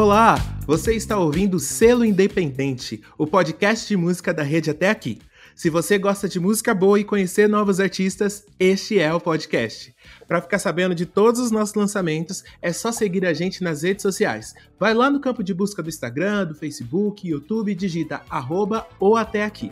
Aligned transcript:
Olá, 0.00 0.36
você 0.66 0.94
está 0.94 1.18
ouvindo 1.18 1.58
Selo 1.58 2.06
Independente, 2.06 3.02
o 3.18 3.26
podcast 3.26 3.86
de 3.86 3.98
música 3.98 4.32
da 4.32 4.42
rede 4.42 4.70
até 4.70 4.88
aqui. 4.88 5.18
Se 5.54 5.68
você 5.68 5.98
gosta 5.98 6.26
de 6.26 6.40
música 6.40 6.74
boa 6.74 6.98
e 6.98 7.04
conhecer 7.04 7.46
novos 7.46 7.78
artistas, 7.78 8.46
este 8.58 8.98
é 8.98 9.12
o 9.12 9.20
podcast. 9.20 9.94
Para 10.26 10.40
ficar 10.40 10.58
sabendo 10.58 10.94
de 10.94 11.04
todos 11.04 11.38
os 11.38 11.50
nossos 11.50 11.74
lançamentos, 11.74 12.42
é 12.62 12.72
só 12.72 12.90
seguir 12.90 13.26
a 13.26 13.34
gente 13.34 13.62
nas 13.62 13.82
redes 13.82 14.00
sociais. 14.00 14.54
Vai 14.78 14.94
lá 14.94 15.10
no 15.10 15.20
campo 15.20 15.44
de 15.44 15.52
busca 15.52 15.82
do 15.82 15.90
Instagram, 15.90 16.46
do 16.46 16.54
Facebook, 16.54 17.28
YouTube 17.28 17.70
e 17.70 17.74
digita 17.74 18.22
arroba 18.30 18.86
ou 18.98 19.18
até 19.18 19.44
aqui. 19.44 19.68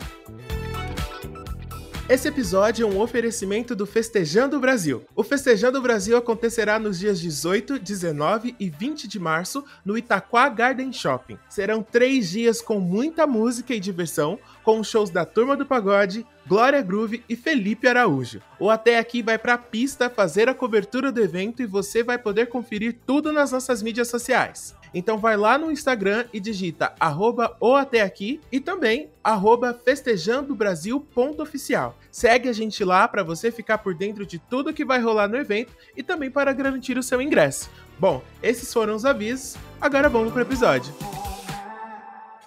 Esse 2.09 2.27
episódio 2.27 2.87
é 2.87 2.89
um 2.91 2.99
oferecimento 2.99 3.75
do 3.75 3.85
Festejando 3.85 4.59
Brasil. 4.59 5.05
O 5.15 5.23
Festejando 5.23 5.79
Brasil 5.79 6.17
acontecerá 6.17 6.79
nos 6.79 6.97
dias 6.97 7.19
18, 7.19 7.77
19 7.77 8.55
e 8.59 8.67
20 8.67 9.07
de 9.07 9.19
março 9.19 9.63
no 9.85 9.95
Itaquá 9.95 10.49
Garden 10.49 10.91
Shopping. 10.91 11.37
Serão 11.47 11.83
três 11.83 12.31
dias 12.31 12.63
com 12.63 12.79
muita 12.79 13.27
música 13.27 13.75
e 13.75 13.79
diversão, 13.79 14.39
com 14.63 14.83
shows 14.83 15.11
da 15.11 15.23
Turma 15.23 15.55
do 15.55 15.67
Pagode, 15.67 16.25
Glória 16.47 16.81
Groove 16.81 17.23
e 17.29 17.35
Felipe 17.35 17.87
Araújo. 17.87 18.41
O 18.59 18.71
Até 18.71 18.97
Aqui 18.97 19.21
vai 19.21 19.37
pra 19.37 19.55
pista 19.55 20.09
fazer 20.09 20.49
a 20.49 20.55
cobertura 20.55 21.11
do 21.11 21.21
evento 21.21 21.61
e 21.61 21.67
você 21.67 22.01
vai 22.01 22.17
poder 22.17 22.47
conferir 22.47 22.97
tudo 23.05 23.31
nas 23.31 23.51
nossas 23.51 23.83
mídias 23.83 24.07
sociais. 24.07 24.75
Então 24.93 25.17
vai 25.17 25.35
lá 25.37 25.57
no 25.57 25.71
Instagram 25.71 26.25
e 26.33 26.39
digita 26.39 26.93
arroba 26.99 27.55
ou 27.59 27.75
até 27.75 28.01
aqui 28.01 28.39
e 28.51 28.59
também 28.59 29.09
arroba 29.23 29.73
festejandobrasil.oficial. 29.73 31.97
Segue 32.11 32.49
a 32.49 32.53
gente 32.53 32.83
lá 32.83 33.07
para 33.07 33.23
você 33.23 33.51
ficar 33.51 33.77
por 33.79 33.93
dentro 33.93 34.25
de 34.25 34.39
tudo 34.39 34.73
que 34.73 34.83
vai 34.83 34.99
rolar 34.99 35.27
no 35.27 35.37
evento 35.37 35.71
e 35.95 36.01
também 36.03 36.31
para 36.31 36.51
garantir 36.53 36.97
o 36.97 37.03
seu 37.03 37.21
ingresso. 37.21 37.69
Bom, 37.99 38.23
esses 38.41 38.73
foram 38.73 38.95
os 38.95 39.05
avisos, 39.05 39.55
agora 39.79 40.09
vamos 40.09 40.31
pro 40.31 40.41
episódio. 40.41 40.91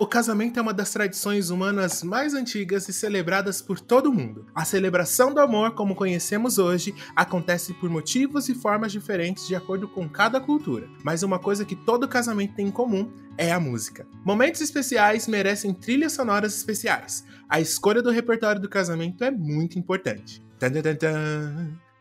O 0.03 0.07
casamento 0.09 0.59
é 0.59 0.61
uma 0.61 0.75
das 0.75 0.91
tradições 0.91 1.49
humanas 1.49 2.03
mais 2.03 2.35
antigas 2.35 2.89
e 2.89 2.93
celebradas 2.93 3.63
por 3.63 3.79
todo 3.79 4.13
mundo. 4.13 4.45
A 4.53 4.65
celebração 4.65 5.33
do 5.33 5.39
amor, 5.39 5.77
como 5.77 5.95
conhecemos 5.95 6.59
hoje, 6.59 6.93
acontece 7.15 7.73
por 7.75 7.89
motivos 7.89 8.49
e 8.49 8.55
formas 8.55 8.91
diferentes 8.91 9.47
de 9.47 9.55
acordo 9.55 9.87
com 9.87 10.09
cada 10.09 10.41
cultura. 10.41 10.89
Mas 11.05 11.23
uma 11.23 11.39
coisa 11.39 11.65
que 11.65 11.77
todo 11.77 12.09
casamento 12.09 12.57
tem 12.57 12.67
em 12.67 12.71
comum 12.73 13.13
é 13.39 13.53
a 13.53 13.61
música. 13.61 14.05
Momentos 14.25 14.61
especiais 14.61 15.29
merecem 15.29 15.73
trilhas 15.73 16.15
sonoras 16.15 16.57
especiais. 16.57 17.25
A 17.49 17.61
escolha 17.61 18.03
do 18.03 18.11
repertório 18.11 18.61
do 18.61 18.69
casamento 18.69 19.23
é 19.23 19.31
muito 19.31 19.79
importante. 19.79 20.45
Tadadadã, 20.59 20.97
tadadadã. 20.97 21.92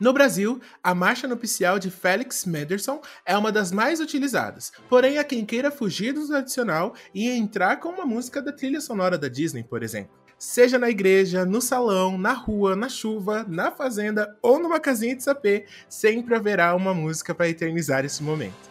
No 0.00 0.14
Brasil, 0.14 0.60
a 0.82 0.94
marcha 0.94 1.28
nupcial 1.28 1.78
de 1.78 1.90
Félix 1.90 2.46
Mendelssohn 2.46 3.00
é 3.26 3.36
uma 3.36 3.52
das 3.52 3.70
mais 3.70 4.00
utilizadas, 4.00 4.72
porém 4.88 5.18
há 5.18 5.24
quem 5.24 5.44
queira 5.44 5.70
fugir 5.70 6.14
do 6.14 6.26
tradicional 6.26 6.94
e 7.14 7.28
entrar 7.28 7.76
com 7.76 7.90
uma 7.90 8.06
música 8.06 8.40
da 8.40 8.50
trilha 8.50 8.80
sonora 8.80 9.18
da 9.18 9.28
Disney, 9.28 9.62
por 9.62 9.82
exemplo. 9.82 10.18
Seja 10.38 10.78
na 10.78 10.88
igreja, 10.88 11.44
no 11.44 11.60
salão, 11.60 12.16
na 12.16 12.32
rua, 12.32 12.74
na 12.74 12.88
chuva, 12.88 13.44
na 13.46 13.70
fazenda 13.70 14.34
ou 14.40 14.58
numa 14.58 14.80
casinha 14.80 15.14
de 15.14 15.22
sapê, 15.22 15.66
sempre 15.86 16.34
haverá 16.34 16.74
uma 16.74 16.94
música 16.94 17.34
para 17.34 17.50
eternizar 17.50 18.02
esse 18.06 18.22
momento. 18.22 18.70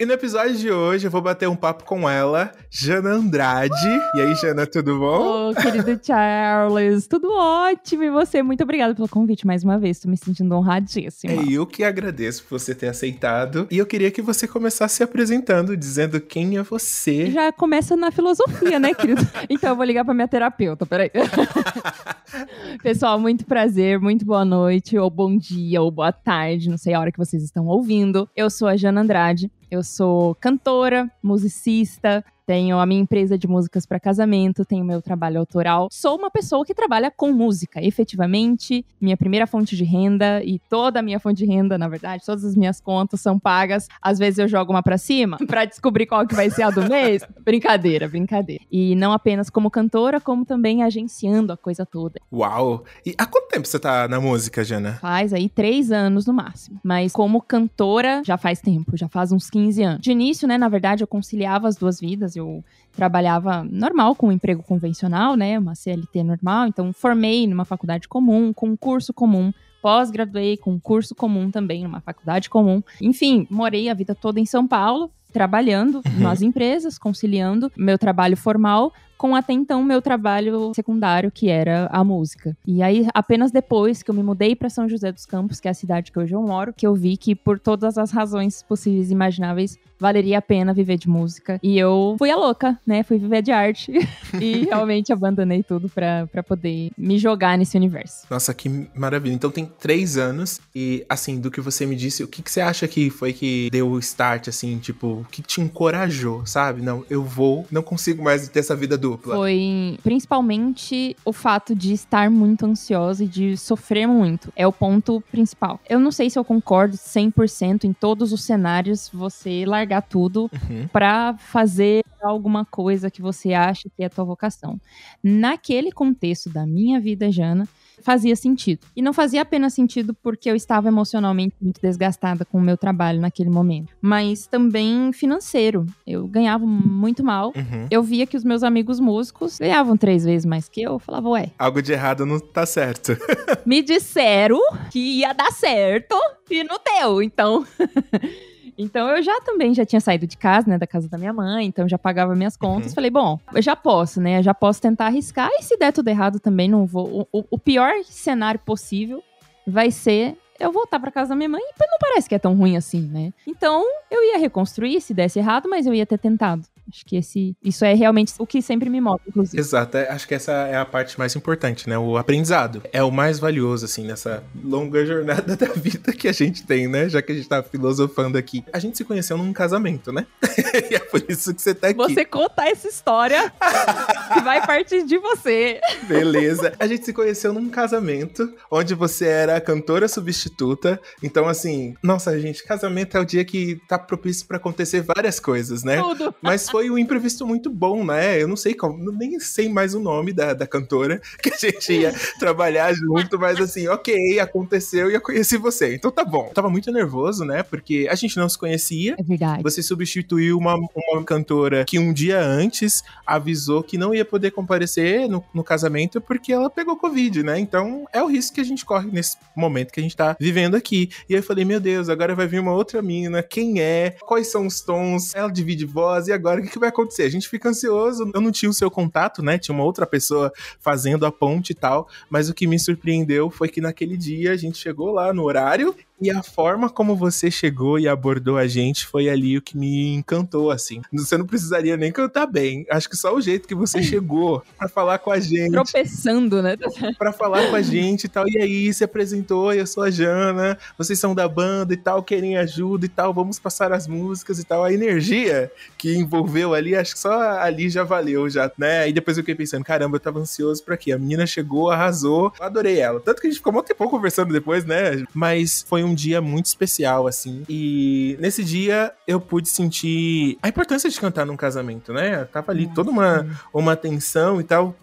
E 0.00 0.06
no 0.06 0.12
episódio 0.12 0.54
de 0.54 0.70
hoje 0.70 1.08
eu 1.08 1.10
vou 1.10 1.20
bater 1.20 1.48
um 1.48 1.56
papo 1.56 1.82
com 1.82 2.08
ela, 2.08 2.52
Jana 2.70 3.10
Andrade. 3.10 3.74
E 4.14 4.20
aí, 4.20 4.32
Jana, 4.36 4.64
tudo 4.64 4.96
bom? 4.96 5.50
Ô, 5.50 5.54
querido 5.56 5.98
Charles, 6.00 7.08
tudo 7.08 7.28
ótimo. 7.32 8.04
E 8.04 8.10
você? 8.10 8.40
Muito 8.40 8.62
obrigada 8.62 8.94
pelo 8.94 9.08
convite 9.08 9.44
mais 9.44 9.64
uma 9.64 9.76
vez. 9.76 9.98
Tô 9.98 10.08
me 10.08 10.16
sentindo 10.16 10.54
honradíssima. 10.54 11.32
É 11.32 11.52
eu 11.52 11.66
que 11.66 11.82
agradeço 11.82 12.44
por 12.44 12.60
você 12.60 12.76
ter 12.76 12.86
aceitado. 12.86 13.66
E 13.72 13.76
eu 13.76 13.86
queria 13.86 14.08
que 14.12 14.22
você 14.22 14.46
começasse 14.46 14.98
se 14.98 15.02
apresentando, 15.02 15.76
dizendo 15.76 16.20
quem 16.20 16.58
é 16.58 16.62
você. 16.62 17.32
Já 17.32 17.50
começa 17.50 17.96
na 17.96 18.12
filosofia, 18.12 18.78
né, 18.78 18.94
querido? 18.94 19.26
então 19.50 19.70
eu 19.70 19.76
vou 19.76 19.84
ligar 19.84 20.04
pra 20.04 20.14
minha 20.14 20.28
terapeuta, 20.28 20.86
peraí. 20.86 21.10
Pessoal, 22.84 23.18
muito 23.18 23.44
prazer, 23.44 23.98
muito 23.98 24.24
boa 24.24 24.44
noite, 24.44 24.96
ou 24.96 25.10
bom 25.10 25.36
dia, 25.36 25.82
ou 25.82 25.90
boa 25.90 26.12
tarde, 26.12 26.70
não 26.70 26.78
sei 26.78 26.94
a 26.94 27.00
hora 27.00 27.10
que 27.10 27.18
vocês 27.18 27.42
estão 27.42 27.66
ouvindo. 27.66 28.28
Eu 28.36 28.48
sou 28.48 28.68
a 28.68 28.76
Jana 28.76 29.00
Andrade. 29.00 29.50
Eu 29.70 29.82
sou 29.82 30.34
cantora, 30.34 31.10
musicista, 31.22 32.24
tenho 32.48 32.78
a 32.78 32.86
minha 32.86 33.02
empresa 33.02 33.36
de 33.36 33.46
músicas 33.46 33.84
para 33.84 34.00
casamento, 34.00 34.64
tenho 34.64 34.82
meu 34.82 35.02
trabalho 35.02 35.38
autoral. 35.38 35.88
Sou 35.92 36.16
uma 36.16 36.30
pessoa 36.30 36.64
que 36.64 36.72
trabalha 36.72 37.10
com 37.14 37.30
música, 37.30 37.78
efetivamente. 37.84 38.86
Minha 38.98 39.18
primeira 39.18 39.46
fonte 39.46 39.76
de 39.76 39.84
renda 39.84 40.42
e 40.42 40.58
toda 40.58 41.00
a 41.00 41.02
minha 41.02 41.20
fonte 41.20 41.36
de 41.36 41.44
renda, 41.44 41.76
na 41.76 41.88
verdade, 41.88 42.24
todas 42.24 42.46
as 42.46 42.56
minhas 42.56 42.80
contas 42.80 43.20
são 43.20 43.38
pagas. 43.38 43.86
Às 44.00 44.18
vezes 44.18 44.38
eu 44.38 44.48
jogo 44.48 44.72
uma 44.72 44.82
para 44.82 44.96
cima 44.96 45.36
para 45.46 45.66
descobrir 45.66 46.06
qual 46.06 46.26
que 46.26 46.34
vai 46.34 46.48
ser 46.48 46.62
a 46.62 46.70
do 46.70 46.88
mês. 46.88 47.22
brincadeira, 47.44 48.08
brincadeira. 48.08 48.64
E 48.72 48.96
não 48.96 49.12
apenas 49.12 49.50
como 49.50 49.70
cantora, 49.70 50.18
como 50.18 50.46
também 50.46 50.82
agenciando 50.82 51.52
a 51.52 51.56
coisa 51.56 51.84
toda. 51.84 52.18
Uau! 52.32 52.82
E 53.04 53.14
há 53.18 53.26
quanto 53.26 53.48
tempo 53.48 53.68
você 53.68 53.78
tá 53.78 54.08
na 54.08 54.22
música, 54.22 54.64
Jana? 54.64 54.94
Faz 55.02 55.34
aí 55.34 55.50
três 55.50 55.92
anos 55.92 56.24
no 56.24 56.32
máximo. 56.32 56.80
Mas 56.82 57.12
como 57.12 57.42
cantora, 57.42 58.22
já 58.24 58.38
faz 58.38 58.62
tempo, 58.62 58.96
já 58.96 59.06
faz 59.06 59.32
uns 59.32 59.50
15 59.50 59.82
anos. 59.82 60.00
De 60.00 60.12
início, 60.12 60.48
né, 60.48 60.56
na 60.56 60.70
verdade, 60.70 61.04
eu 61.04 61.06
conciliava 61.06 61.68
as 61.68 61.76
duas 61.76 62.00
vidas 62.00 62.37
eu 62.38 62.64
trabalhava 62.92 63.62
normal 63.64 64.14
com 64.16 64.28
um 64.28 64.32
emprego 64.32 64.62
convencional, 64.62 65.36
né, 65.36 65.58
uma 65.58 65.74
CLT 65.74 66.22
normal, 66.22 66.66
então 66.66 66.92
formei 66.92 67.46
numa 67.46 67.64
faculdade 67.64 68.08
comum, 68.08 68.52
com 68.52 68.70
um 68.70 68.76
curso 68.76 69.12
comum, 69.12 69.52
pós-graduei 69.80 70.56
com 70.56 70.72
um 70.72 70.80
curso 70.80 71.14
comum 71.14 71.50
também 71.50 71.84
numa 71.84 72.00
faculdade 72.00 72.50
comum. 72.50 72.82
Enfim, 73.00 73.46
morei 73.50 73.88
a 73.88 73.94
vida 73.94 74.14
toda 74.14 74.40
em 74.40 74.46
São 74.46 74.66
Paulo, 74.66 75.10
trabalhando 75.32 75.96
uhum. 75.96 76.20
nas 76.20 76.42
empresas, 76.42 76.98
conciliando 76.98 77.70
meu 77.76 77.98
trabalho 77.98 78.36
formal 78.36 78.92
com 79.18 79.34
até 79.34 79.52
então 79.52 79.82
meu 79.82 80.00
trabalho 80.00 80.72
secundário, 80.74 81.30
que 81.30 81.48
era 81.48 81.88
a 81.92 82.04
música. 82.04 82.56
E 82.64 82.82
aí, 82.82 83.06
apenas 83.12 83.50
depois 83.50 84.02
que 84.02 84.10
eu 84.10 84.14
me 84.14 84.22
mudei 84.22 84.54
para 84.54 84.70
São 84.70 84.88
José 84.88 85.10
dos 85.10 85.26
Campos, 85.26 85.58
que 85.58 85.66
é 85.66 85.72
a 85.72 85.74
cidade 85.74 86.12
que 86.12 86.18
hoje 86.18 86.34
eu 86.34 86.40
moro, 86.40 86.72
que 86.72 86.86
eu 86.86 86.94
vi 86.94 87.16
que 87.16 87.34
por 87.34 87.58
todas 87.58 87.98
as 87.98 88.12
razões 88.12 88.62
possíveis 88.62 89.10
e 89.10 89.12
imagináveis, 89.12 89.76
valeria 89.98 90.38
a 90.38 90.42
pena 90.42 90.72
viver 90.72 90.96
de 90.96 91.08
música. 91.08 91.58
E 91.62 91.76
eu 91.76 92.14
fui 92.18 92.30
a 92.30 92.36
louca, 92.36 92.78
né? 92.86 93.02
Fui 93.02 93.18
viver 93.18 93.42
de 93.42 93.50
arte. 93.50 93.92
e 94.40 94.64
realmente 94.66 95.12
abandonei 95.12 95.62
tudo 95.62 95.88
para 95.88 96.42
poder 96.42 96.90
me 96.96 97.18
jogar 97.18 97.58
nesse 97.58 97.76
universo. 97.76 98.26
Nossa, 98.30 98.54
que 98.54 98.88
maravilha. 98.94 99.34
Então 99.34 99.50
tem 99.50 99.66
três 99.66 100.16
anos. 100.16 100.60
E, 100.74 101.04
assim, 101.08 101.40
do 101.40 101.50
que 101.50 101.60
você 101.60 101.84
me 101.84 101.96
disse, 101.96 102.22
o 102.22 102.28
que, 102.28 102.42
que 102.42 102.50
você 102.50 102.60
acha 102.60 102.86
que 102.86 103.10
foi 103.10 103.32
que 103.32 103.68
deu 103.72 103.90
o 103.90 103.98
start, 103.98 104.48
assim, 104.48 104.78
tipo, 104.78 105.06
o 105.08 105.26
que 105.30 105.42
te 105.42 105.60
encorajou, 105.60 106.46
sabe? 106.46 106.80
Não, 106.80 107.04
eu 107.10 107.24
vou, 107.24 107.66
não 107.70 107.82
consigo 107.82 108.22
mais 108.22 108.48
ter 108.48 108.60
essa 108.60 108.76
vida 108.76 108.96
dupla. 109.10 109.34
Foi 109.34 109.98
principalmente 110.02 111.16
o 111.24 111.32
fato 111.32 111.74
de 111.74 111.92
estar 111.92 112.30
muito 112.30 112.66
ansiosa 112.66 113.24
e 113.24 113.28
de 113.28 113.56
sofrer 113.56 114.06
muito. 114.06 114.52
É 114.54 114.66
o 114.66 114.72
ponto 114.72 115.22
principal. 115.30 115.80
Eu 115.88 116.00
não 116.00 116.10
sei 116.10 116.30
se 116.30 116.38
eu 116.38 116.44
concordo 116.44 116.96
100% 116.96 117.84
em 117.84 117.92
todos 117.92 118.32
os 118.32 118.42
cenários 118.42 119.10
você 119.12 119.64
largar 119.66 120.02
tudo 120.02 120.50
uhum. 120.52 120.88
para 120.92 121.36
fazer 121.38 122.02
alguma 122.22 122.64
coisa 122.64 123.10
que 123.10 123.22
você 123.22 123.52
acha 123.54 123.88
que 123.88 124.02
é 124.02 124.06
a 124.06 124.10
tua 124.10 124.24
vocação. 124.24 124.80
Naquele 125.22 125.92
contexto 125.92 126.50
da 126.50 126.66
minha 126.66 127.00
vida, 127.00 127.30
Jana, 127.30 127.68
fazia 128.02 128.36
sentido. 128.36 128.86
E 128.94 129.02
não 129.02 129.12
fazia 129.12 129.42
apenas 129.42 129.74
sentido 129.74 130.14
porque 130.14 130.50
eu 130.50 130.56
estava 130.56 130.88
emocionalmente 130.88 131.54
muito 131.60 131.80
desgastada 131.80 132.44
com 132.44 132.58
o 132.58 132.60
meu 132.60 132.76
trabalho 132.76 133.20
naquele 133.20 133.50
momento, 133.50 133.94
mas 134.00 134.46
também 134.46 135.12
financeiro. 135.12 135.86
Eu 136.06 136.26
ganhava 136.26 136.66
muito 136.66 137.24
mal. 137.24 137.48
Uhum. 137.48 137.86
Eu 137.90 138.02
via 138.02 138.26
que 138.26 138.36
os 138.36 138.44
meus 138.44 138.62
amigos 138.62 138.97
músicos 139.00 139.58
ganhavam 139.58 139.96
três 139.96 140.24
vezes 140.24 140.44
mais 140.44 140.68
que 140.68 140.82
eu. 140.82 140.92
Eu 140.92 140.98
falava, 140.98 141.28
ué. 141.30 141.50
Algo 141.58 141.82
de 141.82 141.92
errado 141.92 142.24
não 142.26 142.38
tá 142.38 142.64
certo. 142.66 143.16
Me 143.64 143.82
disseram 143.82 144.60
que 144.90 144.98
ia 144.98 145.32
dar 145.32 145.52
certo 145.52 146.16
e 146.50 146.64
não 146.64 146.78
deu, 146.84 147.22
então. 147.22 147.66
Então 148.80 149.08
eu 149.08 149.20
já 149.20 149.40
também 149.40 149.74
já 149.74 149.84
tinha 149.84 150.00
saído 150.00 150.24
de 150.24 150.36
casa, 150.36 150.70
né, 150.70 150.78
da 150.78 150.86
casa 150.86 151.08
da 151.08 151.18
minha 151.18 151.32
mãe, 151.32 151.66
então 151.66 151.88
já 151.88 151.98
pagava 151.98 152.36
minhas 152.36 152.56
contas. 152.56 152.90
Uhum. 152.90 152.94
Falei, 152.94 153.10
bom, 153.10 153.40
eu 153.52 153.60
já 153.60 153.74
posso, 153.74 154.20
né? 154.20 154.38
Eu 154.38 154.42
já 154.44 154.54
posso 154.54 154.80
tentar 154.80 155.06
arriscar 155.06 155.50
e 155.58 155.64
se 155.64 155.76
der 155.76 155.92
tudo 155.92 156.06
errado 156.06 156.38
também 156.38 156.68
não 156.68 156.86
vou. 156.86 157.28
O, 157.32 157.44
o 157.50 157.58
pior 157.58 157.92
cenário 158.04 158.60
possível 158.60 159.20
vai 159.66 159.90
ser 159.90 160.38
eu 160.60 160.72
voltar 160.72 160.98
para 160.98 161.10
casa 161.10 161.30
da 161.30 161.36
minha 161.36 161.48
mãe 161.48 161.60
e 161.60 161.80
não 161.80 161.98
parece 162.00 162.28
que 162.28 162.34
é 162.34 162.38
tão 162.38 162.54
ruim 162.54 162.76
assim, 162.76 163.02
né? 163.02 163.32
Então, 163.46 163.84
eu 164.10 164.22
ia 164.24 164.38
reconstruir 164.38 165.00
se 165.00 165.12
desse 165.12 165.38
errado, 165.38 165.68
mas 165.68 165.86
eu 165.86 165.94
ia 165.94 166.06
ter 166.06 166.18
tentado. 166.18 166.62
Acho 166.90 167.04
que 167.04 167.16
esse, 167.16 167.56
isso 167.62 167.84
é 167.84 167.94
realmente 167.94 168.32
o 168.38 168.46
que 168.46 168.62
sempre 168.62 168.88
me 168.88 169.00
move, 169.00 169.20
inclusive. 169.28 169.58
Exato, 169.58 169.96
é, 169.96 170.08
acho 170.10 170.26
que 170.26 170.34
essa 170.34 170.52
é 170.52 170.76
a 170.76 170.84
parte 170.84 171.18
mais 171.18 171.34
importante, 171.36 171.88
né? 171.88 171.98
O 171.98 172.16
aprendizado. 172.16 172.82
É 172.92 173.02
o 173.02 173.10
mais 173.10 173.38
valioso, 173.38 173.84
assim, 173.84 174.04
nessa 174.04 174.42
longa 174.62 175.04
jornada 175.04 175.54
da 175.56 175.66
vida 175.68 176.12
que 176.12 176.28
a 176.28 176.32
gente 176.32 176.64
tem, 176.64 176.88
né? 176.88 177.08
Já 177.08 177.20
que 177.20 177.32
a 177.32 177.34
gente 177.34 177.48
tá 177.48 177.62
filosofando 177.62 178.38
aqui. 178.38 178.64
A 178.72 178.78
gente 178.78 178.96
se 178.96 179.04
conheceu 179.04 179.36
num 179.36 179.52
casamento, 179.52 180.12
né? 180.12 180.26
e 180.90 180.94
é 180.94 180.98
por 180.98 181.22
isso 181.28 181.54
que 181.54 181.60
você 181.60 181.74
tá 181.74 181.88
aqui. 181.88 181.98
Você 181.98 182.24
contar 182.24 182.68
essa 182.68 182.88
história 182.88 183.52
que 184.32 184.40
vai 184.40 184.64
partir 184.66 185.04
de 185.04 185.18
você. 185.18 185.80
Beleza. 186.04 186.72
A 186.78 186.86
gente 186.86 187.04
se 187.04 187.12
conheceu 187.12 187.52
num 187.52 187.68
casamento 187.68 188.50
onde 188.70 188.94
você 188.94 189.26
era 189.26 189.60
cantora 189.60 190.08
substituta. 190.08 191.00
Então, 191.22 191.46
assim, 191.48 191.94
nossa, 192.02 192.38
gente, 192.40 192.64
casamento 192.64 193.16
é 193.16 193.20
o 193.20 193.24
dia 193.24 193.44
que 193.44 193.80
tá 193.88 193.98
propício 193.98 194.46
para 194.46 194.56
acontecer 194.56 195.02
várias 195.02 195.38
coisas, 195.38 195.82
né? 195.82 196.00
Tudo. 196.00 196.34
Mas 196.40 196.68
foi 196.68 196.77
um 196.90 196.98
imprevisto 196.98 197.46
muito 197.46 197.70
bom, 197.70 198.04
né? 198.04 198.40
Eu 198.40 198.48
não 198.48 198.56
sei 198.56 198.74
como, 198.74 199.10
nem 199.12 199.38
sei 199.40 199.68
mais 199.68 199.94
o 199.94 200.00
nome 200.00 200.32
da, 200.32 200.54
da 200.54 200.66
cantora 200.66 201.20
que 201.42 201.52
a 201.52 201.56
gente 201.56 201.92
ia 201.92 202.14
trabalhar 202.38 202.92
junto, 202.92 203.38
mas 203.38 203.60
assim, 203.60 203.88
ok, 203.88 204.38
aconteceu 204.38 205.10
e 205.10 205.14
eu 205.14 205.20
conheci 205.20 205.56
você. 205.56 205.94
Então 205.94 206.10
tá 206.10 206.24
bom. 206.24 206.46
Eu 206.48 206.54
tava 206.54 206.70
muito 206.70 206.92
nervoso, 206.92 207.44
né? 207.44 207.62
Porque 207.62 208.06
a 208.10 208.14
gente 208.14 208.36
não 208.36 208.48
se 208.48 208.58
conhecia. 208.58 209.16
É 209.18 209.22
verdade. 209.22 209.62
Você 209.62 209.82
substituiu 209.82 210.56
uma, 210.58 210.74
uma 210.74 211.24
cantora 211.24 211.84
que 211.84 211.98
um 211.98 212.12
dia 212.12 212.40
antes 212.40 213.02
avisou 213.26 213.82
que 213.82 213.98
não 213.98 214.14
ia 214.14 214.24
poder 214.24 214.50
comparecer 214.50 215.28
no, 215.28 215.44
no 215.52 215.64
casamento 215.64 216.20
porque 216.20 216.52
ela 216.52 216.70
pegou 216.70 216.96
Covid, 216.96 217.42
né? 217.42 217.58
Então 217.58 218.06
é 218.12 218.22
o 218.22 218.26
risco 218.26 218.54
que 218.54 218.60
a 218.60 218.64
gente 218.64 218.84
corre 218.84 219.10
nesse 219.10 219.36
momento 219.56 219.92
que 219.92 220.00
a 220.00 220.02
gente 220.02 220.16
tá 220.16 220.36
vivendo 220.38 220.74
aqui. 220.74 221.10
E 221.28 221.34
aí 221.34 221.40
eu 221.40 221.42
falei, 221.42 221.64
meu 221.64 221.80
Deus, 221.80 222.08
agora 222.08 222.34
vai 222.34 222.46
vir 222.46 222.60
uma 222.60 222.72
outra 222.72 223.00
mina. 223.00 223.42
Quem 223.42 223.80
é? 223.80 224.16
Quais 224.26 224.50
são 224.50 224.66
os 224.66 224.80
tons? 224.80 225.34
Ela 225.34 225.50
divide 225.50 225.84
voz. 225.84 226.28
E 226.28 226.32
agora 226.32 226.60
que 226.68 226.78
vai 226.78 226.88
acontecer? 226.88 227.22
A 227.22 227.30
gente 227.30 227.48
fica 227.48 227.68
ansioso. 227.68 228.30
Eu 228.34 228.40
não 228.40 228.50
tinha 228.50 228.70
o 228.70 228.74
seu 228.74 228.90
contato, 228.90 229.42
né? 229.42 229.58
Tinha 229.58 229.74
uma 229.74 229.84
outra 229.84 230.06
pessoa 230.06 230.52
fazendo 230.78 231.26
a 231.26 231.32
ponte 231.32 231.70
e 231.70 231.74
tal. 231.74 232.08
Mas 232.28 232.48
o 232.48 232.54
que 232.54 232.66
me 232.66 232.78
surpreendeu 232.78 233.50
foi 233.50 233.68
que 233.68 233.80
naquele 233.80 234.16
dia 234.16 234.52
a 234.52 234.56
gente 234.56 234.78
chegou 234.78 235.10
lá 235.12 235.32
no 235.32 235.44
horário 235.44 235.94
e 236.20 236.30
a 236.30 236.42
forma 236.42 236.90
como 236.90 237.14
você 237.14 237.50
chegou 237.50 237.98
e 237.98 238.08
abordou 238.08 238.56
a 238.56 238.66
gente 238.66 239.06
foi 239.06 239.28
ali 239.28 239.56
o 239.56 239.62
que 239.62 239.76
me 239.76 240.14
encantou, 240.14 240.70
assim. 240.70 241.00
Você 241.12 241.36
não 241.36 241.46
precisaria 241.46 241.96
nem 241.96 242.10
cantar 242.10 242.46
bem. 242.46 242.86
Acho 242.90 243.08
que 243.08 243.16
só 243.16 243.34
o 243.34 243.40
jeito 243.40 243.68
que 243.68 243.74
você 243.74 244.02
chegou 244.02 244.62
para 244.76 244.88
falar 244.88 245.18
com 245.18 245.30
a 245.30 245.38
gente. 245.38 245.72
Tropeçando, 245.72 246.62
né? 246.62 246.76
Para 247.18 247.32
falar 247.32 247.68
com 247.68 247.76
a 247.76 247.82
gente 247.82 248.24
e 248.24 248.28
tal. 248.28 248.48
E 248.48 248.58
aí, 248.58 248.92
se 248.92 249.04
apresentou, 249.04 249.72
eu 249.72 249.86
sou 249.86 250.02
a 250.02 250.10
Jana, 250.10 250.78
vocês 250.96 251.18
são 251.18 251.34
da 251.34 251.48
banda 251.48 251.94
e 251.94 251.96
tal, 251.96 252.22
querem 252.22 252.56
ajuda 252.56 253.06
e 253.06 253.08
tal, 253.08 253.32
vamos 253.32 253.58
passar 253.58 253.92
as 253.92 254.06
músicas 254.06 254.58
e 254.58 254.64
tal. 254.64 254.84
A 254.84 254.92
energia 254.92 255.70
que 255.96 256.16
envolveu 256.16 256.74
ali, 256.74 256.94
acho 256.94 257.14
que 257.14 257.20
só 257.20 257.58
ali 257.60 257.88
já 257.88 258.02
valeu, 258.02 258.48
já, 258.48 258.70
né? 258.76 259.08
E 259.08 259.12
depois 259.12 259.36
eu 259.36 259.42
fiquei 259.42 259.54
pensando, 259.54 259.84
caramba, 259.84 260.16
eu 260.16 260.20
tava 260.20 260.40
ansioso 260.40 260.82
pra 260.82 260.96
quê? 260.96 261.12
A 261.12 261.18
menina 261.18 261.46
chegou, 261.46 261.90
arrasou, 261.90 262.52
adorei 262.60 262.98
ela. 262.98 263.20
Tanto 263.20 263.40
que 263.40 263.46
a 263.46 263.50
gente 263.50 263.58
ficou 263.58 263.72
muito 263.72 263.86
tempo 263.86 264.08
conversando 264.08 264.52
depois, 264.52 264.84
né? 264.84 265.24
Mas 265.32 265.84
foi 265.88 266.02
um 266.02 266.07
dia 266.14 266.40
muito 266.40 266.66
especial, 266.66 267.26
assim. 267.26 267.64
E 267.68 268.36
nesse 268.40 268.64
dia 268.64 269.12
eu 269.26 269.40
pude 269.40 269.68
sentir 269.68 270.58
a 270.62 270.68
importância 270.68 271.08
de 271.08 271.20
cantar 271.20 271.46
num 271.46 271.56
casamento, 271.56 272.12
né? 272.12 272.44
Tava 272.44 272.72
ali 272.72 272.86
toda 272.88 273.10
uma, 273.10 273.46
uma 273.72 273.96
tensão 273.96 274.60
e 274.60 274.64
tal. 274.64 274.94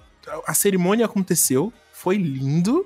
A 0.47 0.53
cerimônia 0.53 1.05
aconteceu, 1.05 1.71
foi 1.93 2.17
lindo. 2.17 2.85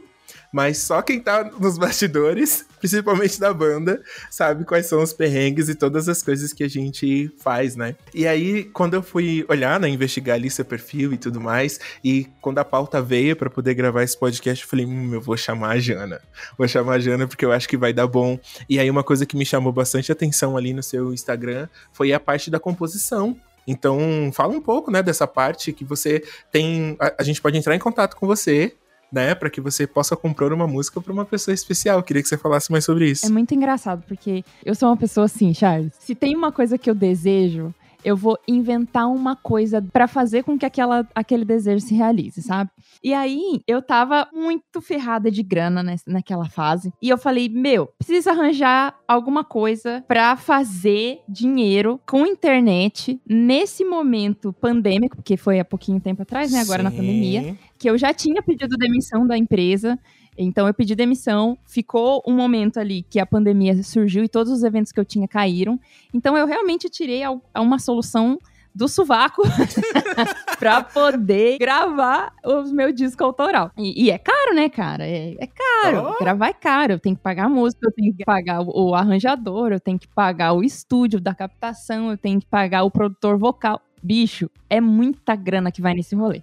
Mas 0.52 0.80
só 0.80 1.02
quem 1.02 1.20
tá 1.20 1.44
nos 1.44 1.78
bastidores, 1.78 2.66
principalmente 2.80 3.40
da 3.40 3.54
banda, 3.54 4.02
sabe 4.32 4.66
quais 4.66 4.88
são 4.88 5.02
os 5.02 5.14
perrengues 5.14 5.70
e 5.70 5.76
todas 5.76 6.10
as 6.10 6.24
coisas 6.24 6.52
que 6.52 6.64
a 6.64 6.68
gente 6.68 7.32
faz, 7.40 7.76
né? 7.76 7.96
E 8.14 8.28
aí, 8.28 8.64
quando 8.64 8.96
eu 8.96 9.04
fui 9.04 9.46
olhar, 9.48 9.80
né, 9.80 9.88
investigar 9.88 10.36
ali 10.36 10.50
seu 10.50 10.66
perfil 10.66 11.14
e 11.14 11.18
tudo 11.18 11.40
mais, 11.40 11.80
e 12.04 12.28
quando 12.42 12.58
a 12.58 12.66
pauta 12.66 13.02
veio 13.02 13.36
para 13.36 13.50
poder 13.50 13.76
gravar 13.76 14.04
esse 14.04 14.18
podcast, 14.18 14.64
eu 14.64 14.70
falei, 14.70 14.86
hum, 14.86 15.14
eu 15.14 15.22
vou 15.22 15.38
chamar 15.38 15.72
a 15.72 15.80
Jana. 15.80 16.20
Vou 16.58 16.68
chamar 16.68 16.94
a 16.94 17.00
Jana 17.00 17.28
porque 17.28 17.46
eu 17.46 17.52
acho 17.52 17.70
que 17.70 17.78
vai 17.78 17.94
dar 17.94 18.08
bom. 18.08 18.40
E 18.68 18.80
aí, 18.80 18.90
uma 18.90 19.04
coisa 19.04 19.26
que 19.26 19.38
me 19.38 19.46
chamou 19.46 19.72
bastante 19.72 20.12
atenção 20.12 20.58
ali 20.58 20.74
no 20.74 20.82
seu 20.82 21.14
Instagram 21.14 21.68
foi 21.94 22.12
a 22.12 22.20
parte 22.20 22.50
da 22.50 22.60
composição. 22.60 23.38
Então, 23.68 24.32
fala 24.34 24.52
um 24.52 24.62
pouco, 24.62 24.90
né, 24.90 25.04
dessa 25.04 25.28
parte 25.28 25.72
que 25.72 25.86
você 25.86 26.24
tem. 26.52 26.98
A, 27.00 27.14
a 27.20 27.24
gente 27.24 27.40
pode 27.40 27.56
entrar 27.56 27.76
em 27.76 27.80
contato 27.80 28.16
com 28.16 28.26
você 28.26 28.76
né, 29.12 29.34
para 29.34 29.50
que 29.50 29.60
você 29.60 29.88
possa 29.88 30.16
comprar 30.16 30.54
uma 30.54 30.68
música 30.68 31.02
para 31.02 31.12
uma 31.12 31.26
pessoa 31.26 31.54
especial. 31.54 32.04
Queria 32.04 32.22
que 32.22 32.30
você 32.30 32.38
falasse 32.38 32.72
mais 32.72 32.86
sobre 32.86 33.10
isso. 33.10 33.26
É 33.26 33.30
muito 33.30 33.54
engraçado, 33.54 34.04
porque 34.08 34.44
eu 34.64 34.76
sou 34.76 34.90
uma 34.90 34.98
pessoa 34.98 35.26
assim, 35.26 35.54
Charles. 35.54 35.94
Se 36.00 36.14
tem 36.16 36.36
uma 36.36 36.52
coisa 36.52 36.78
que 36.78 36.90
eu 36.90 36.96
desejo, 36.96 37.74
eu 38.04 38.16
vou 38.16 38.38
inventar 38.48 39.10
uma 39.10 39.36
coisa 39.36 39.82
para 39.82 40.08
fazer 40.08 40.44
com 40.44 40.58
que 40.58 40.66
aquela, 40.66 41.08
aquele 41.14 41.46
desejo 41.46 41.86
se 41.86 41.94
realize, 41.94 42.42
sabe? 42.42 42.70
E 43.04 43.14
aí, 43.14 43.62
eu 43.68 43.82
tava 43.82 44.28
muito 44.34 44.82
ferrada 44.82 45.30
de 45.32 45.44
grana 45.44 45.84
nessa, 45.84 46.04
naquela 46.08 46.50
fase. 46.50 46.94
E 47.02 47.10
eu 47.10 47.18
falei, 47.18 47.50
meu, 47.50 47.88
preciso 47.98 48.30
arranjar 48.30 48.96
alguma 49.08 49.44
coisa 49.44 50.04
para 50.08 50.36
fazer 50.36 51.20
dinheiro 51.28 52.00
com 52.06 52.26
internet 52.26 53.20
nesse 53.28 53.84
momento 53.84 54.54
pandêmico, 54.54 55.16
porque 55.16 55.38
foi 55.38 55.60
há 55.60 55.66
pouquinho 55.66 56.00
tempo 56.00 56.22
atrás, 56.22 56.52
né? 56.52 56.62
Agora 56.62 56.80
Sim. 56.80 56.84
na 56.84 56.92
pandemia. 56.92 57.58
Que 57.78 57.90
eu 57.90 57.98
já 57.98 58.14
tinha 58.14 58.42
pedido 58.42 58.76
demissão 58.76 59.26
da 59.26 59.38
empresa. 59.38 59.98
Então 60.42 60.66
eu 60.66 60.74
pedi 60.74 60.96
demissão, 60.96 61.58
ficou 61.66 62.24
um 62.26 62.34
momento 62.34 62.80
ali 62.80 63.04
que 63.04 63.20
a 63.20 63.26
pandemia 63.26 63.84
surgiu 63.84 64.24
e 64.24 64.30
todos 64.30 64.52
os 64.52 64.64
eventos 64.64 64.92
que 64.92 65.00
eu 65.00 65.06
tinha 65.06 65.28
caíram. 65.28 65.78
Então 66.14 66.38
eu 66.38 66.46
realmente 66.48 66.90
tirei 66.90 67.22
uma 67.56 67.78
solução 67.78 68.40
do 68.74 68.88
sovaco 68.88 69.42
pra 70.58 70.82
poder 70.82 71.58
gravar 71.58 72.34
o 72.46 72.64
meu 72.72 72.94
disco 72.94 73.22
autoral. 73.24 73.72
E, 73.78 74.06
e 74.06 74.12
é 74.12 74.18
caro, 74.18 74.56
né, 74.56 74.70
cara? 74.70 75.06
É, 75.06 75.36
é 75.38 75.48
caro. 75.48 76.14
Oh. 76.16 76.24
Gravar 76.24 76.48
é 76.48 76.54
caro. 76.54 76.94
Eu 76.94 77.00
tenho 77.00 77.16
que 77.16 77.22
pagar 77.22 77.46
a 77.46 77.50
música, 77.50 77.88
eu 77.88 77.92
tenho 77.92 78.14
que 78.16 78.24
pagar 78.24 78.62
o, 78.62 78.90
o 78.90 78.96
arranjador, 78.96 79.74
eu 79.74 79.80
tenho 79.80 80.00
que 80.00 80.08
pagar 80.08 80.54
o 80.54 80.64
estúdio 80.64 81.20
da 81.20 81.36
captação, 81.36 82.12
eu 82.12 82.18
tenho 82.18 82.40
que 82.40 82.48
pagar 82.48 82.84
o 82.84 82.92
produtor 82.92 83.38
vocal. 83.38 83.82
Bicho, 84.02 84.50
é 84.70 84.80
muita 84.80 85.36
grana 85.36 85.72
que 85.72 85.82
vai 85.82 85.94
nesse 85.94 86.16
rolê. 86.16 86.42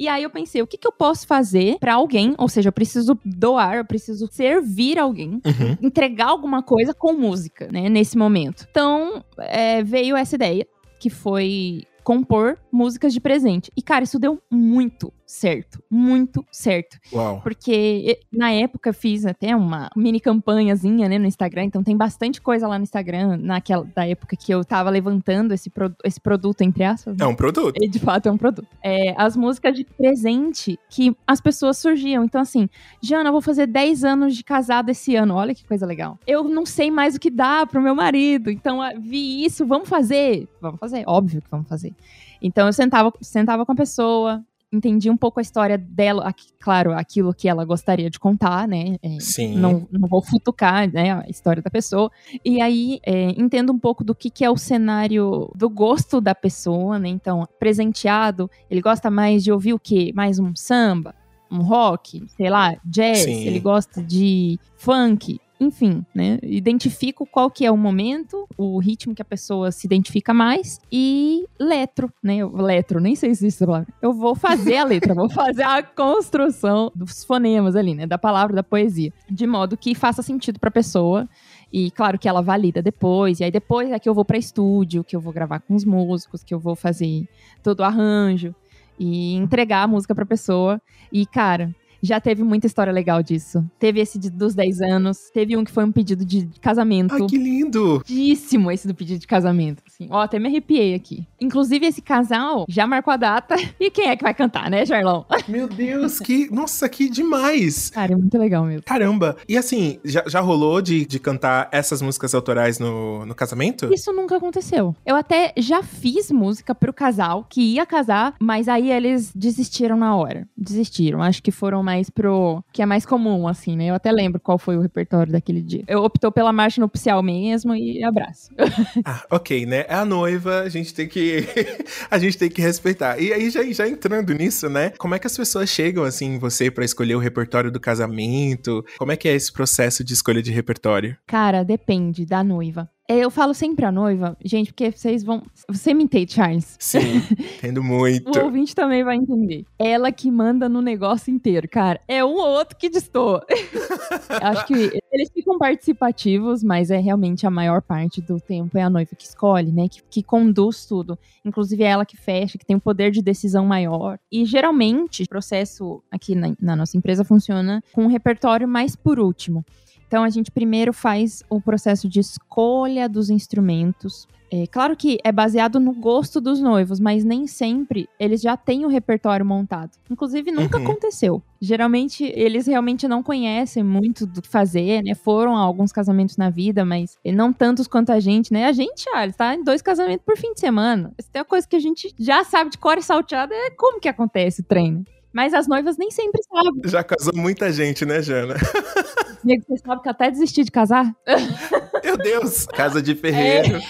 E 0.00 0.08
aí 0.08 0.22
eu 0.22 0.30
pensei, 0.30 0.62
o 0.62 0.66
que, 0.66 0.78
que 0.78 0.86
eu 0.86 0.92
posso 0.92 1.26
fazer 1.26 1.76
para 1.78 1.92
alguém? 1.92 2.34
Ou 2.38 2.48
seja, 2.48 2.70
eu 2.70 2.72
preciso 2.72 3.20
doar, 3.22 3.76
eu 3.76 3.84
preciso 3.84 4.26
servir 4.32 4.98
alguém, 4.98 5.42
uhum. 5.44 5.76
entregar 5.82 6.28
alguma 6.28 6.62
coisa 6.62 6.94
com 6.94 7.12
música, 7.12 7.68
né? 7.70 7.86
Nesse 7.90 8.16
momento. 8.16 8.66
Então, 8.70 9.22
é, 9.36 9.84
veio 9.84 10.16
essa 10.16 10.36
ideia, 10.36 10.66
que 10.98 11.10
foi 11.10 11.82
compor 12.02 12.58
músicas 12.72 13.12
de 13.12 13.20
presente. 13.20 13.70
E, 13.76 13.82
cara, 13.82 14.04
isso 14.04 14.18
deu 14.18 14.42
muito 14.50 15.12
certo. 15.30 15.82
Muito 15.88 16.44
certo. 16.50 16.98
Uau. 17.12 17.40
Porque 17.40 18.18
na 18.32 18.50
época 18.50 18.92
fiz 18.92 19.24
até 19.24 19.54
uma 19.54 19.88
mini 19.96 20.18
campanhazinha, 20.18 21.08
né, 21.08 21.18
no 21.18 21.26
Instagram. 21.26 21.64
Então 21.64 21.84
tem 21.84 21.96
bastante 21.96 22.40
coisa 22.40 22.66
lá 22.66 22.76
no 22.76 22.82
Instagram, 22.82 23.36
naquela 23.36 23.84
da 23.94 24.06
época 24.06 24.36
que 24.36 24.52
eu 24.52 24.64
tava 24.64 24.90
levantando 24.90 25.54
esse, 25.54 25.70
pro, 25.70 25.94
esse 26.04 26.20
produto, 26.20 26.62
entre 26.62 26.82
aspas. 26.82 27.16
Né? 27.16 27.24
É 27.24 27.28
um 27.28 27.34
produto. 27.34 27.76
E, 27.80 27.88
de 27.88 27.98
fato 28.00 28.28
é 28.28 28.32
um 28.32 28.36
produto. 28.36 28.66
É, 28.82 29.14
as 29.16 29.36
músicas 29.36 29.74
de 29.76 29.84
presente 29.84 30.78
que 30.88 31.16
as 31.26 31.40
pessoas 31.40 31.78
surgiam. 31.78 32.24
Então, 32.24 32.40
assim, 32.40 32.68
Jana, 33.00 33.28
eu 33.28 33.32
vou 33.32 33.40
fazer 33.40 33.66
10 33.68 34.02
anos 34.02 34.36
de 34.36 34.42
casado 34.42 34.90
esse 34.90 35.14
ano. 35.14 35.34
Olha 35.34 35.54
que 35.54 35.64
coisa 35.64 35.86
legal. 35.86 36.18
Eu 36.26 36.42
não 36.44 36.66
sei 36.66 36.90
mais 36.90 37.14
o 37.14 37.20
que 37.20 37.30
dá 37.30 37.64
pro 37.64 37.80
meu 37.80 37.94
marido. 37.94 38.50
Então, 38.50 38.80
vi 39.00 39.44
isso, 39.44 39.64
vamos 39.64 39.88
fazer. 39.88 40.48
Vamos 40.60 40.80
fazer. 40.80 41.04
Óbvio 41.06 41.40
que 41.40 41.50
vamos 41.50 41.68
fazer. 41.68 41.94
Então 42.42 42.66
eu 42.66 42.72
sentava, 42.72 43.12
sentava 43.20 43.66
com 43.66 43.72
a 43.72 43.74
pessoa, 43.74 44.42
entendi 44.72 45.10
um 45.10 45.16
pouco 45.16 45.40
a 45.40 45.42
história 45.42 45.76
dela, 45.76 46.26
aqui, 46.26 46.46
claro, 46.58 46.92
aquilo 46.92 47.34
que 47.34 47.48
ela 47.48 47.64
gostaria 47.64 48.08
de 48.08 48.18
contar, 48.18 48.68
né? 48.68 48.96
É, 49.02 49.18
Sim. 49.18 49.56
Não, 49.56 49.86
não 49.90 50.08
vou 50.08 50.22
futucar, 50.22 50.90
né, 50.90 51.12
a 51.12 51.28
história 51.28 51.62
da 51.62 51.70
pessoa. 51.70 52.10
E 52.44 52.60
aí, 52.60 53.00
é, 53.04 53.30
entendo 53.30 53.72
um 53.72 53.78
pouco 53.78 54.04
do 54.04 54.14
que, 54.14 54.30
que 54.30 54.44
é 54.44 54.50
o 54.50 54.56
cenário 54.56 55.50
do 55.54 55.68
gosto 55.68 56.20
da 56.20 56.34
pessoa, 56.34 56.98
né? 56.98 57.08
Então, 57.08 57.46
presenteado, 57.58 58.50
ele 58.70 58.80
gosta 58.80 59.10
mais 59.10 59.42
de 59.42 59.52
ouvir 59.52 59.74
o 59.74 59.78
quê? 59.78 60.12
Mais 60.14 60.38
um 60.38 60.54
samba? 60.54 61.14
Um 61.50 61.62
rock? 61.62 62.22
Sei 62.36 62.48
lá, 62.48 62.76
jazz? 62.84 63.24
Sim. 63.24 63.46
Ele 63.46 63.58
gosta 63.58 64.00
de 64.02 64.58
funk? 64.76 65.40
Enfim, 65.60 66.04
né? 66.14 66.38
Identifico 66.42 67.26
qual 67.26 67.50
que 67.50 67.66
é 67.66 67.70
o 67.70 67.76
momento, 67.76 68.48
o 68.56 68.78
ritmo 68.78 69.14
que 69.14 69.20
a 69.20 69.24
pessoa 69.24 69.70
se 69.70 69.86
identifica 69.86 70.32
mais 70.32 70.80
e 70.90 71.46
letro, 71.58 72.10
né? 72.22 72.42
Letro, 72.46 72.98
nem 72.98 73.14
sei 73.14 73.34
se 73.34 73.46
isso 73.46 73.64
é 73.74 73.84
Eu 74.00 74.14
vou 74.14 74.34
fazer 74.34 74.78
a 74.78 74.84
letra, 74.84 75.12
vou 75.14 75.28
fazer 75.28 75.64
a 75.64 75.82
construção 75.82 76.90
dos 76.94 77.22
fonemas 77.24 77.76
ali, 77.76 77.94
né? 77.94 78.06
Da 78.06 78.16
palavra, 78.16 78.56
da 78.56 78.62
poesia, 78.62 79.12
de 79.28 79.46
modo 79.46 79.76
que 79.76 79.94
faça 79.94 80.22
sentido 80.22 80.58
para 80.58 80.68
a 80.68 80.72
pessoa. 80.72 81.28
E 81.70 81.90
claro 81.90 82.18
que 82.18 82.28
ela 82.28 82.40
valida 82.40 82.80
depois, 82.80 83.38
e 83.38 83.44
aí 83.44 83.50
depois 83.50 83.90
é 83.90 83.98
que 83.98 84.08
eu 84.08 84.14
vou 84.14 84.24
para 84.24 84.38
estúdio, 84.38 85.04
que 85.04 85.14
eu 85.14 85.20
vou 85.20 85.32
gravar 85.32 85.60
com 85.60 85.74
os 85.74 85.84
músicos, 85.84 86.42
que 86.42 86.54
eu 86.54 86.58
vou 86.58 86.74
fazer 86.74 87.28
todo 87.62 87.80
o 87.80 87.84
arranjo 87.84 88.54
e 88.98 89.34
entregar 89.34 89.82
a 89.82 89.86
música 89.86 90.14
para 90.14 90.24
a 90.24 90.26
pessoa. 90.26 90.80
E 91.12 91.24
cara, 91.26 91.74
Já 92.02 92.20
teve 92.20 92.42
muita 92.42 92.66
história 92.66 92.92
legal 92.92 93.22
disso. 93.22 93.64
Teve 93.78 94.00
esse 94.00 94.18
de, 94.18 94.30
dos 94.30 94.54
10 94.54 94.80
anos, 94.80 95.30
teve 95.32 95.56
um 95.56 95.64
que 95.64 95.70
foi 95.70 95.84
um 95.84 95.92
pedido 95.92 96.24
de 96.24 96.48
casamento. 96.60 97.14
Ai, 97.14 97.26
que 97.26 97.36
lindo! 97.36 98.02
Lindíssimo 98.08 98.70
esse 98.70 98.86
do 98.86 98.94
pedido 98.94 99.20
de 99.20 99.26
casamento. 99.26 99.82
Assim. 99.86 100.08
Ó, 100.10 100.20
até 100.20 100.38
me 100.38 100.48
arrepiei 100.48 100.94
aqui. 100.94 101.26
Inclusive, 101.40 101.86
esse 101.86 102.02
casal 102.02 102.64
já 102.68 102.86
marcou 102.86 103.12
a 103.12 103.16
data. 103.16 103.56
E 103.80 103.90
quem 103.90 104.08
é 104.08 104.16
que 104.16 104.22
vai 104.22 104.34
cantar, 104.34 104.68
né, 104.70 104.84
Jarlão? 104.84 105.24
Meu 105.48 105.66
Deus, 105.66 106.18
que. 106.18 106.52
Nossa, 106.52 106.86
que 106.86 107.08
demais! 107.08 107.88
Cara, 107.88 108.12
é 108.12 108.16
muito 108.16 108.36
legal 108.36 108.64
mesmo. 108.64 108.82
Caramba! 108.82 109.36
E 109.48 109.56
assim, 109.56 109.98
já, 110.04 110.22
já 110.26 110.40
rolou 110.40 110.82
de, 110.82 111.06
de 111.06 111.18
cantar 111.18 111.68
essas 111.72 112.02
músicas 112.02 112.34
autorais 112.34 112.78
no, 112.78 113.24
no 113.24 113.34
casamento? 113.34 113.92
Isso 113.92 114.12
nunca 114.12 114.36
aconteceu. 114.36 114.94
Eu 115.06 115.16
até 115.16 115.54
já 115.56 115.82
fiz 115.82 116.30
música 116.30 116.74
pro 116.74 116.92
casal 116.92 117.46
que 117.48 117.62
ia 117.74 117.86
casar, 117.86 118.34
mas 118.38 118.68
aí 118.68 118.90
eles 118.90 119.32
desistiram 119.34 119.96
na 119.96 120.14
hora. 120.14 120.46
Desistiram. 120.56 121.22
Acho 121.22 121.42
que 121.42 121.50
foram 121.50 121.82
mais 121.90 122.08
pro. 122.08 122.62
que 122.72 122.82
é 122.82 122.86
mais 122.86 123.04
comum, 123.04 123.48
assim, 123.48 123.76
né? 123.76 123.86
Eu 123.86 123.94
até 123.94 124.12
lembro 124.12 124.40
qual 124.40 124.58
foi 124.58 124.76
o 124.76 124.80
repertório 124.80 125.32
daquele 125.32 125.60
dia. 125.60 125.82
Eu 125.88 126.04
optou 126.04 126.30
pela 126.30 126.52
marcha 126.52 126.80
nupcial 126.80 127.20
mesmo 127.20 127.74
e 127.74 128.04
abraço. 128.04 128.50
ah, 129.04 129.24
ok, 129.28 129.66
né? 129.66 129.84
É 129.88 129.94
a 129.94 130.04
noiva, 130.04 130.60
a 130.60 130.68
gente 130.68 130.94
tem 130.94 131.08
que. 131.08 131.44
a 132.08 132.18
gente 132.18 132.38
tem 132.38 132.48
que 132.48 132.62
respeitar. 132.62 133.20
E 133.20 133.32
aí, 133.32 133.50
já, 133.50 133.64
já 133.64 133.88
entrando 133.88 134.32
nisso, 134.32 134.68
né? 134.70 134.90
Como 134.98 135.14
é 135.14 135.18
que 135.18 135.26
as 135.26 135.36
pessoas 135.36 135.68
chegam, 135.68 136.04
assim, 136.04 136.34
em 136.34 136.38
você 136.38 136.70
para 136.70 136.84
escolher 136.84 137.16
o 137.16 137.18
repertório 137.18 137.72
do 137.72 137.80
casamento? 137.80 138.84
Como 138.96 139.10
é 139.10 139.16
que 139.16 139.28
é 139.28 139.34
esse 139.34 139.52
processo 139.52 140.04
de 140.04 140.12
escolha 140.12 140.40
de 140.40 140.52
repertório? 140.52 141.16
Cara, 141.26 141.64
depende 141.64 142.24
da 142.24 142.44
noiva. 142.44 142.88
É, 143.10 143.18
eu 143.18 143.28
falo 143.28 143.52
sempre 143.52 143.84
a 143.84 143.90
noiva, 143.90 144.36
gente, 144.44 144.72
porque 144.72 144.92
vocês 144.92 145.24
vão. 145.24 145.42
Você 145.66 145.92
me 145.92 146.04
entende, 146.04 146.32
Charles? 146.32 146.76
Sim, 146.78 147.16
entendo 147.58 147.82
muito. 147.82 148.30
o 148.38 148.44
ouvinte 148.44 148.72
também 148.72 149.02
vai 149.02 149.16
entender. 149.16 149.66
Ela 149.76 150.12
que 150.12 150.30
manda 150.30 150.68
no 150.68 150.80
negócio 150.80 151.28
inteiro, 151.34 151.68
cara. 151.68 152.00
É 152.06 152.24
um 152.24 152.36
ou 152.36 152.50
outro 152.50 152.76
que 152.76 152.88
destoa. 152.88 153.44
Acho 154.40 154.64
que 154.64 154.92
eles 155.10 155.28
ficam 155.34 155.58
participativos, 155.58 156.62
mas 156.62 156.88
é 156.92 156.98
realmente 156.98 157.44
a 157.44 157.50
maior 157.50 157.82
parte 157.82 158.20
do 158.20 158.38
tempo 158.38 158.78
é 158.78 158.82
a 158.82 158.88
noiva 158.88 159.10
que 159.16 159.24
escolhe, 159.24 159.72
né? 159.72 159.88
Que, 159.88 160.00
que 160.08 160.22
conduz 160.22 160.86
tudo. 160.86 161.18
Inclusive 161.44 161.82
é 161.82 161.88
ela 161.88 162.06
que 162.06 162.16
fecha, 162.16 162.56
que 162.56 162.64
tem 162.64 162.76
um 162.76 162.80
poder 162.80 163.10
de 163.10 163.20
decisão 163.20 163.66
maior. 163.66 164.20
E 164.30 164.44
geralmente 164.44 165.24
o 165.24 165.28
processo 165.28 166.00
aqui 166.12 166.36
na, 166.36 166.54
na 166.60 166.76
nossa 166.76 166.96
empresa 166.96 167.24
funciona 167.24 167.82
com 167.92 168.04
um 168.04 168.08
repertório 168.08 168.68
mais 168.68 168.94
por 168.94 169.18
último. 169.18 169.64
Então, 170.10 170.24
a 170.24 170.28
gente 170.28 170.50
primeiro 170.50 170.92
faz 170.92 171.44
o 171.48 171.60
processo 171.60 172.08
de 172.08 172.18
escolha 172.18 173.08
dos 173.08 173.30
instrumentos. 173.30 174.26
É, 174.50 174.66
claro 174.66 174.96
que 174.96 175.20
é 175.22 175.30
baseado 175.30 175.78
no 175.78 175.92
gosto 175.92 176.40
dos 176.40 176.60
noivos, 176.60 176.98
mas 176.98 177.22
nem 177.22 177.46
sempre 177.46 178.08
eles 178.18 178.40
já 178.40 178.56
têm 178.56 178.84
o 178.84 178.88
repertório 178.88 179.46
montado. 179.46 179.92
Inclusive, 180.10 180.50
nunca 180.50 180.78
uhum. 180.78 180.82
aconteceu. 180.82 181.40
Geralmente, 181.60 182.24
eles 182.24 182.66
realmente 182.66 183.06
não 183.06 183.22
conhecem 183.22 183.84
muito 183.84 184.26
do 184.26 184.42
que 184.42 184.48
fazer, 184.48 185.00
né? 185.04 185.14
Foram 185.14 185.56
a 185.56 185.60
alguns 185.60 185.92
casamentos 185.92 186.36
na 186.36 186.50
vida, 186.50 186.84
mas 186.84 187.16
não 187.24 187.52
tantos 187.52 187.86
quanto 187.86 188.10
a 188.10 188.18
gente, 188.18 188.52
né? 188.52 188.66
A 188.66 188.72
gente, 188.72 189.08
ah, 189.14 189.24
está 189.24 189.54
em 189.54 189.62
dois 189.62 189.80
casamentos 189.80 190.24
por 190.26 190.36
fim 190.36 190.52
de 190.54 190.58
semana. 190.58 191.12
Se 191.20 191.30
tem 191.30 191.38
uma 191.38 191.46
coisa 191.46 191.68
que 191.68 191.76
a 191.76 191.80
gente 191.80 192.12
já 192.18 192.42
sabe 192.42 192.70
de 192.70 192.78
cor 192.78 192.98
e 192.98 193.02
salteada, 193.02 193.54
é 193.54 193.70
como 193.70 194.00
que 194.00 194.08
acontece 194.08 194.60
o 194.60 194.64
treino. 194.64 195.04
Mas 195.32 195.54
as 195.54 195.68
noivas 195.68 195.96
nem 195.96 196.10
sempre 196.10 196.42
sabem. 196.42 196.82
Já 196.86 197.04
casou 197.04 197.32
muita 197.36 197.70
gente, 197.70 198.04
né, 198.04 198.20
Jana? 198.20 198.56
Amigo, 199.42 199.64
você 199.66 199.76
sabe 199.78 200.02
que 200.02 200.08
eu 200.08 200.12
até 200.12 200.30
desisti 200.30 200.64
de 200.64 200.70
casar? 200.70 201.14
Meu 202.04 202.16
Deus! 202.16 202.66
Casa 202.66 203.00
de 203.00 203.14
ferreiro. 203.14 203.76
É. 203.76 203.80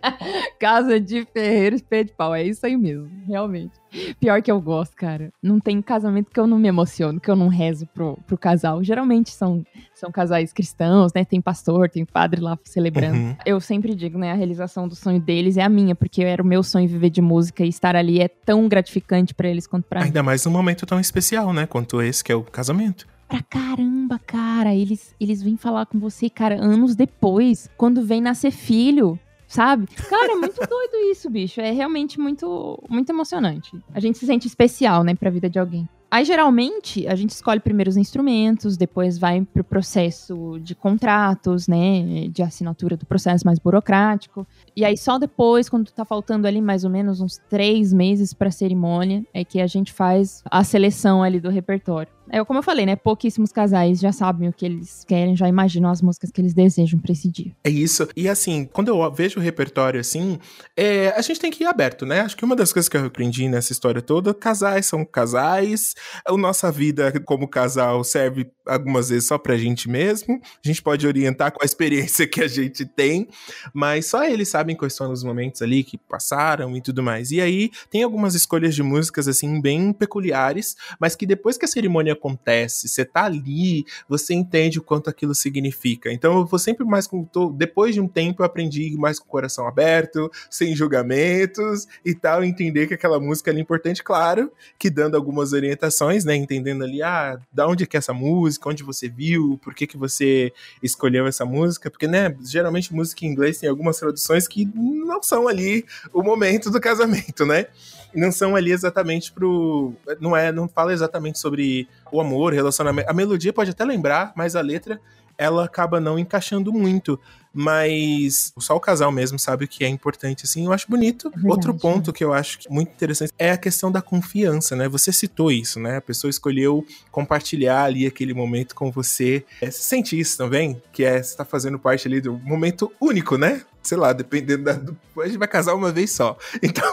Casa 0.58 1.00
de 1.00 1.26
ferreiro, 1.32 1.82
pé 1.82 2.04
de 2.04 2.12
pau. 2.12 2.34
É 2.34 2.42
isso 2.42 2.64
aí 2.66 2.76
mesmo, 2.76 3.08
realmente. 3.26 3.72
Pior 4.18 4.40
que 4.42 4.50
eu 4.50 4.60
gosto, 4.60 4.94
cara. 4.94 5.32
Não 5.42 5.58
tem 5.58 5.80
casamento 5.80 6.30
que 6.30 6.38
eu 6.38 6.46
não 6.46 6.58
me 6.58 6.68
emociono, 6.68 7.20
que 7.20 7.30
eu 7.30 7.36
não 7.36 7.48
rezo 7.48 7.86
pro, 7.86 8.18
pro 8.26 8.38
casal. 8.38 8.82
Geralmente 8.84 9.30
são, 9.30 9.64
são 9.94 10.10
casais 10.10 10.52
cristãos, 10.52 11.12
né? 11.12 11.24
Tem 11.24 11.40
pastor, 11.40 11.88
tem 11.88 12.04
padre 12.04 12.40
lá 12.40 12.58
celebrando. 12.64 13.16
Uhum. 13.16 13.36
Eu 13.44 13.60
sempre 13.60 13.94
digo, 13.94 14.18
né? 14.18 14.32
A 14.32 14.34
realização 14.34 14.86
do 14.86 14.94
sonho 14.94 15.20
deles 15.20 15.56
é 15.56 15.62
a 15.62 15.68
minha, 15.68 15.94
porque 15.94 16.22
era 16.22 16.42
o 16.42 16.46
meu 16.46 16.62
sonho 16.62 16.88
viver 16.88 17.10
de 17.10 17.20
música 17.20 17.64
e 17.64 17.68
estar 17.68 17.96
ali 17.96 18.20
é 18.20 18.28
tão 18.28 18.68
gratificante 18.68 19.34
para 19.34 19.48
eles 19.48 19.66
quanto 19.66 19.84
pra 19.84 20.00
Ainda 20.00 20.04
mim. 20.04 20.08
Ainda 20.10 20.22
mais 20.22 20.44
num 20.44 20.52
momento 20.52 20.86
tão 20.86 21.00
especial, 21.00 21.52
né? 21.52 21.66
Quanto 21.66 22.00
esse, 22.02 22.22
que 22.22 22.32
é 22.32 22.34
o 22.34 22.42
casamento 22.42 23.06
pra 23.30 23.42
caramba, 23.42 24.18
cara. 24.18 24.74
Eles, 24.74 25.14
eles 25.20 25.40
vêm 25.40 25.56
falar 25.56 25.86
com 25.86 25.98
você, 26.00 26.28
cara, 26.28 26.56
anos 26.60 26.96
depois, 26.96 27.70
quando 27.76 28.04
vem 28.04 28.20
nascer 28.20 28.50
filho 28.50 29.18
sabe? 29.46 29.88
Cara, 30.08 30.34
é 30.34 30.36
muito 30.36 30.54
doido 30.64 31.10
isso, 31.10 31.28
bicho. 31.28 31.60
É 31.60 31.72
realmente 31.72 32.20
muito, 32.20 32.80
muito 32.88 33.10
emocionante. 33.10 33.76
A 33.92 33.98
gente 33.98 34.16
se 34.16 34.24
sente 34.24 34.46
especial, 34.46 35.02
né, 35.02 35.12
pra 35.12 35.28
vida 35.28 35.50
de 35.50 35.58
alguém. 35.58 35.88
Aí, 36.08 36.24
geralmente, 36.24 37.06
a 37.06 37.14
gente 37.14 37.30
escolhe 37.30 37.60
primeiro 37.60 37.88
os 37.88 37.96
instrumentos, 37.96 38.76
depois 38.76 39.16
vai 39.16 39.44
pro 39.44 39.62
processo 39.62 40.58
de 40.60 40.74
contratos, 40.74 41.68
né, 41.68 42.28
de 42.28 42.42
assinatura 42.42 42.96
do 42.96 43.06
processo 43.06 43.46
mais 43.46 43.60
burocrático. 43.60 44.44
E 44.74 44.84
aí, 44.84 44.96
só 44.96 45.18
depois, 45.18 45.68
quando 45.68 45.90
tá 45.90 46.04
faltando 46.04 46.48
ali 46.48 46.60
mais 46.60 46.84
ou 46.84 46.90
menos 46.90 47.20
uns 47.20 47.38
três 47.48 47.92
meses 47.92 48.32
pra 48.32 48.50
cerimônia, 48.50 49.24
é 49.32 49.44
que 49.44 49.60
a 49.60 49.68
gente 49.68 49.92
faz 49.92 50.42
a 50.50 50.64
seleção 50.64 51.22
ali 51.22 51.38
do 51.38 51.48
repertório. 51.48 52.12
É 52.32 52.44
como 52.44 52.58
eu 52.58 52.62
falei, 52.62 52.86
né? 52.86 52.96
Pouquíssimos 52.96 53.50
casais 53.50 53.98
já 53.98 54.12
sabem 54.12 54.48
o 54.48 54.52
que 54.52 54.64
eles 54.64 55.04
querem, 55.06 55.36
já 55.36 55.48
imaginam 55.48 55.90
as 55.90 56.00
músicas 56.00 56.30
que 56.30 56.40
eles 56.40 56.54
desejam 56.54 56.98
pra 57.00 57.12
esse 57.12 57.28
dia. 57.28 57.52
É 57.64 57.70
isso. 57.70 58.08
E 58.16 58.28
assim, 58.28 58.68
quando 58.72 58.88
eu 58.88 59.12
vejo 59.12 59.40
o 59.40 59.42
repertório 59.42 60.00
assim, 60.00 60.38
é, 60.76 61.08
a 61.08 61.20
gente 61.20 61.40
tem 61.40 61.50
que 61.50 61.64
ir 61.64 61.66
aberto, 61.66 62.06
né? 62.06 62.20
Acho 62.20 62.36
que 62.36 62.44
uma 62.44 62.54
das 62.54 62.72
coisas 62.72 62.88
que 62.88 62.96
eu 62.96 63.04
aprendi 63.04 63.48
nessa 63.48 63.72
história 63.72 64.00
toda, 64.00 64.32
casais 64.32 64.86
são 64.86 65.04
casais, 65.04 65.94
a 66.26 66.36
nossa 66.36 66.70
vida 66.70 67.12
como 67.20 67.48
casal 67.48 68.04
serve 68.04 68.50
algumas 68.66 69.08
vezes 69.08 69.26
só 69.26 69.36
pra 69.36 69.56
gente 69.56 69.88
mesmo. 69.88 70.40
A 70.64 70.68
gente 70.68 70.80
pode 70.80 71.06
orientar 71.06 71.52
com 71.52 71.62
a 71.62 71.66
experiência 71.66 72.26
que 72.26 72.40
a 72.40 72.48
gente 72.48 72.86
tem, 72.86 73.28
mas 73.74 74.06
só 74.06 74.24
eles 74.24 74.48
sabem 74.48 74.76
quais 74.76 74.94
são 74.94 75.10
os 75.10 75.24
momentos 75.24 75.62
ali 75.62 75.82
que 75.82 75.98
passaram 75.98 76.76
e 76.76 76.80
tudo 76.80 77.02
mais. 77.02 77.32
E 77.32 77.40
aí 77.40 77.70
tem 77.90 78.02
algumas 78.02 78.34
escolhas 78.34 78.74
de 78.74 78.82
músicas 78.82 79.26
assim 79.26 79.60
bem 79.60 79.92
peculiares, 79.92 80.76
mas 81.00 81.16
que 81.16 81.26
depois 81.26 81.58
que 81.58 81.64
a 81.64 81.68
cerimônia 81.68 82.14
acontece, 82.20 82.88
você 82.88 83.04
tá 83.04 83.24
ali, 83.24 83.84
você 84.08 84.34
entende 84.34 84.78
o 84.78 84.82
quanto 84.82 85.08
aquilo 85.08 85.34
significa. 85.34 86.12
Então 86.12 86.38
eu 86.38 86.46
vou 86.46 86.58
sempre 86.58 86.84
mais 86.84 87.06
com. 87.06 87.26
Depois 87.56 87.94
de 87.94 88.00
um 88.00 88.08
tempo 88.08 88.42
eu 88.42 88.46
aprendi 88.46 88.96
mais 88.96 89.18
com 89.18 89.26
o 89.26 89.30
coração 89.30 89.66
aberto, 89.66 90.30
sem 90.50 90.76
julgamentos 90.76 91.86
e 92.04 92.14
tal, 92.14 92.44
entender 92.44 92.86
que 92.86 92.94
aquela 92.94 93.18
música 93.18 93.50
é 93.50 93.58
importante, 93.58 94.02
claro, 94.02 94.52
que 94.78 94.90
dando 94.90 95.16
algumas 95.16 95.52
orientações, 95.52 96.24
né? 96.24 96.34
Entendendo 96.36 96.84
ali, 96.84 97.02
ah, 97.02 97.38
da 97.52 97.66
onde 97.66 97.84
é 97.84 97.86
que 97.86 97.96
é 97.96 97.98
essa 97.98 98.12
música, 98.12 98.68
onde 98.68 98.82
você 98.82 99.08
viu, 99.08 99.58
por 99.62 99.74
que, 99.74 99.86
que 99.86 99.96
você 99.96 100.52
escolheu 100.82 101.26
essa 101.26 101.44
música, 101.44 101.90
porque, 101.90 102.06
né, 102.06 102.34
geralmente 102.42 102.94
música 102.94 103.24
em 103.24 103.28
inglês 103.28 103.58
tem 103.58 103.68
algumas 103.68 103.98
traduções 103.98 104.46
que 104.46 104.68
não 104.74 105.22
são 105.22 105.48
ali 105.48 105.84
o 106.12 106.22
momento 106.22 106.70
do 106.70 106.80
casamento, 106.80 107.46
né? 107.46 107.66
Não 108.14 108.32
são 108.32 108.56
ali 108.56 108.72
exatamente 108.72 109.32
pro. 109.32 109.92
Não 110.20 110.36
é, 110.36 110.50
não 110.52 110.68
fala 110.68 110.92
exatamente 110.92 111.38
sobre 111.38 111.88
o 112.10 112.20
amor, 112.20 112.52
relacionamento. 112.52 113.10
A 113.10 113.14
melodia 113.14 113.52
pode 113.52 113.70
até 113.70 113.84
lembrar, 113.84 114.32
mas 114.34 114.56
a 114.56 114.60
letra 114.60 115.00
ela 115.40 115.64
acaba 115.64 115.98
não 115.98 116.18
encaixando 116.18 116.70
muito. 116.70 117.18
Mas 117.52 118.52
só 118.58 118.76
o 118.76 118.80
casal 118.80 119.10
mesmo 119.10 119.38
sabe 119.38 119.64
o 119.64 119.68
que 119.68 119.82
é 119.84 119.88
importante, 119.88 120.44
assim, 120.44 120.66
eu 120.66 120.72
acho 120.72 120.86
bonito. 120.88 121.28
É 121.28 121.30
verdade, 121.30 121.50
Outro 121.50 121.74
ponto 121.74 122.12
que 122.12 122.22
eu 122.22 122.32
acho 122.32 122.58
muito 122.68 122.92
interessante 122.92 123.32
é 123.38 123.50
a 123.50 123.56
questão 123.56 123.90
da 123.90 124.00
confiança, 124.00 124.76
né? 124.76 124.88
Você 124.88 125.10
citou 125.12 125.50
isso, 125.50 125.80
né? 125.80 125.96
A 125.96 126.00
pessoa 126.00 126.28
escolheu 126.28 126.84
compartilhar 127.10 127.84
ali 127.84 128.06
aquele 128.06 128.32
momento 128.34 128.74
com 128.74 128.90
você. 128.92 129.44
É, 129.60 129.70
você 129.70 129.82
sente 129.82 130.18
isso 130.18 130.36
também? 130.36 130.80
Que 130.92 131.04
é, 131.04 131.22
você 131.22 131.36
tá 131.36 131.44
fazendo 131.44 131.78
parte 131.78 132.06
ali 132.06 132.20
do 132.20 132.34
momento 132.34 132.92
único, 133.00 133.36
né? 133.36 133.62
Sei 133.82 133.96
lá, 133.96 134.12
dependendo 134.12 134.64
da. 134.64 134.80
A 135.22 135.26
gente 135.26 135.38
vai 135.38 135.48
casar 135.48 135.74
uma 135.74 135.92
vez 135.92 136.12
só. 136.12 136.36
Então, 136.62 136.92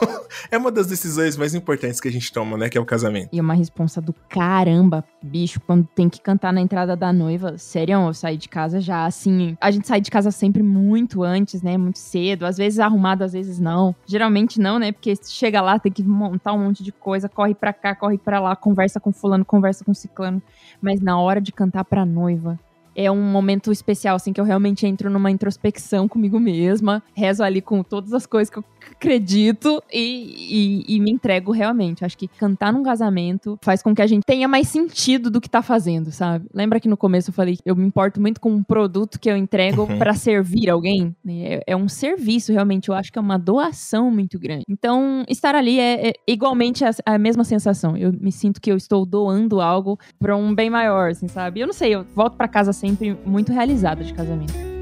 é 0.50 0.58
uma 0.58 0.72
das 0.72 0.88
decisões 0.88 1.38
mais 1.38 1.54
importantes 1.54 2.00
que 2.00 2.08
a 2.08 2.12
gente 2.12 2.32
toma, 2.32 2.58
né? 2.58 2.70
Que 2.70 2.78
é 2.78 2.82
o 2.82 2.86
casamento. 2.86 3.30
E 3.32 3.40
uma 3.40 3.54
responsa 3.54 4.02
do 4.02 4.14
caramba, 4.28 5.04
bicho, 5.22 5.60
quando 5.60 5.88
tem 5.96 6.10
que 6.10 6.20
cantar 6.20 6.52
na 6.52 6.62
entrada 6.62 6.96
da 6.96 7.14
noiva. 7.14 7.58
Sério, 7.58 8.08
eu 8.08 8.14
saí 8.14 8.38
de 8.38 8.50
casa 8.50 8.80
já 8.80 9.06
assim. 9.06 9.56
A 9.62 9.70
gente 9.70 9.88
sai 9.88 10.02
de 10.02 10.10
casa 10.10 10.32
sempre 10.32 10.64
muito 10.64 11.24
antes, 11.24 11.62
né? 11.62 11.78
Muito 11.78 12.00
cedo. 12.00 12.46
Às 12.46 12.58
vezes 12.58 12.80
arrumado, 12.80 13.24
às 13.24 13.34
vezes 13.34 13.60
não. 13.60 13.96
Geralmente 14.06 14.60
não, 14.60 14.80
né? 14.80 14.92
Porque 14.92 15.14
chega 15.28 15.62
lá, 15.62 15.78
tem 15.78 15.92
que 15.92 16.04
montar 16.04 16.54
um 16.54 16.60
monte 16.60 16.84
de 16.84 16.92
coisa, 16.92 17.30
corre 17.30 17.54
pra 17.54 17.74
cá, 17.74 17.94
corre 17.94 18.18
pra 18.18 18.40
lá, 18.40 18.56
conversa 18.56 19.00
com 19.00 19.12
fulano, 19.12 19.46
conversa 19.46 19.84
com 19.84 19.94
ciclano. 19.94 20.42
Mas 20.82 21.00
na 21.02 21.20
hora 21.20 21.40
de 21.42 21.52
cantar 21.52 21.84
pra 21.86 22.06
noiva, 22.06 22.60
é 22.98 23.12
um 23.12 23.22
momento 23.22 23.72
especial, 23.72 24.16
assim, 24.16 24.34
que 24.34 24.42
eu 24.42 24.46
realmente 24.46 24.88
entro 24.88 25.08
numa 25.08 25.30
introspecção 25.30 26.08
comigo 26.08 26.40
mesma, 26.40 27.04
rezo 27.14 27.44
ali 27.44 27.62
com 27.62 27.84
todas 27.84 28.12
as 28.12 28.26
coisas 28.26 28.50
que 28.50 28.58
eu 28.58 28.64
acredito 28.92 29.84
e, 29.94 30.84
e, 30.88 30.96
e, 30.96 31.00
me 31.00 31.12
entrego 31.12 31.52
realmente. 31.52 32.04
Acho 32.04 32.18
que 32.18 32.28
cantar 32.28 32.74
num 32.74 32.82
casamento 32.82 33.58
faz 33.62 33.84
com 33.84 33.94
que 33.94 34.02
a 34.02 34.08
gente 34.08 34.24
tenha 34.26 34.48
mais 34.48 34.68
sentido 34.68 35.30
do 35.30 35.40
que 35.40 35.50
tá 35.50 35.62
fazendo, 35.62 36.12
sabe? 36.12 36.48
Lembra 36.54 36.80
que 36.80 36.88
no 36.88 36.98
começo 36.98 37.30
eu 37.30 37.34
falei 37.34 37.58
que 37.58 37.62
eu 37.66 37.76
me 37.76 37.86
importo 37.86 38.20
muito 38.20 38.42
com 38.42 38.50
um 38.50 38.64
produto 38.64 39.20
que 39.20 39.30
eu 39.30 39.38
entrego 39.38 39.84
uhum. 39.84 39.98
para 40.00 40.14
servir 40.14 40.70
alguém? 40.70 41.16
É, 41.28 41.64
é, 41.68 41.76
um 41.76 41.88
serviço, 41.88 42.52
realmente. 42.52 42.90
Eu 42.90 42.96
acho 42.96 43.12
que 43.12 43.20
é 43.20 43.22
uma 43.22 43.38
doação 43.38 44.10
muito 44.10 44.40
grande. 44.40 44.64
Então, 44.68 45.24
estar 45.30 45.54
ali 45.54 45.80
é, 45.80 46.10
é 46.10 46.14
igualmente 46.28 46.84
a, 46.84 46.92
a, 47.06 47.18
mesma 47.18 47.44
sensação. 47.44 47.96
Eu 47.96 48.12
me 48.12 48.32
sinto 48.32 48.60
que 48.60 48.72
eu 48.72 48.78
estou 48.78 49.06
doando 49.06 49.62
algo 49.62 50.00
para 50.20 50.36
um 50.36 50.56
bem 50.56 50.70
maior, 50.70 51.12
assim, 51.12 51.28
sabe? 51.28 51.60
Eu 51.60 51.68
não 51.68 51.74
sei, 51.74 51.94
eu 51.94 52.06
volto 52.16 52.36
para 52.36 52.48
casa 52.48 52.74
sempre 52.88 53.18
muito 53.26 53.52
realizada 53.52 54.04
de 54.04 54.14
casamento. 54.14 54.77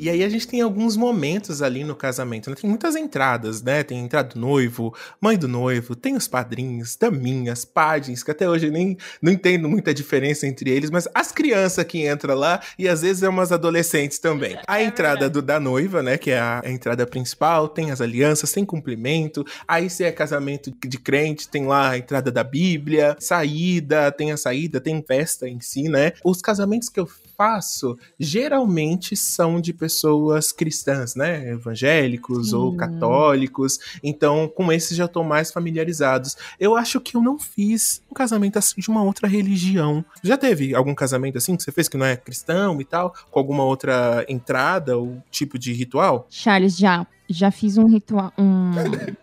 E 0.00 0.08
aí 0.08 0.24
a 0.24 0.28
gente 0.30 0.48
tem 0.48 0.62
alguns 0.62 0.96
momentos 0.96 1.60
ali 1.60 1.84
no 1.84 1.94
casamento, 1.94 2.48
né? 2.48 2.56
Tem 2.58 2.70
muitas 2.70 2.96
entradas, 2.96 3.60
né? 3.60 3.82
Tem 3.82 4.00
a 4.00 4.02
entrada 4.02 4.30
do 4.30 4.40
noivo, 4.40 4.94
mãe 5.20 5.36
do 5.36 5.46
noivo, 5.46 5.94
tem 5.94 6.16
os 6.16 6.26
padrinhos, 6.26 6.96
daminhas, 6.96 7.66
pajens, 7.66 8.22
que 8.22 8.30
até 8.30 8.48
hoje 8.48 8.68
eu 8.68 8.72
nem 8.72 8.96
não 9.20 9.30
entendo 9.30 9.68
muita 9.68 9.92
diferença 9.92 10.46
entre 10.46 10.70
eles, 10.70 10.88
mas 10.88 11.06
as 11.14 11.30
crianças 11.30 11.84
que 11.84 12.08
entram 12.08 12.34
lá 12.34 12.62
e 12.78 12.88
às 12.88 13.02
vezes 13.02 13.22
é 13.22 13.28
umas 13.28 13.52
adolescentes 13.52 14.18
também. 14.18 14.58
A 14.66 14.80
é 14.80 14.84
entrada 14.84 15.28
do, 15.28 15.42
da 15.42 15.60
noiva, 15.60 16.02
né? 16.02 16.16
Que 16.16 16.30
é 16.30 16.38
a, 16.38 16.62
a 16.64 16.70
entrada 16.70 17.06
principal, 17.06 17.68
tem 17.68 17.90
as 17.90 18.00
alianças, 18.00 18.52
tem 18.52 18.64
cumprimento. 18.64 19.44
Aí 19.68 19.90
se 19.90 20.02
é 20.02 20.10
casamento 20.10 20.72
de 20.82 20.98
crente, 20.98 21.46
tem 21.46 21.66
lá 21.66 21.90
a 21.90 21.98
entrada 21.98 22.32
da 22.32 22.42
Bíblia, 22.42 23.18
saída, 23.20 24.10
tem 24.10 24.32
a 24.32 24.38
saída, 24.38 24.80
tem 24.80 25.04
festa 25.06 25.46
em 25.46 25.60
si, 25.60 25.90
né? 25.90 26.14
Os 26.24 26.40
casamentos 26.40 26.88
que 26.88 26.98
eu 26.98 27.06
faço 27.40 27.96
geralmente 28.18 29.16
são 29.16 29.62
de 29.62 29.72
pessoas 29.72 30.52
cristãs, 30.52 31.14
né? 31.14 31.52
Evangélicos 31.52 32.50
Sim. 32.50 32.56
ou 32.56 32.76
católicos. 32.76 33.78
Então, 34.02 34.46
com 34.46 34.70
esses 34.70 34.94
já 34.94 35.06
estou 35.06 35.24
mais 35.24 35.50
familiarizados. 35.50 36.36
Eu 36.58 36.76
acho 36.76 37.00
que 37.00 37.16
eu 37.16 37.22
não 37.22 37.38
fiz 37.38 38.02
um 38.10 38.14
casamento 38.14 38.58
assim 38.58 38.78
de 38.78 38.90
uma 38.90 39.02
outra 39.02 39.26
religião. 39.26 40.04
Já 40.22 40.36
teve 40.36 40.74
algum 40.74 40.94
casamento 40.94 41.38
assim 41.38 41.56
que 41.56 41.62
você 41.62 41.72
fez 41.72 41.88
que 41.88 41.96
não 41.96 42.04
é 42.04 42.14
cristão 42.14 42.78
e 42.78 42.84
tal? 42.84 43.14
Com 43.30 43.38
alguma 43.38 43.64
outra 43.64 44.22
entrada 44.28 44.98
ou 44.98 45.16
tipo 45.30 45.58
de 45.58 45.72
ritual? 45.72 46.26
Charles, 46.28 46.76
já. 46.76 47.06
Já 47.26 47.50
fiz 47.50 47.78
um 47.78 47.86
ritual. 47.86 48.34
Um, 48.36 48.72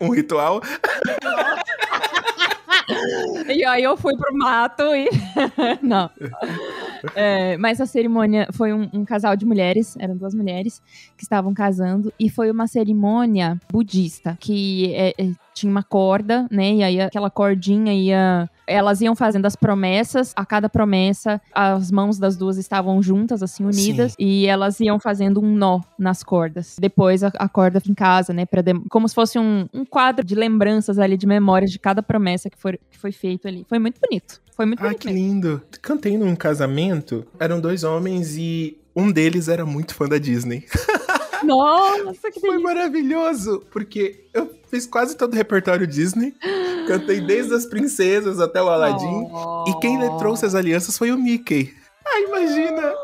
um 0.00 0.10
ritual? 0.10 0.60
e 3.48 3.64
aí 3.64 3.84
eu 3.84 3.96
fui 3.96 4.16
pro 4.16 4.36
mato 4.36 4.82
e. 4.82 5.08
não. 5.82 6.10
É, 7.14 7.56
mas 7.56 7.80
a 7.80 7.86
cerimônia 7.86 8.48
foi 8.52 8.72
um, 8.72 8.88
um, 8.92 9.04
casal 9.04 9.36
de 9.36 9.46
mulheres, 9.46 9.96
eram 9.98 10.16
duas 10.16 10.34
mulheres 10.34 10.82
que 11.16 11.22
estavam 11.22 11.52
casando, 11.54 12.12
e 12.18 12.28
foi 12.28 12.50
uma 12.50 12.66
cerimônia 12.66 13.60
budista, 13.70 14.36
que 14.40 14.94
é, 14.94 15.10
é, 15.18 15.30
tinha 15.54 15.70
uma 15.70 15.82
corda, 15.82 16.46
né? 16.50 16.74
E 16.74 16.82
aí 16.82 17.00
aquela 17.00 17.30
cordinha 17.30 17.92
ia. 17.92 18.48
Elas 18.68 19.00
iam 19.00 19.16
fazendo 19.16 19.46
as 19.46 19.56
promessas, 19.56 20.32
a 20.36 20.44
cada 20.44 20.68
promessa, 20.68 21.40
as 21.52 21.90
mãos 21.90 22.18
das 22.18 22.36
duas 22.36 22.58
estavam 22.58 23.02
juntas, 23.02 23.42
assim, 23.42 23.64
unidas, 23.64 24.12
Sim. 24.12 24.16
e 24.18 24.46
elas 24.46 24.78
iam 24.80 25.00
fazendo 25.00 25.40
um 25.40 25.54
nó 25.54 25.80
nas 25.98 26.22
cordas. 26.22 26.76
Depois 26.78 27.24
a, 27.24 27.32
a 27.38 27.48
corda 27.48 27.80
em 27.88 27.94
casa, 27.94 28.32
né? 28.32 28.44
Pra. 28.44 28.62
Como 28.90 29.08
se 29.08 29.14
fosse 29.14 29.38
um, 29.38 29.66
um 29.72 29.84
quadro 29.84 30.24
de 30.24 30.34
lembranças 30.34 30.98
ali, 30.98 31.16
de 31.16 31.26
memórias 31.26 31.70
de 31.70 31.78
cada 31.78 32.02
promessa 32.02 32.50
que 32.50 32.58
foi, 32.58 32.78
que 32.90 32.98
foi 32.98 33.12
feito 33.12 33.48
ali. 33.48 33.64
Foi 33.68 33.78
muito 33.78 33.98
bonito. 34.00 34.40
Foi 34.54 34.66
muito 34.66 34.84
Ai, 34.84 34.94
que 34.94 35.08
lindo. 35.08 35.62
Cantei 35.80 36.18
num 36.18 36.34
casamento, 36.34 37.24
eram 37.38 37.60
dois 37.60 37.84
homens 37.84 38.36
e 38.36 38.76
um 38.94 39.12
deles 39.12 39.46
era 39.46 39.64
muito 39.64 39.94
fã 39.94 40.08
da 40.08 40.18
Disney. 40.18 40.64
Nossa, 41.44 42.30
que 42.30 42.40
delícia. 42.40 42.40
Foi 42.40 42.58
maravilhoso, 42.58 43.64
porque 43.70 44.28
eu 44.32 44.50
fiz 44.70 44.86
quase 44.86 45.16
todo 45.16 45.32
o 45.32 45.36
repertório 45.36 45.86
Disney. 45.86 46.34
Cantei 46.86 47.20
desde 47.20 47.54
as 47.54 47.66
princesas 47.66 48.40
até 48.40 48.62
o 48.62 48.68
Aladdin. 48.68 49.28
Oh. 49.30 49.64
E 49.68 49.80
quem 49.80 49.98
trouxe 50.18 50.46
as 50.46 50.54
alianças 50.54 50.96
foi 50.96 51.12
o 51.12 51.18
Mickey. 51.18 51.74
Ai, 52.06 52.24
imagina! 52.24 52.94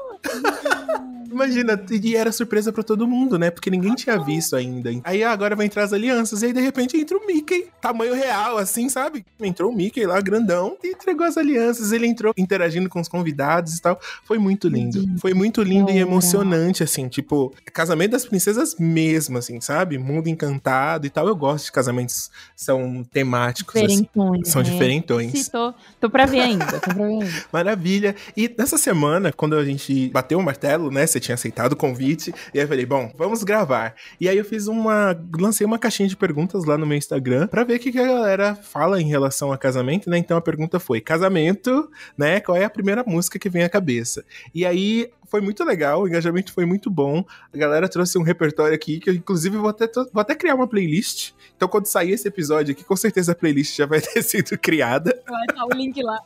Imagina, 1.35 1.85
e 1.91 2.17
era 2.17 2.31
surpresa 2.31 2.73
para 2.73 2.85
todo 2.85 3.07
mundo, 3.09 3.37
né? 3.38 3.50
Porque 3.50 3.69
ninguém 3.69 3.95
tinha 3.95 4.17
visto 4.17 4.55
ainda. 4.55 4.91
Aí 5.03 5.25
agora 5.25 5.57
vai 5.57 5.67
entrar 5.67 5.83
as 5.83 5.93
alianças, 5.93 6.43
e 6.43 6.47
aí 6.47 6.53
de 6.53 6.61
repente 6.61 6.97
entra 6.97 7.19
o 7.19 7.26
Mickey, 7.26 7.67
tamanho 7.81 8.14
real, 8.14 8.57
assim, 8.57 8.88
sabe? 8.88 9.26
Entrou 9.41 9.73
o 9.73 9.75
Mickey 9.75 10.07
lá, 10.07 10.21
grandão, 10.21 10.76
e 10.83 10.93
entregou 10.93 11.26
as 11.26 11.37
alianças. 11.37 11.91
Ele 11.91 12.07
entrou 12.07 12.33
interagindo 12.37 12.88
com 12.88 13.00
os 13.00 13.09
convidados 13.09 13.76
e 13.76 13.83
tal. 13.83 13.99
Foi 14.25 14.38
muito 14.38 14.69
lindo. 14.69 15.05
Foi 15.19 15.35
muito 15.35 15.62
lindo 15.62 15.91
e 15.91 15.99
emocionante, 15.99 16.83
assim, 16.83 17.09
tipo, 17.09 17.53
casamento 17.73 18.12
das 18.12 18.25
princesas 18.25 18.76
mesmo, 18.79 19.38
assim, 19.38 19.61
sabe? 19.61 19.99
Mundo 19.99 20.29
encantado 20.29 21.07
e 21.07 21.11
tal. 21.11 21.26
Eu 21.26 21.35
gosto 21.35 21.67
de 21.67 21.73
casamentos 21.73 22.31
são 22.55 23.03
temáticos, 23.05 23.75
assim. 23.75 24.09
São 24.45 24.62
né? 24.62 24.71
diferentões. 24.71 25.33
Sim, 25.33 25.50
tô, 25.50 25.75
tô 26.00 26.11
pra 26.11 26.26
ver 26.26 26.41
ainda, 26.41 26.67
tô 26.67 26.81
pra 26.81 26.95
ver 26.95 27.05
ainda. 27.05 27.26
Maravilha. 27.53 28.14
E 28.37 28.53
nessa 28.57 28.79
semana, 28.79 29.33
quando 29.33 29.57
a 29.57 29.64
gente 29.64 30.09
bateu 30.11 30.38
o 30.38 30.43
martelo, 30.43 30.91
né? 30.91 31.07
Você 31.07 31.19
tinha 31.25 31.35
aceitado 31.35 31.73
o 31.73 31.76
convite. 31.76 32.33
E 32.52 32.59
aí 32.59 32.64
eu 32.64 32.69
falei, 32.69 32.87
bom, 32.87 33.12
vamos 33.16 33.43
gravar. 33.43 33.95
E 34.21 34.28
aí 34.28 34.37
eu 34.37 34.45
fiz 34.45 34.67
uma. 34.67 35.19
lancei 35.39 35.67
uma 35.67 35.78
caixinha 35.78 36.08
de 36.08 36.17
perguntas 36.17 36.65
lá 36.65 36.78
no 36.78 36.87
meu 36.87 36.97
Instagram 36.97 37.47
para 37.47 37.65
ver 37.65 37.76
o 37.76 37.78
que, 37.78 37.93
que 37.93 37.99
a 37.99 38.06
galera 38.06 38.54
fala 38.54 39.00
em 39.00 39.06
relação 39.06 39.52
a 39.52 39.58
casamento, 39.58 40.08
né? 40.08 40.19
Então 40.19 40.37
a 40.37 40.41
pergunta 40.41 40.78
foi: 40.78 41.00
casamento, 41.00 41.91
né? 42.17 42.41
Qual 42.41 42.56
é 42.56 42.65
a 42.65 42.71
primeira 42.71 43.02
música 43.06 43.39
que 43.39 43.49
vem 43.49 43.65
à 43.65 43.69
cabeça? 43.69 44.25
E 44.54 44.65
aí 44.65 45.10
foi 45.26 45.41
muito 45.41 45.65
legal, 45.65 46.02
o 46.02 46.08
engajamento 46.08 46.52
foi 46.52 46.65
muito 46.65 46.91
bom. 46.91 47.25
A 47.52 47.56
galera 47.56 47.89
trouxe 47.89 48.19
um 48.19 48.23
repertório 48.23 48.75
aqui 48.75 48.99
que 48.99 49.10
eu, 49.10 49.15
inclusive, 49.15 49.56
vou 49.56 49.69
até, 49.69 49.89
vou 50.13 50.21
até 50.21 50.34
criar 50.34 50.54
uma 50.54 50.69
playlist. 50.69 51.32
Então, 51.56 51.69
quando 51.69 51.87
sair 51.87 52.13
esse 52.13 52.28
episódio 52.28 52.73
aqui, 52.73 52.84
com 52.84 52.97
certeza 52.97 53.32
a 53.32 53.34
playlist 53.34 53.76
já 53.76 53.87
vai 53.87 54.00
ter 54.02 54.23
sido 54.23 54.58
criada. 54.58 55.19
Vai 55.26 55.43
estar 55.43 55.54
tá 55.54 55.67
o 55.67 55.76
link 55.76 56.02
lá. 56.02 56.19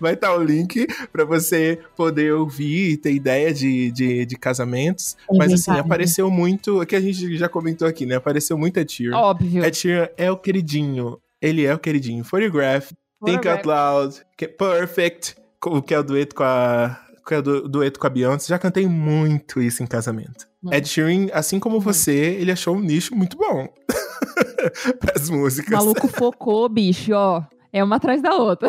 Vai 0.00 0.14
estar 0.14 0.28
tá 0.28 0.36
o 0.36 0.42
link 0.42 0.86
para 1.12 1.24
você 1.24 1.78
poder 1.96 2.32
ouvir 2.34 2.92
e 2.92 2.96
ter 2.96 3.12
ideia 3.12 3.52
de, 3.52 3.90
de, 3.90 4.26
de 4.26 4.36
casamentos. 4.36 5.16
É 5.30 5.36
Mas, 5.36 5.52
assim, 5.52 5.72
apareceu 5.72 6.30
muito. 6.30 6.80
O 6.80 6.86
que 6.86 6.96
a 6.96 7.00
gente 7.00 7.36
já 7.36 7.48
comentou 7.48 7.88
aqui, 7.88 8.06
né? 8.06 8.16
Apareceu 8.16 8.56
muito 8.56 8.78
Ed 8.78 8.92
Sheeran. 8.92 9.16
Óbvio. 9.16 9.64
Ed 9.64 9.76
Sheeran 9.76 10.08
é 10.16 10.30
o 10.30 10.36
queridinho. 10.36 11.18
Ele 11.40 11.64
é 11.64 11.74
o 11.74 11.78
queridinho. 11.78 12.24
Photograph, 12.24 12.90
Think 13.24 13.48
Out 13.48 13.66
Loud, 13.66 14.22
Perfect, 14.58 15.36
o 15.64 15.82
que 15.82 15.94
é 15.94 15.98
o 15.98 16.02
dueto 16.02 16.34
com 16.34 16.42
a 16.42 17.03
que 17.26 17.34
é 17.34 17.42
do 17.42 17.68
dueto 17.68 17.98
com 17.98 18.06
a 18.06 18.10
Beyoncé, 18.10 18.48
já 18.48 18.58
cantei 18.58 18.86
muito 18.86 19.60
isso 19.60 19.82
em 19.82 19.86
casamento. 19.86 20.46
Hum. 20.62 20.72
Ed 20.72 20.86
Sheeran, 20.86 21.28
assim 21.32 21.58
como 21.58 21.78
hum. 21.78 21.80
você, 21.80 22.12
ele 22.12 22.52
achou 22.52 22.76
um 22.76 22.80
nicho 22.80 23.14
muito 23.14 23.36
bom 23.36 23.68
as 25.14 25.30
músicas. 25.30 25.72
O 25.72 25.76
maluco 25.76 26.08
focou, 26.08 26.68
bicho, 26.68 27.12
ó. 27.12 27.42
É 27.72 27.82
uma 27.82 27.96
atrás 27.96 28.22
da 28.22 28.34
outra. 28.34 28.68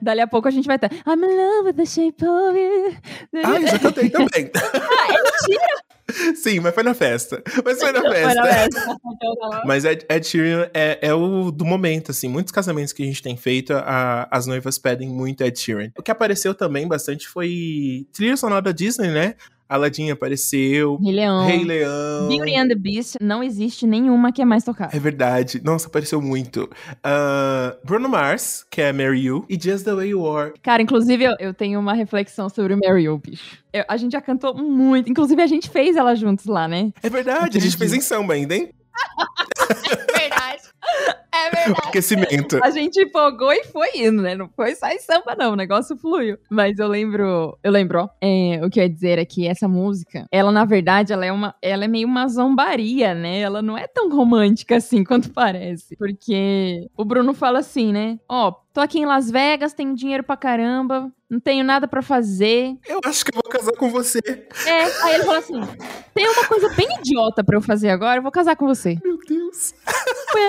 Dali 0.00 0.22
a 0.22 0.26
pouco 0.26 0.48
a 0.48 0.50
gente 0.50 0.66
vai 0.66 0.78
ter 0.78 0.90
I'm 1.06 1.22
in 1.22 1.36
love 1.36 1.66
with 1.66 1.74
the 1.74 1.84
shape 1.84 2.24
of 2.24 2.58
you. 2.58 2.96
Ah, 3.44 3.60
eu 3.60 3.66
já 3.66 3.78
cantei 3.78 4.08
também. 4.08 4.50
ah, 4.56 5.06
é 5.06 5.22
mentira! 5.22 5.86
Sim, 6.36 6.60
mas 6.60 6.74
foi 6.74 6.82
na 6.82 6.94
festa. 6.94 7.42
Mas 7.64 7.80
foi 7.80 7.92
na 7.92 8.02
festa. 8.02 8.24
Foi 8.24 8.34
na 8.34 8.44
festa. 8.44 8.96
mas 9.66 9.84
Ed, 9.84 10.06
Ed 10.08 10.26
Sheeran 10.26 10.70
é, 10.72 10.98
é, 11.02 11.14
o 11.14 11.50
do 11.50 11.64
momento, 11.64 12.10
assim. 12.10 12.28
Muitos 12.28 12.52
casamentos 12.52 12.92
que 12.92 13.02
a 13.02 13.06
gente 13.06 13.22
tem 13.22 13.36
feito, 13.36 13.72
a, 13.72 14.28
as 14.30 14.46
noivas 14.46 14.78
pedem 14.78 15.08
muito 15.08 15.42
Ed 15.42 15.58
Sheeran. 15.58 15.90
O 15.98 16.02
que 16.02 16.10
apareceu 16.10 16.54
também 16.54 16.86
bastante 16.86 17.28
foi 17.28 18.06
trilha 18.12 18.36
sonora 18.36 18.62
da 18.62 18.72
Disney, 18.72 19.08
né? 19.08 19.34
Aladdin 19.68 20.10
apareceu. 20.10 20.96
Rei 21.02 21.14
Leão. 21.14 21.46
Rei 21.46 21.64
Leão. 21.64 22.28
Beauty 22.28 22.54
and 22.54 22.68
the 22.68 22.74
Beast, 22.74 23.16
não 23.20 23.42
existe 23.42 23.86
nenhuma 23.86 24.32
que 24.32 24.40
é 24.40 24.44
mais 24.44 24.64
tocada. 24.64 24.96
É 24.96 25.00
verdade. 25.00 25.60
Nossa, 25.64 25.88
apareceu 25.88 26.20
muito. 26.20 26.70
Uh, 26.98 27.76
Bruno 27.84 28.08
Mars, 28.08 28.64
que 28.70 28.80
é 28.80 28.92
Mary 28.92 29.24
You, 29.24 29.44
e 29.48 29.58
Just 29.60 29.84
the 29.84 29.94
Way 29.94 30.10
You 30.10 30.26
Are. 30.26 30.52
Cara, 30.62 30.82
inclusive 30.82 31.24
eu, 31.24 31.34
eu 31.38 31.54
tenho 31.54 31.80
uma 31.80 31.94
reflexão 31.94 32.48
sobre 32.48 32.74
o 32.74 32.78
Mary 32.78 33.04
You, 33.04 33.18
bicho. 33.18 33.58
Eu, 33.72 33.84
a 33.88 33.96
gente 33.96 34.12
já 34.12 34.20
cantou 34.20 34.54
muito. 34.54 35.10
Inclusive 35.10 35.42
a 35.42 35.46
gente 35.46 35.68
fez 35.68 35.96
ela 35.96 36.14
juntos 36.14 36.46
lá, 36.46 36.68
né? 36.68 36.92
É 37.02 37.10
verdade, 37.10 37.58
a 37.58 37.60
gente 37.60 37.76
fez 37.76 37.92
em 37.92 38.00
samba 38.00 38.34
ainda, 38.34 38.54
hein? 38.54 38.70
é 40.12 40.18
verdade. 40.18 40.62
É 41.32 41.50
verdade. 41.50 41.88
Aquecimento. 41.88 42.58
A 42.62 42.70
gente 42.70 43.00
empolgou 43.00 43.52
e 43.52 43.64
foi 43.64 43.88
indo, 43.96 44.22
né? 44.22 44.34
Não 44.34 44.48
foi 44.48 44.74
só 44.74 44.88
em 44.88 44.98
samba, 44.98 45.34
não. 45.38 45.52
O 45.52 45.56
negócio 45.56 45.96
fluiu. 45.96 46.38
Mas 46.50 46.78
eu 46.78 46.88
lembro. 46.88 47.58
Eu 47.62 47.70
lembro, 47.72 48.08
é, 48.20 48.60
o 48.64 48.70
que 48.70 48.80
eu 48.80 48.84
ia 48.84 48.90
dizer 48.90 49.18
é 49.18 49.24
que 49.24 49.46
essa 49.46 49.68
música, 49.68 50.26
ela, 50.30 50.50
na 50.50 50.64
verdade, 50.64 51.12
ela 51.12 51.26
é 51.26 51.32
uma. 51.32 51.54
Ela 51.60 51.84
é 51.84 51.88
meio 51.88 52.08
uma 52.08 52.26
zombaria, 52.28 53.14
né? 53.14 53.40
Ela 53.40 53.60
não 53.60 53.76
é 53.76 53.86
tão 53.86 54.08
romântica 54.08 54.76
assim 54.76 55.04
quanto 55.04 55.30
parece. 55.30 55.96
Porque 55.96 56.88
o 56.96 57.04
Bruno 57.04 57.34
fala 57.34 57.58
assim, 57.58 57.92
né? 57.92 58.18
Ó, 58.28 58.48
oh, 58.48 58.52
tô 58.72 58.80
aqui 58.80 58.98
em 58.98 59.06
Las 59.06 59.30
Vegas, 59.30 59.72
tenho 59.72 59.94
dinheiro 59.94 60.22
pra 60.22 60.36
caramba, 60.36 61.10
não 61.28 61.40
tenho 61.40 61.64
nada 61.64 61.88
para 61.88 62.02
fazer. 62.02 62.76
Eu 62.86 63.00
acho 63.04 63.24
que 63.24 63.30
eu 63.34 63.40
vou 63.42 63.50
casar 63.50 63.72
com 63.72 63.90
você. 63.90 64.20
É, 64.66 64.82
aí 65.02 65.14
ele 65.14 65.24
falou 65.24 65.38
assim: 65.38 65.60
tem 66.14 66.28
uma 66.28 66.44
coisa 66.46 66.68
bem 66.74 66.86
idiota 67.00 67.42
para 67.42 67.56
eu 67.56 67.62
fazer 67.62 67.90
agora, 67.90 68.18
eu 68.18 68.22
vou 68.22 68.32
casar 68.32 68.56
com 68.56 68.66
você. 68.66 68.98
Meu 69.02 69.18
Deus. 69.26 69.74
Ué, 70.34 70.48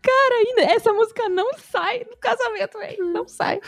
Cara, 0.03 0.35
ainda 0.47 0.73
essa 0.73 0.91
música 0.91 1.29
não 1.29 1.51
sai 1.71 1.99
do 2.05 2.17
casamento, 2.17 2.77
velho. 2.79 3.11
Não 3.13 3.27
sai. 3.27 3.59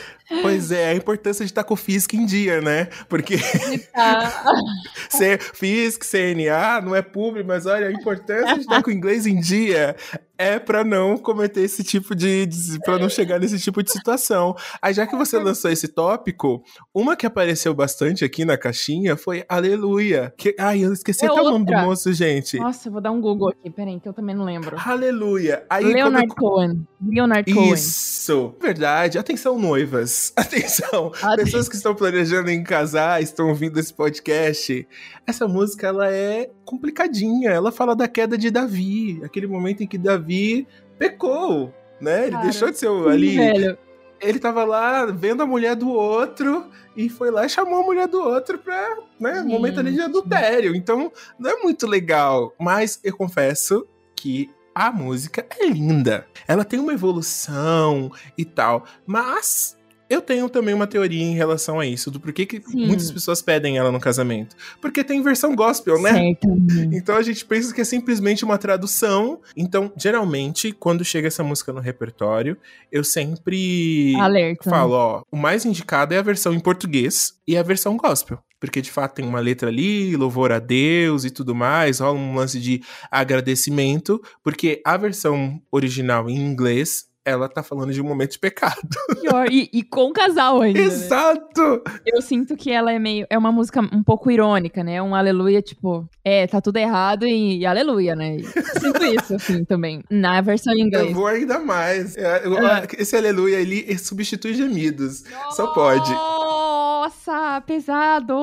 Pois 0.42 0.72
é, 0.72 0.90
a 0.90 0.96
importância 0.96 1.46
de 1.46 1.52
estar 1.52 1.64
com 1.64 1.74
o 1.76 1.78
FISC 1.78 2.14
em 2.16 2.26
dia, 2.26 2.60
né? 2.62 2.88
Porque 3.08 3.38
Tá. 3.94 4.44
ser 5.10 5.40
FISC, 5.40 6.04
CNA, 6.06 6.82
não 6.82 6.96
é 6.96 7.02
público, 7.02 7.48
mas 7.48 7.66
olha, 7.66 7.88
a 7.88 7.92
importância 7.92 8.56
de 8.56 8.62
estar 8.62 8.82
com 8.82 8.90
o 8.90 8.94
inglês 8.94 9.28
em 9.28 9.40
dia 9.40 9.96
é 10.38 10.58
pra 10.58 10.84
não 10.84 11.18
cometer 11.18 11.62
esse 11.62 11.84
tipo 11.84 12.16
de. 12.16 12.46
de 12.48 12.80
pra 12.80 12.98
não 12.98 13.08
chegar 13.08 13.40
nesse 13.40 13.60
tipo 13.60 13.84
de 13.84 13.92
situação. 13.92 14.56
Aí, 14.82 14.94
já 14.94 15.06
que 15.06 15.16
você 15.16 15.38
lançou 15.38 15.70
esse 15.70 15.88
tópico, 15.88 16.64
uma 16.94 17.16
que 17.16 17.26
apareceu 17.26 17.74
bastante 17.74 18.26
aqui 18.26 18.44
na 18.44 18.58
caixinha 18.58 19.16
foi 19.16 19.46
Aleluia. 19.48 20.34
Que, 20.36 20.56
ai, 20.60 20.84
eu 20.84 20.92
esqueci 20.92 21.24
É 21.26 21.30
até 21.30 21.40
o 21.40 21.44
nome 21.52 21.66
do 21.66 21.72
outra. 21.72 21.86
moço, 21.86 22.12
gente. 22.12 22.58
Nossa, 22.58 22.88
eu 22.88 22.92
vou 22.92 23.00
dar 23.02 23.12
um 23.12 23.22
Google 23.22 23.50
aqui, 23.50 23.70
peraí, 23.70 24.00
que 24.00 24.10
eu 24.10 24.14
também 24.14 24.36
não 24.36 24.44
lembro. 24.44 24.76
Aleluia. 24.84 25.66
Aí, 25.70 25.94
quando 25.94 26.23
Leonard 26.24 26.36
Cohen. 26.36 26.88
Leonard 27.02 27.54
Cohen. 27.54 27.74
Isso, 27.74 28.56
verdade. 28.60 29.18
Atenção, 29.18 29.60
noivas. 29.60 30.32
Atenção. 30.38 31.08
Atenção. 31.08 31.36
Pessoas 31.36 31.70
que 31.70 31.76
estão 31.76 31.94
planejando 31.94 32.50
em 32.50 32.64
casar, 32.64 33.22
estão 33.22 33.50
ouvindo 33.50 33.80
esse 33.80 33.94
podcast. 33.94 34.88
Essa 35.28 35.48
música, 35.48 35.88
ela 35.88 36.12
é 36.12 36.50
complicadinha. 36.66 37.50
Ela 37.52 37.72
fala 37.72 37.96
da 37.96 38.08
queda 38.08 38.38
de 38.38 38.50
Davi. 38.50 39.22
Aquele 39.24 39.48
momento 39.48 39.84
em 39.84 39.88
que 39.88 39.98
Davi 39.98 40.68
pecou, 40.98 41.74
né? 42.00 42.24
Ele 42.24 42.32
Cara, 42.32 42.44
deixou 42.44 42.72
de 42.72 42.78
ser 42.78 42.88
Sim, 42.88 43.10
ali... 43.10 43.36
velho. 43.38 43.78
Ele 44.22 44.40
tava 44.40 44.64
lá 44.64 45.06
vendo 45.08 45.44
a 45.44 45.46
mulher 45.46 45.76
do 45.76 45.90
outro 45.90 46.70
e 46.96 47.10
foi 47.10 47.30
lá 47.30 47.46
e 47.46 47.50
chamou 47.50 47.82
a 47.82 47.84
mulher 47.84 48.08
do 48.08 48.22
outro 48.22 48.58
pra, 48.58 48.96
né, 49.20 49.36
Gente. 49.36 49.48
momento 49.48 49.82
ali 49.82 49.92
de 49.92 50.00
adultério. 50.00 50.74
Então, 50.74 51.12
não 51.38 51.50
é 51.50 51.62
muito 51.62 51.86
legal. 51.86 52.54
Mas 52.58 53.02
eu 53.04 53.18
confesso 53.18 53.86
que 54.16 54.50
a 54.74 54.92
música 54.92 55.46
é 55.50 55.68
linda. 55.68 56.28
Ela 56.48 56.66
tem 56.66 56.80
uma 56.80 56.94
evolução 56.94 58.12
e 58.38 58.46
tal. 58.46 58.86
Mas 59.06 59.78
eu 60.14 60.22
tenho 60.22 60.50
também 60.50 60.74
uma 60.74 60.88
teoria 60.88 61.24
em 61.24 61.34
relação 61.34 61.80
a 61.80 61.86
isso, 61.86 62.12
do 62.12 62.20
porquê 62.20 62.46
que 62.46 62.62
Sim. 62.62 62.86
muitas 62.88 63.12
pessoas 63.12 63.42
pedem 63.42 63.78
ela 63.78 63.92
no 63.92 64.00
casamento. 64.00 64.56
Porque 64.80 65.04
tem 65.04 65.22
versão 65.22 65.56
gospel, 65.56 66.02
né? 66.02 66.14
Certamente. 66.14 66.96
Então 66.96 67.16
a 67.16 67.22
gente 67.22 67.44
pensa 67.46 67.74
que 67.74 67.82
é 67.82 67.84
simplesmente 67.84 68.46
uma 68.46 68.58
tradução. 68.58 69.42
Então, 69.56 69.92
geralmente, 69.98 70.72
quando 70.72 71.04
chega 71.04 71.28
essa 71.28 71.44
música 71.44 71.74
no 71.74 71.80
repertório, 71.80 72.58
eu 72.92 73.04
sempre 73.04 74.16
Alerta. 74.16 74.70
falo, 74.70 74.94
ó, 74.94 75.24
o 75.32 75.38
mais 75.38 75.66
indicado 75.66 76.14
é 76.14 76.18
a 76.18 76.22
versão 76.22 76.54
em 76.54 76.60
português 76.60 77.34
e 77.48 77.58
a 77.58 77.64
versão 77.64 77.98
gospel. 77.98 78.40
Porque 78.60 78.82
de 78.82 78.90
fato 78.90 79.16
tem 79.16 79.26
uma 79.26 79.42
letra 79.42 79.68
ali, 79.68 80.16
louvor 80.16 80.52
a 80.52 80.60
Deus 80.60 81.26
e 81.26 81.30
tudo 81.30 81.54
mais, 81.54 82.00
rola 82.00 82.18
um 82.18 82.36
lance 82.36 82.62
de 82.62 82.82
agradecimento, 83.12 84.22
porque 84.42 84.82
a 84.86 84.96
versão 84.96 85.62
original 85.70 86.30
em 86.30 86.38
inglês, 86.38 87.08
ela 87.26 87.48
tá 87.48 87.64
falando 87.64 87.94
de 87.94 88.02
um 88.02 88.06
momento 88.06 88.32
de 88.32 88.40
pecado. 88.40 88.80
E, 89.50 89.70
e 89.74 89.84
com 89.84 90.06
o 90.10 90.14
casal 90.14 90.62
ainda. 90.62 90.80
né? 90.80 90.86
Exato! 90.86 91.82
Eu 92.06 92.22
sinto 92.22 92.56
que 92.56 92.72
ela 92.72 92.92
é 92.92 93.00
meio. 93.00 93.26
É 93.30 93.38
uma 93.38 93.52
música 93.52 93.82
um 93.82 94.04
pouco 94.04 94.30
irônica, 94.30 94.84
né? 94.84 95.02
Um 95.02 95.16
aleluia, 95.16 95.62
tipo, 95.62 96.08
é, 96.24 96.46
tá 96.46 96.62
tudo 96.62 96.78
errado 96.78 97.26
e, 97.26 97.60
e 97.60 97.66
aleluia, 97.66 98.16
né? 98.16 98.38
E 98.38 98.44
sinto 98.44 99.04
isso, 99.06 99.36
assim, 99.36 99.64
também. 99.66 100.04
Na 100.10 100.40
versão 100.42 100.74
em 100.74 100.90
Eu 100.94 101.14
vou 101.14 101.28
ainda 101.28 101.60
mais. 101.60 102.16
É, 102.18 102.44
Ah. 102.46 102.84
Esse 102.98 103.16
aleluia 103.16 103.58
ali 103.58 103.98
substitui 103.98 104.54
gemidos. 104.54 105.24
Só 105.52 105.68
pode. 105.68 106.12
Nossa, 107.04 107.60
pesado! 107.68 108.34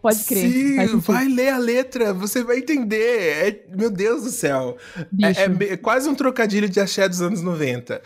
Pode 0.00 0.24
crer. 0.24 0.50
Sim, 0.50 0.96
vai 1.00 1.28
ler 1.28 1.50
a 1.50 1.58
letra, 1.58 2.14
você 2.14 2.42
vai 2.42 2.58
entender. 2.60 2.96
É- 2.96 3.76
meu 3.76 3.90
Deus 3.90 4.22
do 4.22 4.30
céu. 4.30 4.78
É, 5.22 5.42
é 5.42 5.48
me- 5.48 5.76
quase 5.76 6.08
um 6.08 6.14
trocadilho 6.14 6.66
de 6.66 6.80
axé 6.80 7.06
dos 7.06 7.20
anos 7.20 7.42
90. 7.42 8.00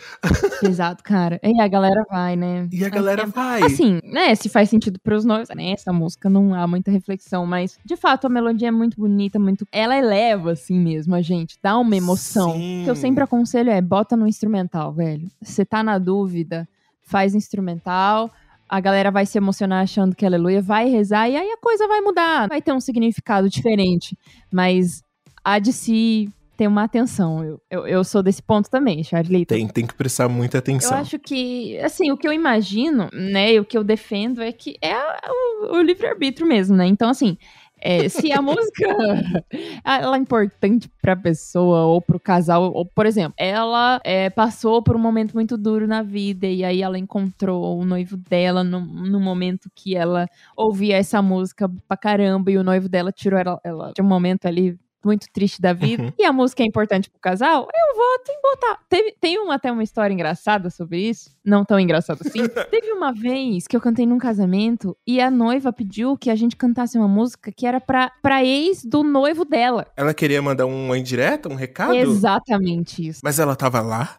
exato, 0.63 1.01
cara. 1.01 1.39
E 1.41 1.61
a 1.61 1.67
galera 1.69 2.03
vai, 2.11 2.35
né? 2.35 2.67
E 2.73 2.83
a 2.83 2.89
galera 2.89 3.23
é- 3.23 3.25
vai. 3.25 3.63
Assim, 3.63 4.01
né, 4.03 4.35
se 4.35 4.49
faz 4.49 4.69
sentido 4.69 4.99
pros 4.99 5.23
noivos, 5.23 5.47
né, 5.55 5.71
essa 5.71 5.93
música 5.93 6.29
não 6.29 6.53
há 6.53 6.67
muita 6.67 6.91
reflexão, 6.91 7.45
mas 7.45 7.79
de 7.85 7.95
fato 7.95 8.27
a 8.27 8.29
melodia 8.29 8.67
é 8.67 8.71
muito 8.71 8.97
bonita, 8.99 9.39
muito, 9.39 9.65
ela 9.71 9.95
eleva 9.95 10.51
assim 10.51 10.77
mesmo 10.77 11.15
a 11.15 11.21
gente, 11.21 11.57
dá 11.63 11.77
uma 11.77 11.95
emoção. 11.95 12.51
Sim. 12.51 12.81
O 12.81 12.83
que 12.83 12.89
eu 12.91 12.95
sempre 12.97 13.23
aconselho 13.23 13.69
é, 13.69 13.79
bota 13.81 14.17
no 14.17 14.27
instrumental, 14.27 14.91
velho. 14.91 15.29
Você 15.41 15.63
tá 15.63 15.81
na 15.81 15.97
dúvida, 15.97 16.67
faz 17.01 17.33
instrumental, 17.33 18.29
a 18.69 18.79
galera 18.79 19.09
vai 19.09 19.25
se 19.25 19.37
emocionar 19.37 19.83
achando 19.83 20.15
que 20.15 20.25
aleluia, 20.25 20.61
vai 20.61 20.87
rezar 20.89 21.27
e 21.27 21.35
aí 21.35 21.49
a 21.51 21.57
coisa 21.57 21.87
vai 21.87 22.01
mudar, 22.01 22.47
vai 22.47 22.61
ter 22.61 22.71
um 22.71 22.79
significado 22.79 23.49
diferente, 23.49 24.17
mas 24.51 25.01
há 25.43 25.57
de 25.57 25.73
se 25.73 26.29
ter 26.55 26.67
uma 26.67 26.83
atenção. 26.83 27.41
Eu, 27.43 27.61
eu, 27.71 27.87
eu 27.87 28.03
sou 28.03 28.21
desse 28.21 28.43
ponto 28.43 28.69
também, 28.69 29.01
Charlie. 29.01 29.45
Tem, 29.45 29.65
tem 29.67 29.87
que 29.87 29.93
prestar 29.93 30.27
muita 30.27 30.57
Eu 30.57 30.59
atenção. 30.59 30.97
acho 30.97 31.17
que, 31.17 31.77
assim, 31.79 32.11
o 32.11 32.17
que 32.17 32.27
eu 32.27 32.33
imagino, 32.33 33.09
né, 33.13 33.53
e 33.53 33.59
o 33.61 33.65
que 33.65 33.77
eu 33.77 33.83
defendo 33.83 34.41
é 34.41 34.51
que 34.51 34.75
é 34.81 34.93
o, 35.31 35.77
o 35.77 35.81
livre-arbítrio 35.81 36.45
mesmo, 36.45 36.75
né? 36.75 36.85
Então, 36.85 37.09
assim, 37.09 37.37
é, 37.81 38.09
se 38.09 38.31
a 38.31 38.41
música 38.41 38.87
ela 39.83 40.17
é 40.17 40.19
importante 40.19 40.89
pra 41.01 41.15
pessoa 41.15 41.83
ou 41.83 42.01
pro 42.01 42.19
casal, 42.19 42.71
ou, 42.73 42.85
por 42.85 43.05
exemplo, 43.05 43.33
ela 43.37 43.99
é, 44.03 44.29
passou 44.29 44.81
por 44.83 44.95
um 44.95 44.99
momento 44.99 45.33
muito 45.33 45.57
duro 45.57 45.87
na 45.87 46.01
vida 46.01 46.47
e 46.47 46.63
aí 46.63 46.81
ela 46.81 46.97
encontrou 46.97 47.79
o 47.79 47.85
noivo 47.85 48.17
dela 48.17 48.63
no, 48.63 48.81
no 48.81 49.19
momento 49.19 49.69
que 49.73 49.95
ela 49.95 50.27
ouvia 50.55 50.97
essa 50.97 51.21
música 51.21 51.69
pra 51.87 51.97
caramba 51.97 52.51
e 52.51 52.57
o 52.57 52.63
noivo 52.63 52.89
dela 52.89 53.11
tirou 53.11 53.39
ela, 53.39 53.59
ela 53.63 53.91
de 53.93 54.01
um 54.01 54.05
momento 54.05 54.45
ali 54.45 54.77
muito 55.03 55.27
triste 55.31 55.61
da 55.61 55.73
vida 55.73 56.03
Uhum. 56.03 56.13
e 56.17 56.25
a 56.25 56.31
música 56.33 56.63
é 56.63 56.65
importante 56.65 57.09
pro 57.09 57.19
casal, 57.19 57.61
eu 57.73 57.95
voto 57.95 58.29
em 58.31 58.41
botar. 58.41 58.79
Teve, 58.89 59.15
tem 59.19 59.39
um, 59.39 59.51
até 59.51 59.71
uma 59.71 59.83
história 59.83 60.13
engraçada 60.13 60.69
sobre 60.69 60.99
isso, 60.99 61.31
não 61.43 61.63
tão 61.65 61.79
engraçada 61.79 62.21
assim. 62.25 62.39
Teve 62.69 62.91
uma 62.91 63.11
vez 63.13 63.67
que 63.67 63.75
eu 63.75 63.81
cantei 63.81 64.05
num 64.05 64.17
casamento 64.17 64.95
e 65.07 65.19
a 65.21 65.31
noiva 65.31 65.71
pediu 65.73 66.17
que 66.17 66.29
a 66.29 66.35
gente 66.35 66.55
cantasse 66.55 66.97
uma 66.97 67.07
música 67.07 67.51
que 67.51 67.65
era 67.65 67.79
pra, 67.81 68.11
pra 68.21 68.43
ex 68.43 68.83
do 68.83 69.03
noivo 69.03 69.45
dela. 69.45 69.87
Ela 69.95 70.13
queria 70.13 70.41
mandar 70.41 70.65
uma 70.65 70.97
indireta, 70.97 71.49
um 71.49 71.55
recado? 71.55 71.93
Exatamente 71.95 73.07
isso. 73.07 73.21
Mas 73.23 73.39
ela 73.39 73.55
tava 73.55 73.81
lá? 73.81 74.17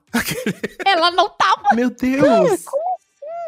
Ela 0.86 1.10
não 1.10 1.28
tava. 1.30 1.74
Meu 1.74 1.90
Deus! 1.90 2.64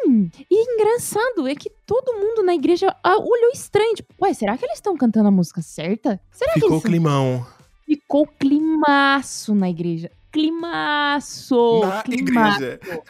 Hum, 0.06 0.28
E 0.50 0.74
engraçado 0.74 1.46
é 1.46 1.54
que 1.54 1.70
todo 1.86 2.14
mundo 2.14 2.42
na 2.42 2.54
igreja 2.54 2.94
ah, 3.02 3.16
olhou 3.18 3.50
estranho. 3.52 3.94
Tipo, 3.94 4.12
ué, 4.22 4.32
será 4.34 4.56
que 4.56 4.64
eles 4.64 4.76
estão 4.78 4.96
cantando 4.96 5.28
a 5.28 5.30
música 5.30 5.62
certa? 5.62 6.20
Será 6.30 6.52
que 6.54 6.60
Ficou 6.60 6.74
eles... 6.76 6.82
climão. 6.84 7.46
Ficou 7.86 8.26
climaço 8.26 9.54
na 9.54 9.68
igreja. 9.68 10.10
Climaço! 10.30 11.80
Na 11.80 12.02
climaço. 12.02 12.62
igreja. 12.62 13.02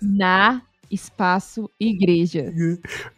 Na 0.00 0.62
espaço 0.90 1.70
igreja. 1.78 2.52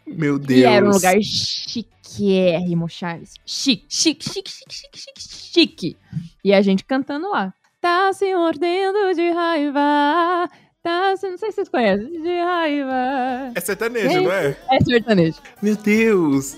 Meu 0.05 0.37
Deus. 0.39 0.59
E 0.59 0.63
era 0.63 0.85
um 0.85 0.91
lugar 0.91 1.15
chiquérrimo, 1.21 2.89
Charles. 2.89 3.33
Chique, 3.45 3.85
chique, 3.87 4.23
chique, 4.29 4.49
chique, 4.49 4.75
chique, 4.75 4.99
chique, 4.99 5.21
chique. 5.21 5.97
E 6.43 6.53
a 6.53 6.61
gente 6.61 6.83
cantando 6.83 7.29
lá. 7.29 7.53
Tá 7.79 8.11
se 8.11 8.33
mordendo 8.35 9.13
de 9.15 9.31
raiva. 9.31 10.49
Tá, 10.89 11.17
se- 11.17 11.29
não 11.29 11.37
sei 11.37 11.49
se 11.51 11.55
vocês 11.55 11.69
conhecem. 11.69 12.21
De 12.21 12.41
raiva. 12.41 13.51
É 13.55 13.59
sertanejo, 13.59 14.21
não 14.23 14.31
é? 14.31 14.57
É 14.71 14.83
sertanejo. 14.83 15.37
Meu 15.61 15.75
Deus. 15.75 16.57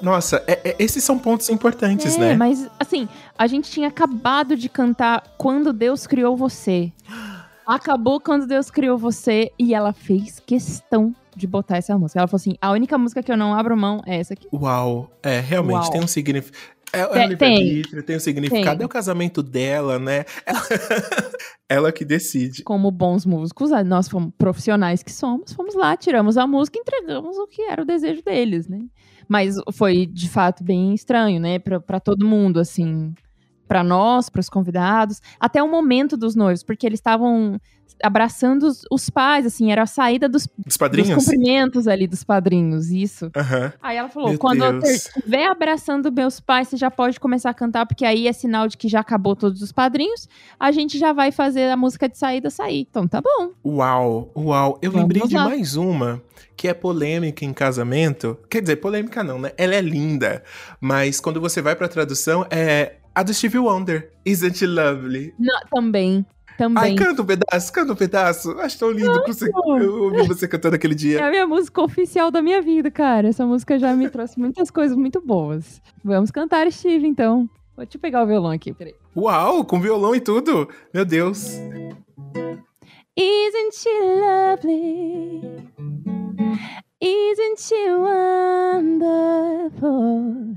Nossa, 0.00 0.42
é- 0.46 0.60
é- 0.70 0.76
esses 0.78 1.02
são 1.02 1.18
pontos 1.18 1.48
importantes, 1.50 2.16
é, 2.16 2.18
né? 2.18 2.36
mas 2.36 2.68
assim, 2.78 3.08
a 3.36 3.46
gente 3.46 3.70
tinha 3.70 3.88
acabado 3.88 4.56
de 4.56 4.68
cantar 4.68 5.22
Quando 5.36 5.72
Deus 5.72 6.06
Criou 6.06 6.36
Você. 6.36 6.92
Acabou 7.66 8.20
quando 8.20 8.46
Deus 8.46 8.70
criou 8.70 8.98
você 8.98 9.50
e 9.58 9.72
ela 9.74 9.92
fez 9.94 10.38
questão 10.38 11.14
de 11.34 11.46
botar 11.46 11.78
essa 11.78 11.96
música. 11.96 12.20
Ela 12.20 12.28
falou 12.28 12.36
assim: 12.40 12.56
a 12.60 12.70
única 12.70 12.98
música 12.98 13.22
que 13.22 13.32
eu 13.32 13.38
não 13.38 13.54
abro 13.54 13.74
mão 13.74 14.02
é 14.06 14.20
essa 14.20 14.34
aqui. 14.34 14.46
Uau. 14.52 15.10
É, 15.22 15.40
realmente 15.40 15.80
Uau. 15.84 15.90
tem 15.90 16.02
um 16.02 16.06
significado. 16.06 16.62
É, 16.94 17.06
Tem- 17.06 17.26
o 17.26 17.28
livre-arbítrio, 17.28 18.02
tem 18.02 18.16
um 18.16 18.20
significado. 18.20 18.78
Tem. 18.78 18.82
É 18.82 18.86
o 18.86 18.88
casamento 18.88 19.42
dela, 19.42 19.98
né? 19.98 20.24
Ela, 20.46 20.60
ela 21.68 21.92
que 21.92 22.04
decide. 22.04 22.62
Como 22.62 22.90
bons 22.90 23.26
músicos, 23.26 23.70
nós 23.84 24.08
fomos 24.08 24.32
profissionais 24.36 25.02
que 25.02 25.12
somos, 25.12 25.52
fomos 25.52 25.74
lá, 25.74 25.96
tiramos 25.96 26.36
a 26.36 26.46
música 26.46 26.78
e 26.78 26.80
entregamos 26.80 27.36
o 27.36 27.46
que 27.46 27.62
era 27.62 27.82
o 27.82 27.84
desejo 27.84 28.22
deles, 28.22 28.68
né? 28.68 28.80
Mas 29.28 29.56
foi 29.72 30.06
de 30.06 30.28
fato 30.28 30.62
bem 30.62 30.94
estranho, 30.94 31.40
né, 31.40 31.58
pra 31.58 31.98
todo 31.98 32.26
mundo, 32.26 32.60
assim, 32.60 33.14
Pra 33.66 33.82
nós, 33.82 34.28
pros 34.28 34.48
convidados, 34.48 35.20
até 35.40 35.62
o 35.62 35.70
momento 35.70 36.16
dos 36.16 36.36
noivos, 36.36 36.62
porque 36.62 36.86
eles 36.86 36.98
estavam 36.98 37.58
abraçando 38.02 38.64
os, 38.64 38.82
os 38.90 39.08
pais, 39.10 39.46
assim, 39.46 39.70
era 39.72 39.82
a 39.82 39.86
saída 39.86 40.28
dos, 40.28 40.46
Dos 40.46 40.64
dos 40.66 40.76
padrinhos? 40.76 41.24
cumprimentos 41.24 41.86
ali 41.88 42.06
dos 42.06 42.22
padrinhos, 42.24 42.90
isso. 42.90 43.30
Aham. 43.36 43.72
Aí 43.82 43.96
ela 43.96 44.08
falou: 44.08 44.30
Meu 44.30 44.38
quando 44.38 44.64
eu 44.64 44.78
Deus. 44.80 45.06
estiver 45.06 45.46
abraçando 45.46 46.10
meus 46.12 46.40
pais, 46.40 46.68
você 46.68 46.76
já 46.76 46.90
pode 46.90 47.18
começar 47.20 47.50
a 47.50 47.54
cantar, 47.54 47.86
porque 47.86 48.04
aí 48.04 48.26
é 48.28 48.32
sinal 48.32 48.68
de 48.68 48.76
que 48.76 48.88
já 48.88 49.00
acabou 49.00 49.34
todos 49.36 49.62
os 49.62 49.72
padrinhos. 49.72 50.28
A 50.58 50.70
gente 50.72 50.98
já 50.98 51.12
vai 51.12 51.30
fazer 51.32 51.70
a 51.70 51.76
música 51.76 52.08
de 52.08 52.18
saída 52.18 52.50
sair. 52.50 52.86
Então 52.90 53.06
tá 53.08 53.20
bom. 53.20 53.50
Uau, 53.64 54.30
uau. 54.36 54.78
Eu 54.82 54.90
Vamos 54.90 55.02
lembrei 55.08 55.26
de 55.28 55.34
lá. 55.34 55.44
mais 55.48 55.76
uma 55.76 56.22
que 56.56 56.68
é 56.68 56.74
polêmica 56.74 57.44
em 57.44 57.52
casamento. 57.52 58.38
Quer 58.48 58.60
dizer, 58.60 58.76
polêmica 58.76 59.24
não, 59.24 59.38
né? 59.38 59.52
Ela 59.56 59.74
é 59.74 59.80
linda. 59.80 60.42
Mas 60.80 61.20
quando 61.20 61.40
você 61.40 61.60
vai 61.60 61.74
pra 61.74 61.88
tradução, 61.88 62.46
é 62.50 62.94
a 63.14 63.22
do 63.22 63.32
Stevie 63.34 63.58
Wonder. 63.58 64.10
Isn't 64.24 64.64
it 64.64 64.66
lovely? 64.66 65.34
Não, 65.38 65.60
também. 65.70 66.24
Também. 66.56 66.82
Ai, 66.84 66.94
canta 66.94 67.22
um 67.22 67.26
pedaço, 67.26 67.72
canta 67.72 67.92
um 67.92 67.96
pedaço. 67.96 68.52
Acho 68.60 68.78
tão 68.78 68.90
lindo 68.90 69.22
que 69.24 69.32
você, 69.32 69.48
eu 69.48 70.02
ouvi 70.04 70.26
você 70.28 70.46
cantando 70.46 70.76
aquele 70.76 70.94
É 70.94 70.96
dia. 70.96 71.26
a 71.26 71.30
minha 71.30 71.46
música 71.46 71.82
oficial 71.82 72.30
da 72.30 72.40
minha 72.40 72.62
vida, 72.62 72.90
cara. 72.90 73.28
Essa 73.28 73.44
música 73.44 73.78
já 73.78 73.92
me 73.94 74.08
trouxe 74.08 74.38
muitas 74.38 74.70
coisas 74.70 74.96
muito 74.96 75.20
boas. 75.20 75.82
Vamos 76.04 76.30
cantar, 76.30 76.70
Steve, 76.70 77.06
então. 77.08 77.48
Vou 77.76 77.84
te 77.84 77.98
pegar 77.98 78.22
o 78.22 78.26
violão 78.26 78.52
aqui, 78.52 78.72
peraí. 78.72 78.94
Uau, 79.16 79.64
com 79.64 79.80
violão 79.80 80.14
e 80.14 80.20
tudo. 80.20 80.68
Meu 80.92 81.04
Deus. 81.04 81.54
Isn't 83.16 83.72
she 83.74 83.90
lovely? 84.00 85.40
Isn't 87.00 87.60
she 87.60 87.74
wonderful? 89.24 90.54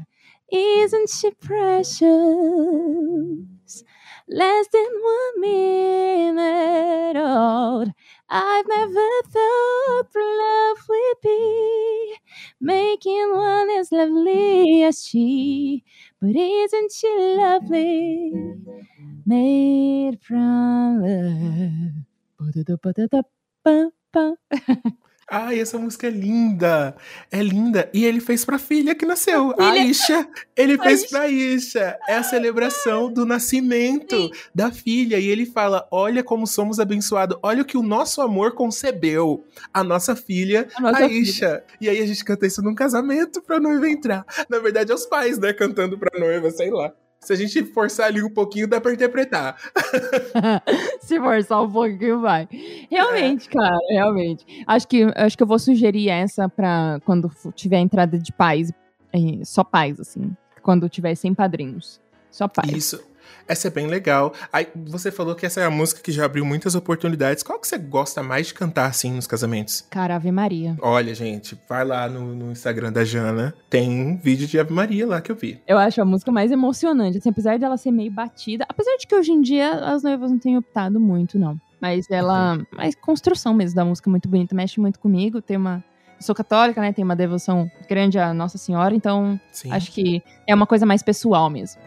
Isn't 0.51 1.09
she 1.09 1.31
precious? 1.31 2.07
Less 4.29 4.67
than 4.71 4.85
one 5.01 5.41
minute 5.41 7.17
old. 7.17 7.91
I've 8.29 8.67
never 8.67 9.07
thought 9.25 10.07
love 10.15 10.77
would 10.89 11.15
be 11.23 12.15
making 12.59 13.33
one 13.33 13.69
as 13.71 13.91
lovely 13.91 14.83
as 14.83 15.05
she. 15.05 15.83
But 16.21 16.35
isn't 16.35 16.91
she 16.93 17.07
lovely? 17.37 18.33
Made 19.25 20.21
from 20.21 21.01
love. 21.01 21.91
Ai, 25.29 25.59
essa 25.59 25.77
música 25.77 26.07
é 26.07 26.09
linda. 26.09 26.95
É 27.29 27.43
linda. 27.43 27.89
E 27.93 28.05
ele 28.05 28.21
fez 28.21 28.45
pra 28.45 28.57
filha 28.57 28.95
que 28.95 29.05
nasceu. 29.05 29.51
A 29.59 29.73
Filha. 29.73 29.83
Isha. 29.85 30.27
Ele 30.55 30.77
fez 30.81 31.01
Isha. 31.03 31.09
pra 31.09 31.27
Isha. 31.27 31.99
É 32.07 32.15
a 32.15 32.23
celebração 32.23 33.11
do 33.11 33.25
nascimento 33.25 34.15
Sim. 34.15 34.31
da 34.55 34.71
filha. 34.71 35.19
E 35.19 35.27
ele 35.27 35.45
fala: 35.45 35.85
Olha 35.91 36.23
como 36.23 36.47
somos 36.47 36.79
abençoados. 36.79 37.37
Olha 37.43 37.61
o 37.61 37.65
que 37.65 37.77
o 37.77 37.83
nosso 37.83 38.21
amor 38.21 38.53
concebeu. 38.53 39.43
A 39.73 39.83
nossa 39.83 40.15
filha, 40.15 40.67
A 40.75 40.81
nossa 40.81 41.05
a 41.05 41.09
filha. 41.09 41.19
Isha. 41.21 41.63
E 41.81 41.89
aí 41.89 41.99
a 42.01 42.05
gente 42.07 42.23
canta 42.23 42.47
isso 42.47 42.61
num 42.61 42.73
casamento 42.73 43.41
pra 43.41 43.59
noiva 43.59 43.89
entrar. 43.89 44.25
Na 44.49 44.59
verdade, 44.59 44.91
é 44.93 44.95
os 44.95 45.05
pais, 45.05 45.37
né? 45.37 45.51
Cantando 45.51 45.97
pra 45.97 46.17
noiva, 46.17 46.49
sei 46.51 46.69
lá. 46.71 46.93
Se 47.27 47.33
a 47.33 47.35
gente 47.35 47.61
forçar 47.65 48.05
ali 48.05 48.23
um 48.23 48.29
pouquinho, 48.29 48.69
dá 48.69 48.79
pra 48.79 48.93
interpretar. 48.93 49.57
Se 51.01 51.19
forçar 51.19 51.61
um 51.61 51.69
pouquinho, 51.69 52.21
vai. 52.21 52.47
Realmente, 52.89 53.49
cara, 53.49 53.77
realmente. 53.89 54.45
Acho 54.65 54.87
que, 54.87 55.03
acho 55.13 55.35
que 55.35 55.43
eu 55.43 55.47
vou 55.47 55.59
sugerir 55.59 56.07
essa 56.07 56.47
pra 56.47 57.01
quando 57.03 57.29
tiver 57.53 57.79
entrada 57.79 58.17
de 58.17 58.31
pais. 58.31 58.71
Só 59.43 59.61
pais, 59.61 59.99
assim. 59.99 60.33
Quando 60.63 60.87
tiver 60.87 61.15
sem 61.15 61.33
padrinhos. 61.33 61.99
Só 62.31 62.47
pais. 62.47 62.71
Isso. 62.71 63.03
Essa 63.47 63.67
é 63.67 63.71
bem 63.71 63.87
legal. 63.87 64.33
Aí 64.51 64.67
você 64.75 65.11
falou 65.11 65.35
que 65.35 65.45
essa 65.45 65.61
é 65.61 65.65
a 65.65 65.69
música 65.69 66.01
que 66.01 66.11
já 66.11 66.25
abriu 66.25 66.45
muitas 66.45 66.75
oportunidades. 66.75 67.43
Qual 67.43 67.59
que 67.59 67.67
você 67.67 67.77
gosta 67.77 68.21
mais 68.21 68.47
de 68.47 68.53
cantar 68.53 68.87
assim 68.87 69.11
nos 69.11 69.27
casamentos? 69.27 69.85
Cara, 69.89 70.15
Ave 70.15 70.31
Maria. 70.31 70.75
Olha, 70.81 71.13
gente, 71.15 71.57
vai 71.67 71.85
lá 71.85 72.09
no, 72.09 72.35
no 72.35 72.51
Instagram 72.51 72.91
da 72.91 73.03
Jana. 73.03 73.53
Tem 73.69 73.89
um 73.89 74.17
vídeo 74.17 74.47
de 74.47 74.59
Ave 74.59 74.73
Maria 74.73 75.07
lá 75.07 75.21
que 75.21 75.31
eu 75.31 75.35
vi. 75.35 75.61
Eu 75.67 75.77
acho 75.77 76.01
a 76.01 76.05
música 76.05 76.31
mais 76.31 76.51
emocionante, 76.51 77.17
assim, 77.17 77.29
apesar 77.29 77.57
dela 77.57 77.77
ser 77.77 77.91
meio 77.91 78.11
batida. 78.11 78.65
Apesar 78.67 78.95
de 78.97 79.07
que 79.07 79.15
hoje 79.15 79.31
em 79.31 79.41
dia 79.41 79.71
as 79.71 80.03
noivas 80.03 80.31
não 80.31 80.39
têm 80.39 80.57
optado 80.57 80.99
muito, 80.99 81.39
não. 81.39 81.59
Mas 81.81 82.09
ela. 82.09 82.59
Mas 82.71 82.95
construção 82.95 83.53
mesmo 83.53 83.75
da 83.75 83.85
música 83.85 84.09
é 84.09 84.11
muito 84.11 84.27
bonita, 84.27 84.55
mexe 84.55 84.79
muito 84.79 84.99
comigo. 84.99 85.41
Tem 85.41 85.57
uma. 85.57 85.83
Eu 86.17 86.23
sou 86.23 86.33
católica, 86.33 86.81
né? 86.81 86.91
Tem 86.91 87.05
uma 87.05 87.15
devoção 87.15 87.69
grande 87.87 88.17
à 88.17 88.33
Nossa 88.33 88.57
Senhora, 88.57 88.95
então 88.95 89.39
Sim. 89.51 89.71
acho 89.71 89.91
que 89.91 90.23
é 90.47 90.55
uma 90.55 90.65
coisa 90.65 90.83
mais 90.83 91.03
pessoal 91.03 91.47
mesmo. 91.47 91.79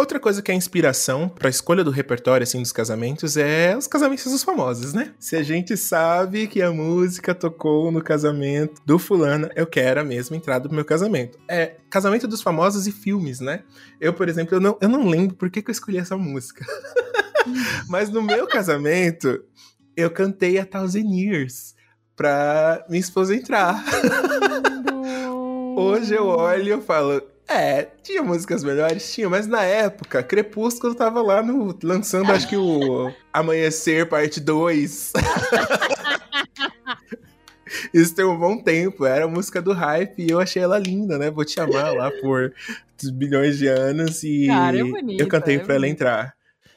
Outra 0.00 0.18
coisa 0.18 0.40
que 0.40 0.50
é 0.50 0.54
inspiração 0.54 1.28
pra 1.28 1.50
escolha 1.50 1.84
do 1.84 1.90
repertório 1.90 2.42
assim 2.42 2.62
dos 2.62 2.72
casamentos 2.72 3.36
é 3.36 3.76
os 3.76 3.86
casamentos 3.86 4.32
dos 4.32 4.42
famosos, 4.42 4.94
né? 4.94 5.12
Se 5.18 5.36
a 5.36 5.42
gente 5.42 5.76
sabe 5.76 6.46
que 6.46 6.62
a 6.62 6.72
música 6.72 7.34
tocou 7.34 7.92
no 7.92 8.02
casamento 8.02 8.80
do 8.86 8.98
fulano, 8.98 9.50
eu 9.54 9.66
quero 9.66 10.00
a 10.00 10.04
mesma 10.04 10.38
entrada 10.38 10.66
pro 10.66 10.74
meu 10.74 10.86
casamento. 10.86 11.38
É 11.46 11.76
casamento 11.90 12.26
dos 12.26 12.40
famosos 12.40 12.86
e 12.86 12.92
filmes, 12.92 13.40
né? 13.40 13.62
Eu, 14.00 14.14
por 14.14 14.26
exemplo, 14.26 14.54
eu 14.54 14.60
não, 14.60 14.78
eu 14.80 14.88
não 14.88 15.06
lembro 15.06 15.36
por 15.36 15.50
que, 15.50 15.60
que 15.60 15.68
eu 15.68 15.72
escolhi 15.72 15.98
essa 15.98 16.16
música. 16.16 16.64
Mas 17.86 18.08
no 18.08 18.22
meu 18.22 18.46
casamento, 18.46 19.44
eu 19.94 20.10
cantei 20.10 20.56
a 20.56 20.64
Thousand 20.64 21.10
Years 21.10 21.74
pra 22.16 22.86
minha 22.88 23.00
esposa 23.00 23.36
entrar. 23.36 23.84
Hoje 25.76 26.14
eu 26.14 26.26
olho 26.26 26.64
e 26.64 26.70
eu 26.70 26.80
falo, 26.80 27.20
é, 27.50 27.88
tinha 28.02 28.22
músicas 28.22 28.62
melhores? 28.62 29.12
Tinha, 29.12 29.28
mas 29.28 29.46
na 29.46 29.62
época, 29.62 30.22
Crepúsculo 30.22 30.94
tava 30.94 31.20
lá 31.20 31.42
no, 31.42 31.76
lançando, 31.82 32.30
acho 32.30 32.48
que 32.48 32.56
o 32.56 33.12
Amanhecer 33.32 34.08
Parte 34.08 34.40
2. 34.40 35.12
Isso 37.94 38.14
tem 38.14 38.24
um 38.24 38.38
bom 38.38 38.56
tempo, 38.58 39.04
era 39.04 39.24
a 39.24 39.28
música 39.28 39.60
do 39.62 39.72
hype 39.72 40.22
e 40.22 40.30
eu 40.30 40.40
achei 40.40 40.62
ela 40.62 40.78
linda, 40.78 41.18
né? 41.18 41.30
Vou 41.30 41.44
te 41.44 41.60
amar 41.60 41.94
lá 41.94 42.10
por 42.20 42.52
bilhões 43.12 43.58
de 43.58 43.66
anos 43.66 44.22
e 44.22 44.46
Cara, 44.46 44.78
é 44.78 44.84
bonita, 44.84 45.22
eu 45.22 45.28
cantei 45.28 45.56
é 45.56 45.58
pra 45.60 45.74
ela 45.74 45.88
entrar. 45.88 46.34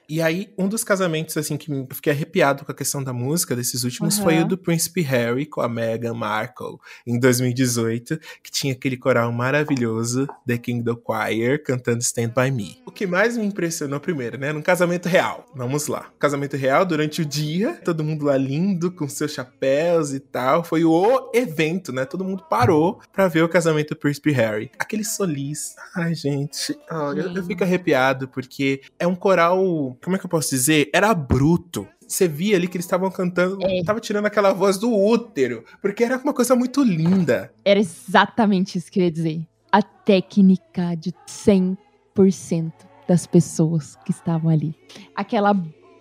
E 0.09 0.21
aí, 0.21 0.53
um 0.57 0.67
dos 0.67 0.83
casamentos, 0.83 1.35
assim, 1.37 1.57
que 1.57 1.71
eu 1.71 1.87
fiquei 1.91 2.11
arrepiado 2.13 2.65
com 2.65 2.71
a 2.71 2.75
questão 2.75 3.03
da 3.03 3.13
música 3.13 3.55
desses 3.55 3.83
últimos 3.83 4.17
foi 4.17 4.35
Aham. 4.35 4.45
o 4.45 4.47
do 4.49 4.57
Príncipe 4.57 5.01
Harry 5.01 5.45
com 5.45 5.61
a 5.61 5.69
Meghan 5.69 6.13
Markle, 6.13 6.77
em 7.07 7.19
2018, 7.19 8.19
que 8.43 8.51
tinha 8.51 8.73
aquele 8.73 8.97
coral 8.97 9.31
maravilhoso, 9.31 10.27
The 10.45 10.57
Kingdom 10.57 10.97
Choir, 11.05 11.63
cantando 11.63 12.01
Stand 12.01 12.29
By 12.29 12.51
Me. 12.51 12.81
O 12.85 12.91
que 12.91 13.07
mais 13.07 13.37
me 13.37 13.45
impressionou 13.45 13.99
primeiro, 13.99 14.37
né? 14.37 14.51
Num 14.51 14.61
casamento 14.61 15.07
real. 15.07 15.45
Vamos 15.55 15.87
lá. 15.87 16.11
Casamento 16.19 16.57
real, 16.57 16.85
durante 16.85 17.21
o 17.21 17.25
dia, 17.25 17.73
todo 17.83 18.03
mundo 18.03 18.25
lá 18.25 18.37
lindo, 18.37 18.91
com 18.91 19.07
seus 19.07 19.31
chapéus 19.31 20.13
e 20.13 20.19
tal. 20.19 20.63
Foi 20.63 20.83
o 20.83 21.31
evento, 21.33 21.91
né? 21.91 22.05
Todo 22.05 22.25
mundo 22.25 22.43
parou 22.49 22.99
pra 23.11 23.27
ver 23.27 23.43
o 23.43 23.49
casamento 23.49 23.89
do 23.89 23.95
Príncipe 23.95 24.31
Harry. 24.31 24.69
Aquele 24.77 25.03
solis. 25.03 25.75
Ai, 25.95 26.13
gente. 26.13 26.77
ó, 26.89 27.13
eu, 27.13 27.33
eu 27.33 27.43
fico 27.45 27.63
arrepiado, 27.63 28.27
porque 28.27 28.81
é 28.99 29.07
um 29.07 29.15
coral. 29.15 29.92
Como 30.03 30.15
é 30.15 30.19
que 30.19 30.25
eu 30.25 30.29
posso 30.29 30.49
dizer? 30.49 30.89
Era 30.93 31.13
bruto. 31.13 31.87
Você 32.07 32.27
via 32.27 32.55
ali 32.55 32.67
que 32.67 32.77
eles 32.77 32.85
estavam 32.85 33.09
cantando, 33.09 33.57
É. 33.65 33.83
tava 33.83 33.99
tirando 33.99 34.25
aquela 34.25 34.53
voz 34.53 34.77
do 34.77 34.93
útero, 34.93 35.63
porque 35.81 36.03
era 36.03 36.17
uma 36.17 36.33
coisa 36.33 36.55
muito 36.55 36.83
linda. 36.83 37.51
Era 37.65 37.79
exatamente 37.79 38.77
isso 38.77 38.91
que 38.91 38.99
eu 38.99 39.05
ia 39.05 39.11
dizer. 39.11 39.41
A 39.71 39.81
técnica 39.81 40.95
de 40.95 41.11
100% 42.15 42.71
das 43.07 43.25
pessoas 43.25 43.95
que 44.05 44.11
estavam 44.11 44.49
ali. 44.49 44.75
Aquela 45.15 45.53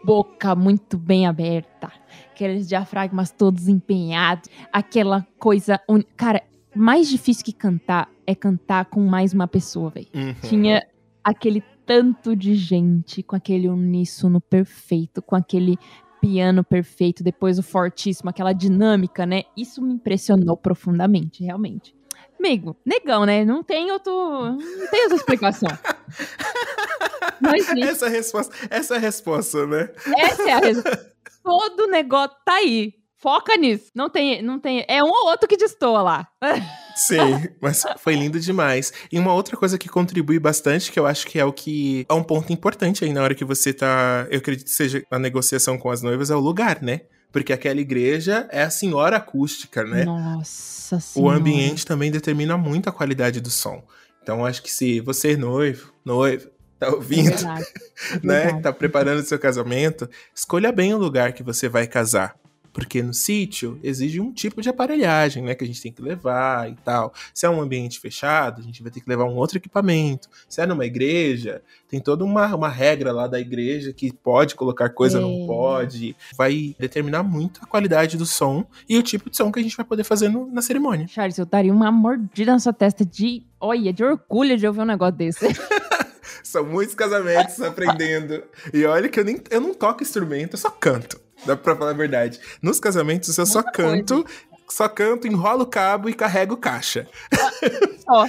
boca 0.04 0.54
muito 0.54 0.98
bem 0.98 1.26
aberta, 1.26 1.90
aqueles 2.32 2.68
diafragmas 2.68 3.30
todos 3.30 3.68
empenhados, 3.68 4.48
aquela 4.72 5.26
coisa. 5.38 5.80
uni- 5.88 6.06
Cara, 6.16 6.42
mais 6.74 7.08
difícil 7.08 7.44
que 7.44 7.52
cantar 7.52 8.08
é 8.26 8.34
cantar 8.34 8.86
com 8.86 9.00
mais 9.00 9.32
uma 9.32 9.46
pessoa, 9.46 9.90
velho. 9.90 10.08
Uhum. 10.14 10.34
Tinha 10.48 10.82
aquele 11.24 11.62
tanto 11.86 12.34
de 12.36 12.54
gente 12.54 13.22
com 13.22 13.36
aquele 13.36 13.68
uníssono 13.68 14.40
perfeito, 14.40 15.20
com 15.22 15.36
aquele 15.36 15.78
piano 16.20 16.62
perfeito, 16.62 17.24
depois 17.24 17.58
o 17.58 17.62
fortíssimo, 17.62 18.30
aquela 18.30 18.52
dinâmica, 18.52 19.26
né? 19.26 19.42
Isso 19.56 19.82
me 19.82 19.94
impressionou 19.94 20.56
profundamente, 20.56 21.42
realmente. 21.42 21.94
Amigo, 22.38 22.76
negão, 22.84 23.24
né? 23.24 23.44
Não 23.44 23.62
tem 23.62 23.90
outro. 23.90 24.12
Não 24.12 24.90
tem 24.90 25.02
outra 25.02 25.16
explicação. 25.16 25.68
Existe. 27.54 27.82
Essa 27.82 28.08
resposta, 28.08 28.54
essa 28.70 28.98
resposta, 28.98 29.66
né? 29.66 29.90
Essa 30.16 30.42
é 30.42 30.52
a 30.52 30.58
resposta. 30.58 31.12
Todo 31.42 31.88
negócio 31.88 32.36
tá 32.44 32.54
aí. 32.54 32.94
Foca 33.22 33.56
nisso. 33.56 33.84
Não 33.94 34.10
tem, 34.10 34.42
não 34.42 34.58
tem. 34.58 34.84
É 34.88 35.02
um 35.02 35.08
ou 35.08 35.26
outro 35.28 35.48
que 35.48 35.56
destoa 35.56 36.02
lá. 36.02 36.28
Sim, 36.96 37.48
mas 37.60 37.84
foi 37.98 38.14
lindo 38.16 38.38
demais. 38.40 38.92
E 39.12 39.18
uma 39.18 39.32
outra 39.32 39.56
coisa 39.56 39.78
que 39.78 39.88
contribui 39.88 40.38
bastante, 40.38 40.90
que 40.90 40.98
eu 40.98 41.06
acho 41.06 41.26
que 41.26 41.38
é 41.38 41.44
o 41.44 41.52
que 41.52 42.04
é 42.08 42.12
um 42.12 42.22
ponto 42.24 42.52
importante 42.52 43.04
aí 43.04 43.12
na 43.12 43.22
hora 43.22 43.34
que 43.34 43.44
você 43.44 43.72
tá, 43.72 44.26
eu 44.30 44.38
acredito 44.38 44.66
que 44.66 44.72
seja 44.72 45.02
a 45.10 45.18
negociação 45.18 45.78
com 45.78 45.88
as 45.90 46.02
noivas, 46.02 46.30
é 46.30 46.34
o 46.34 46.40
lugar, 46.40 46.82
né? 46.82 47.02
Porque 47.30 47.52
aquela 47.52 47.80
igreja 47.80 48.46
é 48.50 48.62
a 48.62 48.70
senhora 48.70 49.16
acústica, 49.16 49.84
né? 49.84 50.04
Nossa 50.04 50.96
O 50.96 51.00
senhora. 51.00 51.38
ambiente 51.38 51.86
também 51.86 52.10
determina 52.10 52.58
muito 52.58 52.88
a 52.88 52.92
qualidade 52.92 53.40
do 53.40 53.50
som. 53.50 53.82
Então, 54.22 54.40
eu 54.40 54.46
acho 54.46 54.62
que 54.62 54.70
se 54.70 55.00
você, 55.00 55.34
noivo, 55.36 55.92
noivo, 56.04 56.50
tá 56.78 56.88
É 56.88 56.90
ouvindo, 56.90 57.30
verdade, 57.30 57.64
é 57.64 58.14
né? 58.22 58.34
verdade. 58.34 58.56
Que 58.56 58.62
tá 58.62 58.72
preparando 58.72 59.22
seu 59.22 59.38
casamento, 59.38 60.10
escolha 60.34 60.70
bem 60.70 60.92
o 60.92 60.98
lugar 60.98 61.32
que 61.32 61.42
você 61.42 61.68
vai 61.68 61.86
casar. 61.86 62.34
Porque 62.72 63.02
no 63.02 63.12
sítio 63.12 63.78
exige 63.82 64.20
um 64.20 64.32
tipo 64.32 64.62
de 64.62 64.68
aparelhagem, 64.68 65.42
né? 65.42 65.54
Que 65.54 65.64
a 65.64 65.66
gente 65.66 65.82
tem 65.82 65.92
que 65.92 66.00
levar 66.00 66.70
e 66.70 66.74
tal. 66.76 67.12
Se 67.34 67.44
é 67.44 67.50
um 67.50 67.60
ambiente 67.60 68.00
fechado, 68.00 68.60
a 68.60 68.64
gente 68.64 68.82
vai 68.82 68.90
ter 68.90 69.00
que 69.00 69.08
levar 69.08 69.24
um 69.24 69.36
outro 69.36 69.58
equipamento. 69.58 70.28
Se 70.48 70.60
é 70.60 70.66
numa 70.66 70.86
igreja, 70.86 71.62
tem 71.88 72.00
toda 72.00 72.24
uma, 72.24 72.54
uma 72.54 72.68
regra 72.68 73.12
lá 73.12 73.26
da 73.26 73.38
igreja 73.38 73.92
que 73.92 74.12
pode 74.12 74.54
colocar 74.54 74.88
coisa, 74.88 75.18
é. 75.18 75.20
não 75.20 75.46
pode. 75.46 76.16
Vai 76.36 76.74
determinar 76.78 77.22
muito 77.22 77.60
a 77.62 77.66
qualidade 77.66 78.16
do 78.16 78.24
som 78.24 78.64
e 78.88 78.96
o 78.96 79.02
tipo 79.02 79.28
de 79.28 79.36
som 79.36 79.52
que 79.52 79.60
a 79.60 79.62
gente 79.62 79.76
vai 79.76 79.84
poder 79.84 80.04
fazer 80.04 80.28
no, 80.28 80.50
na 80.50 80.62
cerimônia. 80.62 81.06
Charles, 81.08 81.38
eu 81.38 81.46
daria 81.46 81.72
uma 81.72 81.92
mordida 81.92 82.52
na 82.52 82.58
sua 82.58 82.72
testa 82.72 83.04
de. 83.04 83.42
Olha, 83.60 83.92
de 83.92 84.02
orgulho 84.02 84.56
de 84.56 84.66
ouvir 84.66 84.80
um 84.80 84.86
negócio 84.86 85.14
desse. 85.14 85.46
São 86.42 86.64
muitos 86.64 86.94
casamentos 86.94 87.60
aprendendo. 87.60 88.42
E 88.72 88.84
olha 88.84 89.08
que 89.08 89.20
eu, 89.20 89.24
nem, 89.24 89.40
eu 89.50 89.60
não 89.60 89.72
toco 89.72 90.02
instrumento, 90.02 90.54
eu 90.54 90.58
só 90.58 90.70
canto. 90.70 91.20
Dá 91.44 91.56
pra 91.56 91.76
falar 91.76 91.90
a 91.90 91.94
verdade. 91.94 92.40
Nos 92.60 92.78
casamentos 92.78 93.36
eu 93.36 93.46
só 93.46 93.62
canto, 93.62 94.24
coisa. 94.24 94.38
só 94.68 94.88
canto, 94.88 95.26
enrolo 95.26 95.62
o 95.62 95.66
cabo 95.66 96.08
e 96.08 96.14
carrego 96.14 96.56
caixa. 96.56 97.08
Só. 98.04 98.26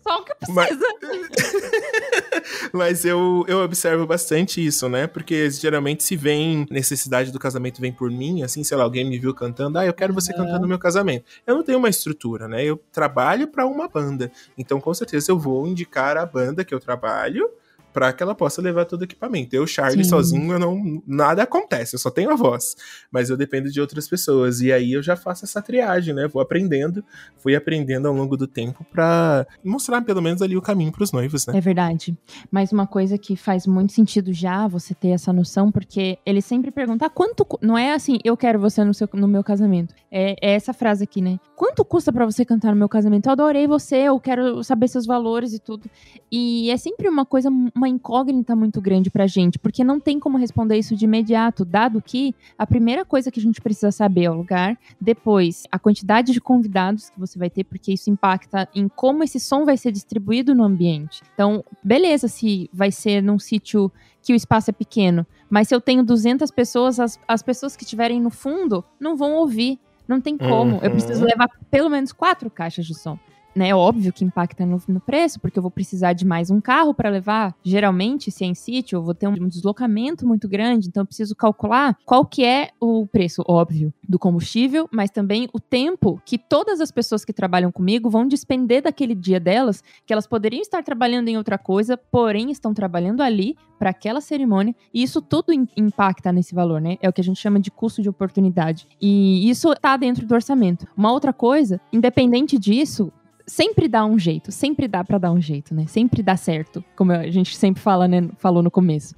Só 0.00 0.20
o 0.20 0.24
que 0.24 0.34
precisa. 0.36 0.54
Mas, 0.54 0.78
Mas 2.72 3.04
eu, 3.04 3.44
eu 3.48 3.58
observo 3.58 4.06
bastante 4.06 4.64
isso, 4.64 4.88
né? 4.88 5.06
Porque 5.06 5.50
geralmente 5.50 6.02
se 6.02 6.16
vem 6.16 6.66
necessidade 6.70 7.30
do 7.30 7.38
casamento 7.38 7.80
vem 7.80 7.92
por 7.92 8.10
mim, 8.10 8.42
assim, 8.42 8.64
sei 8.64 8.76
lá, 8.76 8.84
alguém 8.84 9.04
me 9.04 9.18
viu 9.18 9.34
cantando, 9.34 9.78
ah, 9.78 9.86
eu 9.86 9.92
quero 9.92 10.14
você 10.14 10.32
cantando 10.32 10.60
no 10.60 10.68
meu 10.68 10.78
casamento. 10.78 11.24
Eu 11.46 11.56
não 11.56 11.62
tenho 11.62 11.78
uma 11.78 11.88
estrutura, 11.88 12.48
né? 12.48 12.64
Eu 12.64 12.80
trabalho 12.92 13.48
para 13.48 13.66
uma 13.66 13.88
banda. 13.88 14.30
Então, 14.56 14.80
com 14.80 14.94
certeza, 14.94 15.30
eu 15.30 15.38
vou 15.38 15.66
indicar 15.66 16.16
a 16.16 16.24
banda 16.24 16.64
que 16.64 16.74
eu 16.74 16.80
trabalho 16.80 17.50
para 17.98 18.12
que 18.12 18.22
ela 18.22 18.32
possa 18.32 18.62
levar 18.62 18.84
todo 18.84 19.00
o 19.00 19.04
equipamento. 19.04 19.56
Eu, 19.56 19.66
Charlie, 19.66 20.04
Sim. 20.04 20.10
sozinho, 20.10 20.52
eu 20.52 20.58
não 20.60 21.02
nada 21.04 21.42
acontece, 21.42 21.96
eu 21.96 21.98
só 21.98 22.10
tenho 22.10 22.30
a 22.30 22.36
voz, 22.36 22.76
mas 23.10 23.28
eu 23.28 23.36
dependo 23.36 23.68
de 23.72 23.80
outras 23.80 24.06
pessoas 24.06 24.60
e 24.60 24.72
aí 24.72 24.92
eu 24.92 25.02
já 25.02 25.16
faço 25.16 25.44
essa 25.44 25.60
triagem, 25.60 26.14
né? 26.14 26.28
Vou 26.28 26.40
aprendendo, 26.40 27.04
fui 27.38 27.56
aprendendo 27.56 28.06
ao 28.06 28.14
longo 28.14 28.36
do 28.36 28.46
tempo 28.46 28.86
para 28.92 29.44
mostrar 29.64 30.00
pelo 30.02 30.22
menos 30.22 30.42
ali 30.42 30.56
o 30.56 30.62
caminho 30.62 30.92
para 30.92 31.02
os 31.02 31.10
noivos, 31.10 31.44
né? 31.44 31.58
É 31.58 31.60
verdade. 31.60 32.16
Mas 32.52 32.70
uma 32.70 32.86
coisa 32.86 33.18
que 33.18 33.34
faz 33.34 33.66
muito 33.66 33.92
sentido 33.92 34.32
já 34.32 34.68
você 34.68 34.94
ter 34.94 35.08
essa 35.08 35.32
noção, 35.32 35.72
porque 35.72 36.18
ele 36.24 36.40
sempre 36.40 36.70
pergunta 36.70 37.04
ah, 37.04 37.10
quanto, 37.10 37.44
não 37.60 37.76
é 37.76 37.94
assim, 37.94 38.18
eu 38.22 38.36
quero 38.36 38.60
você 38.60 38.84
no, 38.84 38.94
seu, 38.94 39.08
no 39.12 39.26
meu 39.26 39.42
casamento. 39.42 39.92
É, 40.08 40.36
é 40.40 40.54
essa 40.54 40.72
frase 40.72 41.02
aqui, 41.02 41.20
né? 41.20 41.40
Quanto 41.56 41.84
custa 41.84 42.12
para 42.12 42.24
você 42.24 42.44
cantar 42.44 42.70
no 42.70 42.78
meu 42.78 42.88
casamento? 42.88 43.26
Eu 43.26 43.32
adorei 43.32 43.66
você, 43.66 43.96
eu 43.96 44.20
quero 44.20 44.62
saber 44.62 44.86
seus 44.86 45.04
valores 45.04 45.52
e 45.52 45.58
tudo. 45.58 45.90
E 46.30 46.70
é 46.70 46.76
sempre 46.76 47.08
uma 47.08 47.26
coisa, 47.26 47.48
uma 47.48 47.87
uma 47.88 47.94
incógnita 47.94 48.54
muito 48.54 48.80
grande 48.80 49.10
pra 49.10 49.26
gente, 49.26 49.58
porque 49.58 49.82
não 49.82 49.98
tem 49.98 50.20
como 50.20 50.36
responder 50.36 50.76
isso 50.76 50.94
de 50.94 51.04
imediato, 51.04 51.64
dado 51.64 52.02
que 52.02 52.34
a 52.56 52.66
primeira 52.66 53.04
coisa 53.04 53.30
que 53.30 53.40
a 53.40 53.42
gente 53.42 53.60
precisa 53.60 53.90
saber 53.90 54.24
é 54.24 54.30
o 54.30 54.34
lugar, 54.34 54.78
depois 55.00 55.64
a 55.72 55.78
quantidade 55.78 56.32
de 56.32 56.40
convidados 56.40 57.10
que 57.10 57.18
você 57.18 57.38
vai 57.38 57.48
ter, 57.48 57.64
porque 57.64 57.92
isso 57.92 58.10
impacta 58.10 58.68
em 58.74 58.88
como 58.88 59.24
esse 59.24 59.40
som 59.40 59.64
vai 59.64 59.76
ser 59.76 59.90
distribuído 59.90 60.54
no 60.54 60.64
ambiente. 60.64 61.22
Então, 61.34 61.64
beleza 61.82 62.28
se 62.28 62.68
vai 62.72 62.90
ser 62.92 63.22
num 63.22 63.38
sítio 63.38 63.90
que 64.22 64.32
o 64.32 64.36
espaço 64.36 64.70
é 64.70 64.72
pequeno, 64.72 65.26
mas 65.48 65.68
se 65.68 65.74
eu 65.74 65.80
tenho 65.80 66.04
200 66.04 66.50
pessoas, 66.50 67.00
as, 67.00 67.18
as 67.26 67.42
pessoas 67.42 67.76
que 67.76 67.84
estiverem 67.84 68.20
no 68.20 68.30
fundo 68.30 68.84
não 69.00 69.16
vão 69.16 69.34
ouvir. 69.34 69.78
Não 70.06 70.22
tem 70.22 70.38
como. 70.38 70.76
Uhum. 70.76 70.80
Eu 70.82 70.90
preciso 70.90 71.22
levar 71.22 71.50
pelo 71.70 71.90
menos 71.90 72.12
quatro 72.12 72.48
caixas 72.48 72.86
de 72.86 72.94
som 72.94 73.18
né? 73.54 73.74
Óbvio 73.74 74.12
que 74.12 74.24
impacta 74.24 74.64
no, 74.64 74.80
no 74.88 75.00
preço, 75.00 75.40
porque 75.40 75.58
eu 75.58 75.62
vou 75.62 75.70
precisar 75.70 76.12
de 76.12 76.24
mais 76.24 76.50
um 76.50 76.60
carro 76.60 76.94
para 76.94 77.10
levar. 77.10 77.54
Geralmente, 77.62 78.30
se 78.30 78.44
é 78.44 78.46
em 78.46 78.54
sítio, 78.54 78.96
eu 78.96 79.02
vou 79.02 79.14
ter 79.14 79.26
um, 79.26 79.32
um 79.32 79.48
deslocamento 79.48 80.26
muito 80.26 80.48
grande, 80.48 80.88
então 80.88 81.02
eu 81.02 81.06
preciso 81.06 81.34
calcular 81.34 81.96
qual 82.04 82.24
que 82.24 82.44
é 82.44 82.70
o 82.80 83.06
preço, 83.06 83.42
óbvio, 83.46 83.92
do 84.08 84.18
combustível, 84.18 84.88
mas 84.92 85.10
também 85.10 85.48
o 85.52 85.60
tempo 85.60 86.20
que 86.24 86.38
todas 86.38 86.80
as 86.80 86.90
pessoas 86.90 87.24
que 87.24 87.32
trabalham 87.32 87.72
comigo 87.72 88.08
vão 88.08 88.26
despender 88.26 88.82
daquele 88.82 89.14
dia 89.14 89.40
delas, 89.40 89.82
que 90.06 90.12
elas 90.12 90.26
poderiam 90.26 90.62
estar 90.62 90.82
trabalhando 90.82 91.28
em 91.28 91.36
outra 91.36 91.58
coisa, 91.58 91.96
porém 91.96 92.50
estão 92.50 92.72
trabalhando 92.72 93.22
ali 93.22 93.56
para 93.78 93.90
aquela 93.90 94.20
cerimônia, 94.20 94.74
e 94.92 95.02
isso 95.02 95.22
tudo 95.22 95.52
impacta 95.76 96.32
nesse 96.32 96.54
valor, 96.54 96.80
né? 96.80 96.96
É 97.00 97.08
o 97.08 97.12
que 97.12 97.20
a 97.20 97.24
gente 97.24 97.40
chama 97.40 97.60
de 97.60 97.70
custo 97.70 98.02
de 98.02 98.08
oportunidade. 98.08 98.88
E 99.00 99.48
isso 99.48 99.72
está 99.72 99.96
dentro 99.96 100.26
do 100.26 100.34
orçamento. 100.34 100.86
Uma 100.96 101.12
outra 101.12 101.32
coisa, 101.32 101.80
independente 101.92 102.58
disso, 102.58 103.12
sempre 103.48 103.88
dá 103.88 104.04
um 104.04 104.18
jeito, 104.18 104.52
sempre 104.52 104.86
dá 104.86 105.02
para 105.02 105.18
dar 105.18 105.32
um 105.32 105.40
jeito, 105.40 105.74
né? 105.74 105.86
Sempre 105.88 106.22
dá 106.22 106.36
certo, 106.36 106.84
como 106.94 107.10
a 107.10 107.28
gente 107.30 107.56
sempre 107.56 107.82
fala, 107.82 108.06
né, 108.06 108.28
falou 108.38 108.62
no 108.62 108.70
começo. 108.70 109.16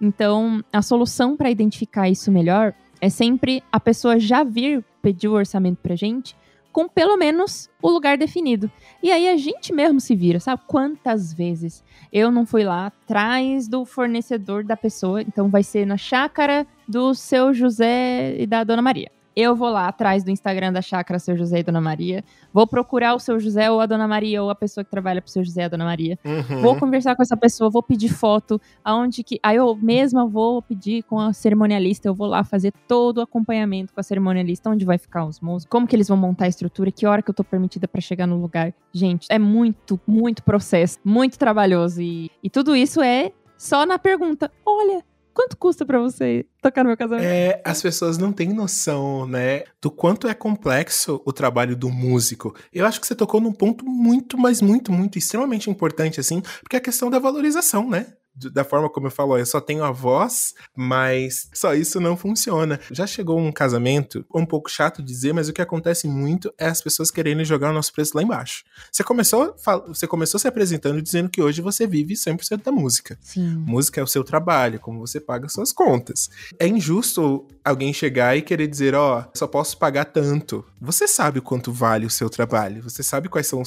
Então, 0.00 0.62
a 0.72 0.82
solução 0.82 1.36
para 1.36 1.50
identificar 1.50 2.08
isso 2.08 2.30
melhor 2.30 2.74
é 3.00 3.08
sempre 3.08 3.62
a 3.72 3.80
pessoa 3.80 4.18
já 4.18 4.44
vir 4.44 4.84
pedir 5.00 5.28
o 5.28 5.32
orçamento 5.32 5.78
pra 5.82 5.96
gente 5.96 6.36
com 6.72 6.88
pelo 6.88 7.16
menos 7.16 7.68
o 7.80 7.88
lugar 7.88 8.18
definido. 8.18 8.70
E 9.02 9.10
aí 9.10 9.28
a 9.28 9.36
gente 9.36 9.72
mesmo 9.72 10.00
se 10.00 10.14
vira, 10.14 10.38
sabe? 10.38 10.62
Quantas 10.66 11.32
vezes 11.32 11.82
eu 12.12 12.30
não 12.30 12.44
fui 12.44 12.62
lá 12.62 12.86
atrás 12.86 13.66
do 13.66 13.84
fornecedor 13.84 14.62
da 14.62 14.76
pessoa, 14.76 15.22
então 15.22 15.48
vai 15.48 15.62
ser 15.62 15.86
na 15.86 15.96
chácara 15.96 16.66
do 16.86 17.14
seu 17.14 17.54
José 17.54 18.36
e 18.38 18.46
da 18.46 18.62
Dona 18.62 18.82
Maria 18.82 19.10
eu 19.40 19.54
vou 19.54 19.70
lá 19.70 19.86
atrás 19.86 20.24
do 20.24 20.32
Instagram 20.32 20.72
da 20.72 20.82
Chácara 20.82 21.20
Seu 21.20 21.36
José 21.36 21.60
e 21.60 21.62
Dona 21.62 21.80
Maria, 21.80 22.24
vou 22.52 22.66
procurar 22.66 23.14
o 23.14 23.20
seu 23.20 23.38
José 23.38 23.70
ou 23.70 23.80
a 23.80 23.86
Dona 23.86 24.08
Maria 24.08 24.42
ou 24.42 24.50
a 24.50 24.54
pessoa 24.54 24.82
que 24.82 24.90
trabalha 24.90 25.22
pro 25.22 25.30
seu 25.30 25.44
José 25.44 25.62
e 25.62 25.64
a 25.64 25.68
Dona 25.68 25.84
Maria, 25.84 26.18
uhum. 26.24 26.60
vou 26.60 26.76
conversar 26.76 27.14
com 27.14 27.22
essa 27.22 27.36
pessoa, 27.36 27.70
vou 27.70 27.80
pedir 27.80 28.08
foto, 28.08 28.60
aonde 28.84 29.22
que, 29.22 29.38
aí 29.40 29.54
eu 29.54 29.76
mesma 29.76 30.26
vou 30.26 30.60
pedir 30.60 31.04
com 31.04 31.20
a 31.20 31.32
cerimonialista, 31.32 32.08
eu 32.08 32.14
vou 32.14 32.26
lá 32.26 32.42
fazer 32.42 32.72
todo 32.88 33.18
o 33.18 33.20
acompanhamento 33.20 33.94
com 33.94 34.00
a 34.00 34.02
cerimonialista, 34.02 34.70
onde 34.70 34.84
vai 34.84 34.98
ficar 34.98 35.24
os 35.24 35.38
músicos, 35.38 35.70
como 35.70 35.86
que 35.86 35.94
eles 35.94 36.08
vão 36.08 36.16
montar 36.16 36.46
a 36.46 36.48
estrutura, 36.48 36.90
que 36.90 37.06
hora 37.06 37.22
que 37.22 37.30
eu 37.30 37.34
tô 37.34 37.44
permitida 37.44 37.86
para 37.86 38.00
chegar 38.00 38.26
no 38.26 38.40
lugar. 38.40 38.74
Gente, 38.92 39.28
é 39.30 39.38
muito, 39.38 40.00
muito 40.04 40.42
processo, 40.42 40.98
muito 41.04 41.38
trabalhoso 41.38 42.02
e, 42.02 42.28
e 42.42 42.50
tudo 42.50 42.74
isso 42.74 43.00
é 43.00 43.30
só 43.56 43.86
na 43.86 44.00
pergunta, 44.00 44.50
olha, 44.66 45.04
quanto 45.38 45.56
custa 45.56 45.86
para 45.86 46.00
você 46.00 46.44
tocar 46.60 46.82
no 46.82 46.88
meu 46.88 46.96
casamento? 46.96 47.24
É, 47.24 47.62
as 47.64 47.80
pessoas 47.80 48.18
não 48.18 48.32
têm 48.32 48.52
noção, 48.52 49.24
né, 49.24 49.62
do 49.80 49.88
quanto 49.88 50.26
é 50.26 50.34
complexo 50.34 51.22
o 51.24 51.32
trabalho 51.32 51.76
do 51.76 51.88
músico. 51.88 52.56
Eu 52.72 52.84
acho 52.84 53.00
que 53.00 53.06
você 53.06 53.14
tocou 53.14 53.40
num 53.40 53.52
ponto 53.52 53.84
muito, 53.84 54.36
mas 54.36 54.60
muito, 54.60 54.90
muito 54.90 55.16
extremamente 55.16 55.70
importante, 55.70 56.18
assim, 56.18 56.42
porque 56.60 56.74
é 56.74 56.80
a 56.80 56.82
questão 56.82 57.08
da 57.08 57.20
valorização, 57.20 57.88
né? 57.88 58.14
Da 58.52 58.64
forma 58.64 58.88
como 58.88 59.06
eu 59.06 59.10
falo, 59.10 59.36
eu 59.36 59.46
só 59.46 59.60
tenho 59.60 59.84
a 59.84 59.90
voz, 59.90 60.54
mas 60.76 61.48
só 61.52 61.74
isso 61.74 62.00
não 62.00 62.16
funciona. 62.16 62.78
Já 62.90 63.06
chegou 63.06 63.38
um 63.38 63.52
casamento, 63.52 64.24
um 64.34 64.46
pouco 64.46 64.70
chato 64.70 65.02
dizer, 65.02 65.32
mas 65.32 65.48
o 65.48 65.52
que 65.52 65.62
acontece 65.62 66.06
muito 66.06 66.52
é 66.58 66.66
as 66.66 66.80
pessoas 66.80 67.10
querendo 67.10 67.44
jogar 67.44 67.70
o 67.70 67.74
nosso 67.74 67.92
preço 67.92 68.12
lá 68.14 68.22
embaixo. 68.22 68.64
Você 68.92 69.02
começou, 69.02 69.54
você 69.86 70.06
começou 70.06 70.38
se 70.38 70.46
apresentando 70.48 71.02
dizendo 71.02 71.28
que 71.28 71.42
hoje 71.42 71.60
você 71.60 71.86
vive 71.86 72.14
100% 72.14 72.62
da 72.62 72.72
música. 72.72 73.18
Sim. 73.20 73.56
Música 73.66 74.00
é 74.00 74.04
o 74.04 74.06
seu 74.06 74.22
trabalho, 74.22 74.78
como 74.80 75.00
você 75.00 75.20
paga 75.20 75.48
suas 75.48 75.72
contas. 75.72 76.28
É 76.58 76.66
injusto 76.66 77.46
alguém 77.64 77.92
chegar 77.92 78.36
e 78.36 78.42
querer 78.42 78.66
dizer, 78.66 78.94
ó, 78.94 79.20
oh, 79.20 79.38
só 79.38 79.46
posso 79.46 79.76
pagar 79.78 80.06
tanto. 80.06 80.64
Você 80.80 81.06
sabe 81.08 81.38
o 81.38 81.42
quanto 81.42 81.72
vale 81.72 82.06
o 82.06 82.10
seu 82.10 82.30
trabalho, 82.30 82.82
você 82.82 83.02
sabe 83.02 83.28
quais 83.28 83.46
são 83.46 83.62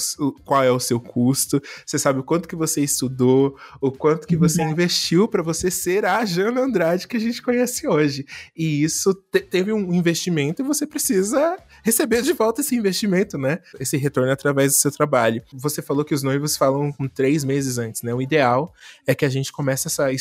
qual 0.45 0.63
é 0.63 0.71
o 0.71 0.79
seu 0.79 0.99
custo, 0.99 1.61
você 1.85 1.99
sabe 1.99 2.19
o 2.19 2.23
quanto 2.23 2.47
que 2.47 2.55
você 2.55 2.81
estudou, 2.81 3.57
o 3.79 3.91
quanto 3.91 4.27
que 4.27 4.37
você 4.37 4.60
você 4.61 4.63
investiu 4.63 5.27
para 5.27 5.41
você 5.41 5.71
ser 5.71 6.05
a 6.05 6.23
Jana 6.23 6.61
Andrade 6.61 7.07
que 7.07 7.17
a 7.17 7.19
gente 7.19 7.41
conhece 7.41 7.87
hoje. 7.87 8.25
E 8.55 8.83
isso 8.83 9.13
te 9.13 9.39
teve 9.39 9.73
um 9.73 9.93
investimento 9.93 10.61
e 10.61 10.65
você 10.65 10.85
precisa 10.85 11.57
receber 11.83 12.21
de 12.21 12.33
volta 12.33 12.61
esse 12.61 12.75
investimento, 12.75 13.37
né? 13.37 13.59
Esse 13.79 13.97
retorno 13.97 14.31
através 14.31 14.73
do 14.73 14.77
seu 14.77 14.91
trabalho. 14.91 15.41
Você 15.53 15.81
falou 15.81 16.05
que 16.05 16.13
os 16.13 16.23
noivos 16.23 16.55
falam 16.55 16.91
com 16.91 17.07
três 17.07 17.43
meses 17.43 17.77
antes, 17.77 18.03
né? 18.03 18.13
O 18.13 18.21
ideal 18.21 18.73
é 19.07 19.15
que 19.15 19.25
a 19.25 19.29
gente 19.29 19.51
comece 19.51 19.87
essa 19.87 20.11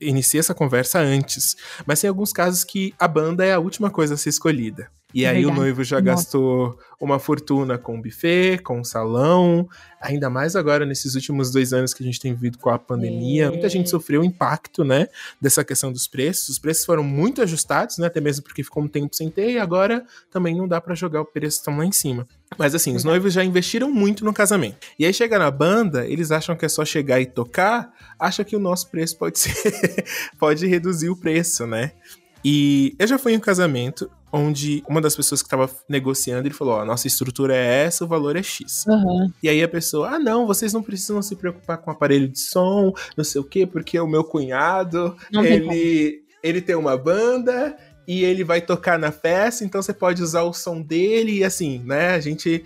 inicie 0.00 0.40
essa 0.40 0.54
conversa 0.54 0.98
antes. 0.98 1.56
Mas 1.86 2.00
tem 2.00 2.08
alguns 2.08 2.32
casos 2.32 2.64
que 2.64 2.92
a 2.98 3.06
banda 3.06 3.44
é 3.44 3.54
a 3.54 3.60
última 3.60 3.90
coisa 3.90 4.14
a 4.14 4.16
ser 4.16 4.30
escolhida. 4.30 4.90
E 5.14 5.24
aí 5.24 5.36
Verdade. 5.36 5.56
o 5.56 5.60
noivo 5.60 5.84
já 5.84 6.00
Nossa. 6.00 6.16
gastou 6.16 6.76
uma 7.00 7.20
fortuna 7.20 7.78
com 7.78 8.02
buffet, 8.02 8.58
com 8.58 8.82
salão, 8.82 9.68
ainda 10.00 10.28
mais 10.28 10.56
agora 10.56 10.84
nesses 10.84 11.14
últimos 11.14 11.52
dois 11.52 11.72
anos 11.72 11.94
que 11.94 12.02
a 12.02 12.06
gente 12.06 12.18
tem 12.18 12.34
vivido 12.34 12.58
com 12.58 12.68
a 12.68 12.78
pandemia. 12.78 13.44
É. 13.44 13.48
Muita 13.48 13.68
gente 13.68 13.88
sofreu 13.88 14.22
o 14.22 14.24
impacto, 14.24 14.82
né, 14.82 15.06
dessa 15.40 15.62
questão 15.62 15.92
dos 15.92 16.08
preços. 16.08 16.48
Os 16.48 16.58
preços 16.58 16.84
foram 16.84 17.04
muito 17.04 17.40
ajustados, 17.40 17.96
né, 17.98 18.08
até 18.08 18.20
mesmo 18.20 18.42
porque 18.42 18.64
ficou 18.64 18.82
um 18.82 18.88
tempo 18.88 19.14
sem 19.14 19.30
ter 19.30 19.52
e 19.52 19.58
agora 19.58 20.04
também 20.32 20.56
não 20.56 20.66
dá 20.66 20.80
para 20.80 20.96
jogar 20.96 21.20
o 21.20 21.24
preço 21.24 21.62
tão 21.62 21.78
lá 21.78 21.86
em 21.86 21.92
cima. 21.92 22.26
Mas 22.58 22.74
assim, 22.74 22.96
os 22.96 23.04
noivos 23.04 23.32
já 23.32 23.44
investiram 23.44 23.92
muito 23.92 24.24
no 24.24 24.34
casamento. 24.34 24.78
E 24.98 25.06
aí 25.06 25.14
chega 25.14 25.38
na 25.38 25.50
banda, 25.50 26.04
eles 26.06 26.32
acham 26.32 26.56
que 26.56 26.64
é 26.64 26.68
só 26.68 26.84
chegar 26.84 27.20
e 27.20 27.26
tocar, 27.26 27.92
acham 28.18 28.44
que 28.44 28.56
o 28.56 28.60
nosso 28.60 28.90
preço 28.90 29.16
pode 29.16 29.38
ser 29.40 30.04
pode 30.40 30.66
reduzir 30.66 31.08
o 31.08 31.16
preço, 31.16 31.68
né? 31.68 31.92
E 32.44 32.94
eu 32.98 33.06
já 33.06 33.16
fui 33.16 33.32
em 33.32 33.36
um 33.36 33.40
casamento 33.40 34.10
onde 34.34 34.82
uma 34.88 35.00
das 35.00 35.14
pessoas 35.14 35.40
que 35.40 35.46
estava 35.46 35.70
negociando, 35.88 36.48
ele 36.48 36.54
falou, 36.54 36.74
ó, 36.74 36.84
nossa 36.84 37.06
estrutura 37.06 37.54
é 37.54 37.84
essa, 37.84 38.04
o 38.04 38.08
valor 38.08 38.34
é 38.34 38.42
X. 38.42 38.84
Uhum. 38.84 39.30
E 39.40 39.48
aí 39.48 39.62
a 39.62 39.68
pessoa, 39.68 40.08
ah 40.10 40.18
não, 40.18 40.44
vocês 40.44 40.72
não 40.72 40.82
precisam 40.82 41.22
se 41.22 41.36
preocupar 41.36 41.78
com 41.78 41.88
aparelho 41.88 42.26
de 42.26 42.40
som, 42.40 42.92
não 43.16 43.22
sei 43.22 43.40
o 43.40 43.44
quê, 43.44 43.64
porque 43.64 43.98
o 44.00 44.08
meu 44.08 44.24
cunhado, 44.24 45.16
ele, 45.32 46.24
ele 46.42 46.60
tem 46.60 46.74
uma 46.74 46.96
banda 46.96 47.76
e 48.08 48.24
ele 48.24 48.42
vai 48.42 48.60
tocar 48.60 48.98
na 48.98 49.12
festa, 49.12 49.64
então 49.64 49.80
você 49.80 49.94
pode 49.94 50.20
usar 50.20 50.42
o 50.42 50.52
som 50.52 50.82
dele 50.82 51.38
e 51.38 51.44
assim, 51.44 51.78
né? 51.84 52.10
A 52.10 52.20
gente 52.20 52.64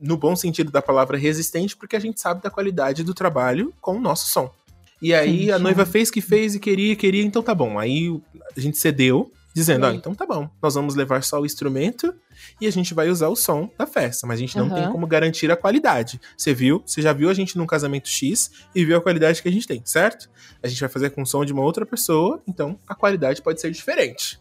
no 0.00 0.16
bom 0.16 0.34
sentido 0.36 0.70
da 0.70 0.82
palavra 0.82 1.16
resistente, 1.18 1.76
porque 1.76 1.96
a 1.96 2.00
gente 2.00 2.20
sabe 2.20 2.42
da 2.42 2.50
qualidade 2.50 3.04
do 3.04 3.14
trabalho 3.14 3.72
com 3.80 3.96
o 3.96 4.00
nosso 4.00 4.28
som. 4.28 4.52
E 5.00 5.12
aí 5.12 5.46
Sim, 5.46 5.50
a 5.50 5.58
noiva 5.58 5.84
fez 5.84 6.12
que 6.12 6.20
fez 6.20 6.54
e 6.54 6.60
queria, 6.60 6.94
queria, 6.94 7.24
então 7.24 7.42
tá 7.42 7.54
bom. 7.54 7.78
Aí 7.78 8.20
a 8.56 8.60
gente 8.60 8.78
cedeu, 8.78 9.30
dizendo, 9.54 9.86
ah, 9.86 9.94
então 9.94 10.14
tá 10.14 10.26
bom, 10.26 10.48
nós 10.62 10.74
vamos 10.74 10.94
levar 10.94 11.22
só 11.22 11.40
o 11.40 11.46
instrumento 11.46 12.14
e 12.60 12.66
a 12.66 12.72
gente 12.72 12.94
vai 12.94 13.08
usar 13.08 13.28
o 13.28 13.36
som 13.36 13.70
da 13.78 13.86
festa, 13.86 14.26
mas 14.26 14.38
a 14.38 14.40
gente 14.40 14.56
não 14.56 14.68
uhum. 14.68 14.74
tem 14.74 14.90
como 14.90 15.06
garantir 15.06 15.50
a 15.50 15.56
qualidade. 15.56 16.20
Você 16.36 16.54
viu? 16.54 16.82
Você 16.86 17.02
já 17.02 17.12
viu 17.12 17.28
a 17.28 17.34
gente 17.34 17.58
num 17.58 17.66
casamento 17.66 18.08
X 18.08 18.50
e 18.74 18.84
viu 18.84 18.96
a 18.96 19.00
qualidade 19.00 19.42
que 19.42 19.48
a 19.48 19.52
gente 19.52 19.66
tem, 19.66 19.82
certo? 19.84 20.30
A 20.62 20.68
gente 20.68 20.80
vai 20.80 20.88
fazer 20.88 21.10
com 21.10 21.22
o 21.22 21.26
som 21.26 21.44
de 21.44 21.52
uma 21.52 21.62
outra 21.62 21.84
pessoa, 21.84 22.42
então 22.46 22.78
a 22.86 22.94
qualidade 22.94 23.42
pode 23.42 23.60
ser 23.60 23.70
diferente, 23.70 24.40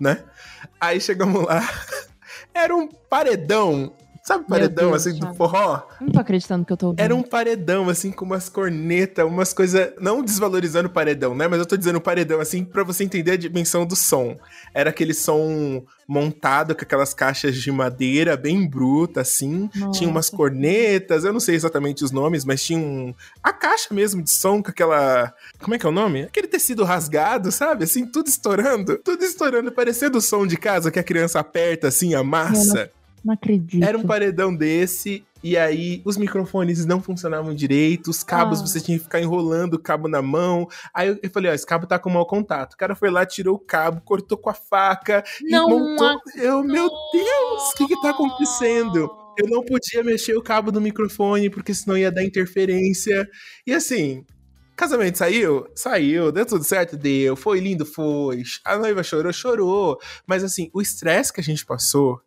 né? 0.00 0.24
Aí 0.80 1.00
chegamos 1.00 1.44
lá, 1.44 1.62
era 2.54 2.74
um 2.74 2.88
paredão 2.88 3.94
Sabe 4.26 4.44
paredão, 4.48 4.90
Deus, 4.90 5.06
assim, 5.06 5.20
do 5.20 5.32
forró? 5.36 5.86
Não 6.00 6.08
tô 6.08 6.18
acreditando 6.18 6.66
que 6.66 6.72
eu 6.72 6.76
tô 6.76 6.86
ouvindo. 6.86 7.00
Era 7.00 7.14
um 7.14 7.22
paredão, 7.22 7.88
assim, 7.88 8.10
com 8.10 8.24
umas 8.24 8.48
cornetas, 8.48 9.24
umas 9.24 9.52
coisas. 9.52 9.92
Não 10.00 10.20
desvalorizando 10.20 10.88
o 10.88 10.92
paredão, 10.92 11.32
né? 11.32 11.46
Mas 11.46 11.60
eu 11.60 11.64
tô 11.64 11.76
dizendo 11.76 12.00
paredão, 12.00 12.40
assim, 12.40 12.64
para 12.64 12.82
você 12.82 13.04
entender 13.04 13.30
a 13.30 13.36
dimensão 13.36 13.86
do 13.86 13.94
som. 13.94 14.36
Era 14.74 14.90
aquele 14.90 15.14
som 15.14 15.80
montado 16.08 16.74
com 16.74 16.82
aquelas 16.82 17.14
caixas 17.14 17.54
de 17.54 17.70
madeira 17.70 18.36
bem 18.36 18.68
bruta, 18.68 19.20
assim. 19.20 19.70
Nossa. 19.72 19.96
Tinha 19.96 20.10
umas 20.10 20.28
cornetas, 20.28 21.22
eu 21.22 21.32
não 21.32 21.38
sei 21.38 21.54
exatamente 21.54 22.02
os 22.02 22.10
nomes, 22.10 22.44
mas 22.44 22.64
tinha 22.64 22.80
um. 22.80 23.14
A 23.40 23.52
caixa 23.52 23.94
mesmo 23.94 24.20
de 24.20 24.30
som 24.30 24.60
com 24.60 24.70
aquela. 24.70 25.32
Como 25.60 25.76
é 25.76 25.78
que 25.78 25.86
é 25.86 25.88
o 25.88 25.92
nome? 25.92 26.22
Aquele 26.22 26.48
tecido 26.48 26.82
rasgado, 26.82 27.52
sabe? 27.52 27.84
Assim, 27.84 28.04
tudo 28.04 28.26
estourando. 28.26 28.98
Tudo 28.98 29.24
estourando, 29.24 29.70
parecendo 29.70 30.18
o 30.18 30.20
som 30.20 30.44
de 30.44 30.56
casa 30.56 30.90
que 30.90 30.98
a 30.98 31.04
criança 31.04 31.38
aperta, 31.38 31.86
assim, 31.86 32.12
a 32.12 32.24
massa. 32.24 32.90
Não 33.24 33.34
acredito. 33.34 33.82
Era 33.82 33.98
um 33.98 34.04
paredão 34.04 34.54
desse, 34.54 35.24
e 35.42 35.56
aí 35.56 36.02
os 36.04 36.16
microfones 36.16 36.84
não 36.86 37.00
funcionavam 37.00 37.54
direito, 37.54 38.10
os 38.10 38.22
cabos 38.24 38.60
ah. 38.60 38.66
você 38.66 38.80
tinha 38.80 38.98
que 38.98 39.04
ficar 39.04 39.20
enrolando 39.20 39.74
o 39.74 39.78
cabo 39.78 40.08
na 40.08 40.20
mão. 40.22 40.68
Aí 40.92 41.18
eu, 41.22 41.30
falei, 41.30 41.50
ó, 41.50 41.54
esse 41.54 41.66
cabo 41.66 41.86
tá 41.86 41.98
com 41.98 42.10
mau 42.10 42.26
contato. 42.26 42.74
O 42.74 42.76
cara 42.76 42.94
foi 42.94 43.10
lá, 43.10 43.24
tirou 43.26 43.56
o 43.56 43.58
cabo, 43.60 44.00
cortou 44.04 44.36
com 44.38 44.50
a 44.50 44.54
faca 44.54 45.22
não, 45.42 45.68
e 45.68 45.72
montou. 45.72 46.20
Eu, 46.36 46.64
meu 46.64 46.88
Deus, 47.12 47.70
o 47.70 47.76
que 47.76 47.86
que 47.88 48.00
tá 48.00 48.10
acontecendo? 48.10 49.10
Eu 49.38 49.48
não 49.48 49.62
podia 49.62 50.02
mexer 50.02 50.36
o 50.36 50.42
cabo 50.42 50.72
do 50.72 50.80
microfone, 50.80 51.50
porque 51.50 51.74
senão 51.74 51.96
ia 51.96 52.10
dar 52.10 52.24
interferência. 52.24 53.28
E 53.66 53.72
assim, 53.72 54.24
Casamento 54.76 55.16
saiu? 55.16 55.66
Saiu. 55.74 56.30
Deu 56.30 56.44
tudo 56.44 56.62
certo? 56.62 56.98
Deu. 56.98 57.34
Foi 57.34 57.60
lindo? 57.60 57.86
Foi. 57.86 58.42
A 58.62 58.76
noiva 58.76 59.02
chorou? 59.02 59.32
Chorou. 59.32 59.98
Mas 60.26 60.44
assim, 60.44 60.70
o 60.74 60.82
estresse 60.82 61.32
que 61.32 61.40
a 61.40 61.44
gente 61.44 61.64
passou 61.64 62.20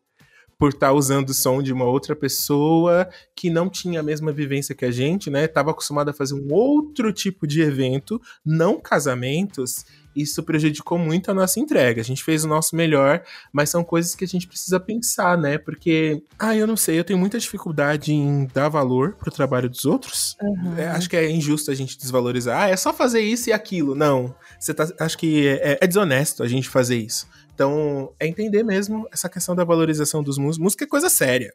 por 0.59 0.69
estar 0.69 0.87
tá 0.87 0.93
usando 0.93 1.29
o 1.29 1.33
som 1.33 1.63
de 1.63 1.71
uma 1.71 1.85
outra 1.85 2.13
pessoa 2.13 3.07
que 3.33 3.49
não 3.49 3.69
tinha 3.69 4.01
a 4.01 4.03
mesma 4.03 4.33
vivência 4.33 4.75
que 4.75 4.83
a 4.83 4.91
gente, 4.91 5.29
né? 5.29 5.47
Tava 5.47 5.71
acostumado 5.71 6.09
a 6.09 6.13
fazer 6.13 6.35
um 6.35 6.53
outro 6.53 7.13
tipo 7.13 7.47
de 7.47 7.61
evento, 7.61 8.21
não 8.45 8.77
casamentos. 8.77 9.85
Isso 10.15 10.43
prejudicou 10.43 10.97
muito 10.97 11.29
a 11.29 11.33
nossa 11.33 11.59
entrega. 11.59 12.01
A 12.01 12.03
gente 12.03 12.23
fez 12.23 12.43
o 12.43 12.47
nosso 12.47 12.75
melhor, 12.75 13.23
mas 13.51 13.69
são 13.69 13.83
coisas 13.83 14.15
que 14.15 14.23
a 14.23 14.27
gente 14.27 14.47
precisa 14.47 14.79
pensar, 14.79 15.37
né? 15.37 15.57
Porque, 15.57 16.21
ah, 16.37 16.55
eu 16.55 16.67
não 16.67 16.75
sei, 16.75 16.99
eu 16.99 17.03
tenho 17.03 17.19
muita 17.19 17.39
dificuldade 17.39 18.13
em 18.13 18.47
dar 18.53 18.69
valor 18.69 19.13
pro 19.13 19.31
trabalho 19.31 19.69
dos 19.69 19.85
outros. 19.85 20.35
Uhum. 20.41 20.77
É, 20.77 20.87
acho 20.87 21.09
que 21.09 21.15
é 21.15 21.29
injusto 21.29 21.71
a 21.71 21.75
gente 21.75 21.97
desvalorizar. 21.97 22.63
Ah, 22.63 22.69
é 22.69 22.75
só 22.75 22.93
fazer 22.93 23.21
isso 23.21 23.49
e 23.49 23.53
aquilo. 23.53 23.95
Não. 23.95 24.33
Você 24.59 24.73
tá, 24.73 24.87
acho 24.99 25.17
que 25.17 25.47
é, 25.47 25.77
é 25.81 25.87
desonesto 25.87 26.43
a 26.43 26.47
gente 26.47 26.67
fazer 26.67 26.97
isso. 26.97 27.27
Então, 27.59 28.13
é 28.17 28.25
entender 28.25 28.63
mesmo 28.63 29.05
essa 29.11 29.27
questão 29.27 29.53
da 29.53 29.65
valorização 29.65 30.23
dos 30.23 30.37
músicos. 30.37 30.63
Música 30.63 30.85
é 30.85 30.87
coisa 30.87 31.09
séria. 31.09 31.53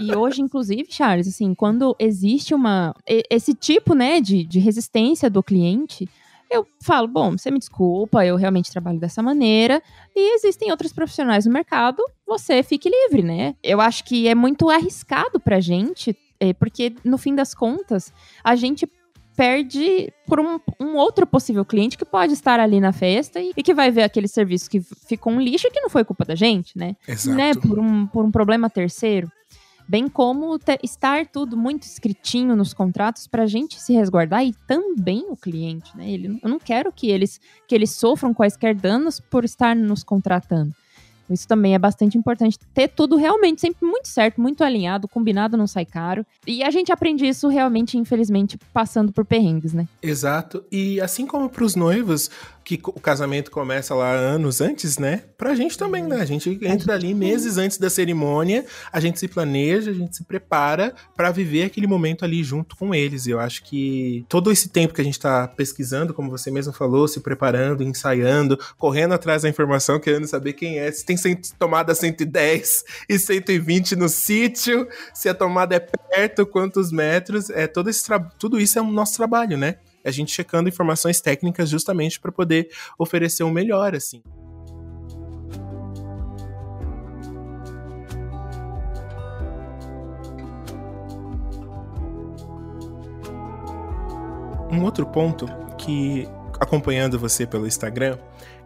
E 0.00 0.16
hoje, 0.16 0.40
inclusive, 0.40 0.86
Charles, 0.88 1.28
assim, 1.28 1.54
quando 1.54 1.94
existe 1.98 2.54
uma 2.54 2.94
esse 3.06 3.52
tipo, 3.52 3.94
né, 3.94 4.18
de, 4.18 4.44
de 4.44 4.58
resistência 4.58 5.28
do 5.28 5.42
cliente, 5.42 6.08
eu 6.52 6.66
falo, 6.80 7.08
bom, 7.08 7.32
você 7.32 7.50
me 7.50 7.58
desculpa, 7.58 8.24
eu 8.24 8.36
realmente 8.36 8.70
trabalho 8.70 8.98
dessa 8.98 9.22
maneira 9.22 9.82
e 10.14 10.34
existem 10.34 10.70
outros 10.70 10.92
profissionais 10.92 11.46
no 11.46 11.52
mercado, 11.52 12.02
você 12.26 12.62
fique 12.62 12.90
livre, 12.90 13.22
né? 13.22 13.54
Eu 13.62 13.80
acho 13.80 14.04
que 14.04 14.28
é 14.28 14.34
muito 14.34 14.68
arriscado 14.68 15.40
pra 15.40 15.60
gente, 15.60 16.16
é, 16.38 16.52
porque 16.52 16.94
no 17.04 17.16
fim 17.16 17.34
das 17.34 17.54
contas, 17.54 18.12
a 18.44 18.54
gente 18.54 18.86
perde 19.34 20.12
por 20.26 20.38
um, 20.38 20.60
um, 20.78 20.96
outro 20.96 21.26
possível 21.26 21.64
cliente 21.64 21.96
que 21.96 22.04
pode 22.04 22.34
estar 22.34 22.60
ali 22.60 22.80
na 22.80 22.92
festa 22.92 23.40
e, 23.40 23.52
e, 23.56 23.62
que 23.62 23.72
vai 23.72 23.90
ver 23.90 24.02
aquele 24.02 24.28
serviço 24.28 24.68
que 24.68 24.80
ficou 25.08 25.32
um 25.32 25.40
lixo 25.40 25.66
e 25.66 25.70
que 25.70 25.80
não 25.80 25.88
foi 25.88 26.04
culpa 26.04 26.24
da 26.24 26.34
gente, 26.34 26.76
né? 26.76 26.94
Exato. 27.08 27.36
Né? 27.36 27.54
Por, 27.54 27.78
um, 27.78 28.06
por 28.06 28.24
um 28.26 28.30
problema 28.30 28.68
terceiro. 28.68 29.30
Bem 29.92 30.08
como 30.08 30.58
ter, 30.58 30.78
estar 30.82 31.26
tudo 31.26 31.54
muito 31.54 31.82
escritinho 31.82 32.56
nos 32.56 32.72
contratos 32.72 33.26
para 33.26 33.42
a 33.42 33.46
gente 33.46 33.78
se 33.78 33.92
resguardar 33.92 34.42
e 34.42 34.54
também 34.66 35.26
o 35.28 35.36
cliente, 35.36 35.94
né? 35.94 36.10
Ele, 36.10 36.40
eu 36.42 36.48
não 36.48 36.58
quero 36.58 36.90
que 36.90 37.10
eles, 37.10 37.38
que 37.68 37.74
eles 37.74 37.90
sofram 37.90 38.32
quaisquer 38.32 38.74
danos 38.74 39.20
por 39.20 39.44
estar 39.44 39.76
nos 39.76 40.02
contratando. 40.02 40.72
Isso 41.28 41.46
também 41.46 41.74
é 41.74 41.78
bastante 41.78 42.16
importante. 42.16 42.58
Ter 42.72 42.88
tudo 42.88 43.16
realmente 43.16 43.60
sempre 43.60 43.86
muito 43.86 44.08
certo, 44.08 44.40
muito 44.40 44.64
alinhado, 44.64 45.06
combinado 45.06 45.56
não 45.56 45.66
sai 45.66 45.84
caro. 45.84 46.24
E 46.46 46.62
a 46.62 46.70
gente 46.70 46.90
aprende 46.90 47.26
isso 47.26 47.48
realmente, 47.48 47.98
infelizmente, 47.98 48.58
passando 48.72 49.12
por 49.12 49.24
perrengues, 49.24 49.72
né? 49.72 49.86
Exato. 50.02 50.64
E 50.72 51.00
assim 51.02 51.26
como 51.26 51.48
para 51.48 51.64
os 51.64 51.74
noivos, 51.74 52.30
que 52.64 52.80
o 52.84 53.00
casamento 53.00 53.50
começa 53.50 53.94
lá 53.94 54.12
anos 54.12 54.60
antes, 54.60 54.98
né? 54.98 55.22
Pra 55.36 55.54
gente 55.54 55.76
também, 55.76 56.04
né? 56.04 56.20
A 56.20 56.24
gente 56.24 56.58
entra 56.62 56.94
ali 56.94 57.14
meses 57.14 57.58
antes 57.58 57.78
da 57.78 57.90
cerimônia, 57.90 58.64
a 58.92 59.00
gente 59.00 59.18
se 59.18 59.28
planeja, 59.28 59.90
a 59.90 59.94
gente 59.94 60.16
se 60.16 60.24
prepara 60.24 60.94
para 61.16 61.30
viver 61.30 61.64
aquele 61.64 61.86
momento 61.86 62.24
ali 62.24 62.42
junto 62.42 62.76
com 62.76 62.94
eles. 62.94 63.26
E 63.26 63.30
eu 63.30 63.40
acho 63.40 63.64
que 63.64 64.24
todo 64.28 64.50
esse 64.50 64.68
tempo 64.68 64.94
que 64.94 65.00
a 65.00 65.04
gente 65.04 65.18
tá 65.18 65.48
pesquisando, 65.48 66.14
como 66.14 66.30
você 66.30 66.50
mesmo 66.50 66.72
falou, 66.72 67.08
se 67.08 67.20
preparando, 67.20 67.82
ensaiando, 67.82 68.58
correndo 68.78 69.14
atrás 69.14 69.42
da 69.42 69.48
informação, 69.48 69.98
querendo 69.98 70.26
saber 70.26 70.52
quem 70.52 70.78
é, 70.78 70.90
se 70.90 71.04
tem 71.04 71.16
tomada 71.58 71.94
110 71.94 72.84
e 73.08 73.18
120 73.18 73.96
no 73.96 74.08
sítio, 74.08 74.88
se 75.12 75.28
a 75.28 75.34
tomada 75.34 75.74
é 75.74 75.80
perto, 75.80 76.46
quantos 76.46 76.92
metros, 76.92 77.50
é 77.50 77.66
todo 77.66 77.90
esse 77.90 78.02
tudo 78.38 78.60
isso 78.60 78.78
é 78.78 78.82
o 78.82 78.90
nosso 78.90 79.16
trabalho, 79.16 79.56
né? 79.56 79.76
A 80.04 80.10
gente 80.10 80.32
checando 80.32 80.68
informações 80.68 81.20
técnicas 81.20 81.68
justamente 81.68 82.20
para 82.20 82.32
poder 82.32 82.68
oferecer 82.98 83.42
o 83.42 83.46
um 83.46 83.50
melhor, 83.50 83.94
assim. 83.94 84.22
Um 94.70 94.84
outro 94.84 95.06
ponto 95.06 95.46
que, 95.76 96.26
acompanhando 96.58 97.18
você 97.18 97.46
pelo 97.46 97.66
Instagram, 97.66 98.18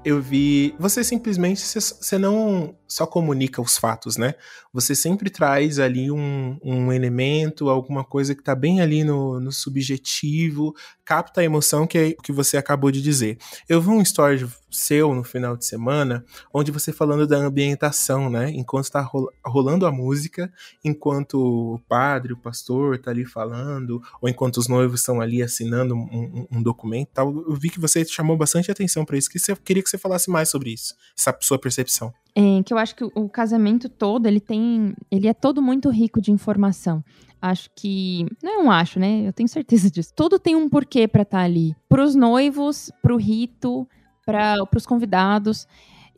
eu 0.05 0.23
vi. 0.23 0.73
Você 0.79 1.03
simplesmente. 1.03 1.61
Você 1.61 2.17
não 2.17 2.77
só 2.87 3.07
comunica 3.07 3.61
os 3.61 3.77
fatos, 3.77 4.17
né? 4.17 4.35
Você 4.73 4.95
sempre 4.95 5.31
traz 5.31 5.79
ali 5.79 6.11
um, 6.11 6.59
um 6.63 6.93
elemento, 6.93 7.69
alguma 7.69 8.05
coisa 8.05 8.35
que 8.35 8.43
tá 8.43 8.55
bem 8.55 8.81
ali 8.81 9.05
no, 9.05 9.41
no 9.41 9.51
subjetivo, 9.51 10.75
capta 11.05 11.41
a 11.41 11.45
emoção 11.45 11.87
que, 11.87 11.99
é, 11.99 12.13
que 12.13 12.33
você 12.33 12.57
acabou 12.57 12.91
de 12.91 13.01
dizer. 13.01 13.39
Eu 13.69 13.81
vi 13.81 13.89
um 13.89 14.03
story 14.03 14.47
seu 14.71 15.15
no 15.15 15.25
final 15.25 15.57
de 15.57 15.65
semana, 15.65 16.25
onde 16.53 16.71
você 16.71 16.93
falando 16.93 17.27
da 17.27 17.39
ambientação, 17.39 18.29
né? 18.29 18.51
Enquanto 18.51 18.85
está 18.85 19.09
rolando 19.45 19.87
a 19.87 19.93
música, 19.93 20.53
enquanto 20.85 21.75
o 21.75 21.79
padre, 21.89 22.33
o 22.33 22.37
pastor 22.37 22.99
tá 22.99 23.11
ali 23.11 23.25
falando, 23.25 24.03
ou 24.21 24.29
enquanto 24.29 24.59
os 24.59 24.69
noivos 24.69 25.01
estão 25.01 25.21
ali 25.21 25.43
assinando 25.43 25.95
um, 25.95 26.03
um, 26.03 26.47
um 26.59 26.63
documento 26.63 27.09
tal. 27.15 27.35
Eu 27.49 27.55
vi 27.55 27.71
que 27.71 27.81
você 27.81 28.05
chamou 28.05 28.37
bastante 28.37 28.71
atenção 28.71 29.05
para 29.05 29.17
isso, 29.17 29.31
que 29.31 29.39
você 29.39 29.57
queria 29.57 29.83
que 29.83 29.89
você 29.89 29.99
falasse 29.99 30.31
mais 30.31 30.51
sobre 30.51 30.71
isso, 30.71 30.95
essa 31.17 31.37
sua 31.41 31.59
percepção. 31.59 32.13
É, 32.39 32.63
que 32.63 32.75
eu 32.75 32.77
acho 32.77 32.95
que 32.95 33.03
o 33.03 33.31
casamento 33.31 33.89
todo, 33.89 34.27
ele 34.27 34.41
tem. 34.41 34.95
Ele 35.11 35.27
é 35.27 35.33
todo 35.33 35.63
muito 35.63 35.89
rico 35.89 36.21
de 36.21 36.31
informação. 36.31 37.03
Acho 37.41 37.71
que. 37.75 38.27
Não 38.43 38.71
acho, 38.71 39.01
né? 39.01 39.27
Eu 39.27 39.33
tenho 39.33 39.49
certeza 39.49 39.89
disso. 39.91 40.13
Tudo 40.15 40.39
tem 40.39 40.55
um 40.55 40.69
porquê 40.69 41.09
para 41.09 41.23
estar 41.23 41.39
tá 41.39 41.45
ali. 41.45 41.75
Para 41.89 42.05
os 42.05 42.15
noivos, 42.15 42.93
para 43.01 43.15
o 43.15 43.17
rito, 43.17 43.89
para 44.27 44.69
os 44.77 44.85
convidados. 44.85 45.67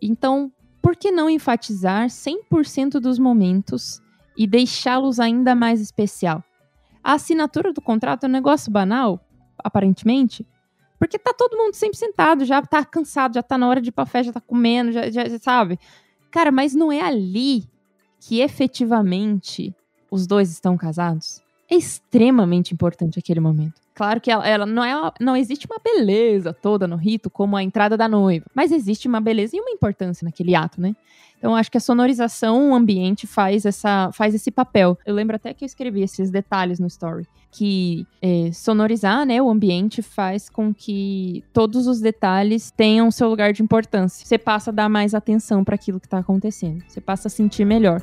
Então, 0.02 0.50
por 0.82 0.96
que 0.96 1.12
não 1.12 1.30
enfatizar 1.30 2.08
100% 2.08 2.98
dos 2.98 3.16
momentos 3.16 4.02
e 4.36 4.44
deixá-los 4.44 5.20
ainda 5.20 5.54
mais 5.54 5.80
especial? 5.80 6.42
A 7.02 7.12
assinatura 7.12 7.72
do 7.72 7.80
contrato 7.80 8.24
é 8.24 8.28
um 8.28 8.32
negócio 8.32 8.72
banal, 8.72 9.24
aparentemente, 9.62 10.44
porque 10.98 11.16
tá 11.16 11.32
todo 11.32 11.56
mundo 11.56 11.74
sempre 11.74 11.96
sentado, 11.96 12.44
já 12.44 12.60
tá 12.60 12.84
cansado, 12.84 13.34
já 13.34 13.42
tá 13.42 13.56
na 13.56 13.68
hora 13.68 13.80
de 13.80 13.90
ir 13.90 13.92
pra 13.92 14.04
já 14.22 14.32
tá 14.32 14.40
comendo, 14.40 14.90
já, 14.90 15.08
já 15.10 15.38
sabe? 15.38 15.78
Cara, 16.30 16.50
mas 16.52 16.74
não 16.74 16.92
é 16.92 17.00
ali 17.00 17.64
que 18.20 18.40
efetivamente 18.40 19.74
os 20.10 20.26
dois 20.26 20.50
estão 20.50 20.76
casados? 20.76 21.40
É 21.70 21.74
extremamente 21.74 22.72
importante 22.72 23.18
aquele 23.18 23.40
momento. 23.40 23.80
Claro 23.94 24.20
que 24.20 24.30
ela, 24.30 24.46
ela 24.46 24.64
não 24.64 24.84
é, 24.84 25.12
não 25.20 25.36
existe 25.36 25.66
uma 25.66 25.78
beleza 25.82 26.52
toda 26.52 26.86
no 26.86 26.96
rito 26.96 27.28
como 27.28 27.56
a 27.56 27.62
entrada 27.62 27.96
da 27.96 28.08
noiva, 28.08 28.46
mas 28.54 28.70
existe 28.70 29.08
uma 29.08 29.20
beleza 29.20 29.56
e 29.56 29.60
uma 29.60 29.70
importância 29.70 30.24
naquele 30.24 30.54
ato, 30.54 30.80
né? 30.80 30.94
Então, 31.38 31.54
acho 31.54 31.70
que 31.70 31.78
a 31.78 31.80
sonorização, 31.80 32.72
o 32.72 32.74
ambiente 32.74 33.26
faz, 33.26 33.64
essa, 33.64 34.10
faz 34.12 34.34
esse 34.34 34.50
papel. 34.50 34.98
Eu 35.06 35.14
lembro 35.14 35.36
até 35.36 35.54
que 35.54 35.64
eu 35.64 35.66
escrevi 35.66 36.02
esses 36.02 36.30
detalhes 36.30 36.80
no 36.80 36.88
story. 36.88 37.26
Que 37.50 38.04
é, 38.20 38.50
sonorizar 38.52 39.24
né, 39.24 39.40
o 39.40 39.48
ambiente 39.48 40.02
faz 40.02 40.50
com 40.50 40.74
que 40.74 41.44
todos 41.52 41.86
os 41.86 42.00
detalhes 42.00 42.72
tenham 42.72 43.10
seu 43.10 43.28
lugar 43.28 43.52
de 43.52 43.62
importância. 43.62 44.26
Você 44.26 44.36
passa 44.36 44.70
a 44.70 44.74
dar 44.74 44.88
mais 44.88 45.14
atenção 45.14 45.62
para 45.62 45.76
aquilo 45.76 46.00
que 46.00 46.06
está 46.06 46.18
acontecendo. 46.18 46.82
Você 46.88 47.00
passa 47.00 47.28
a 47.28 47.30
sentir 47.30 47.64
melhor. 47.64 48.02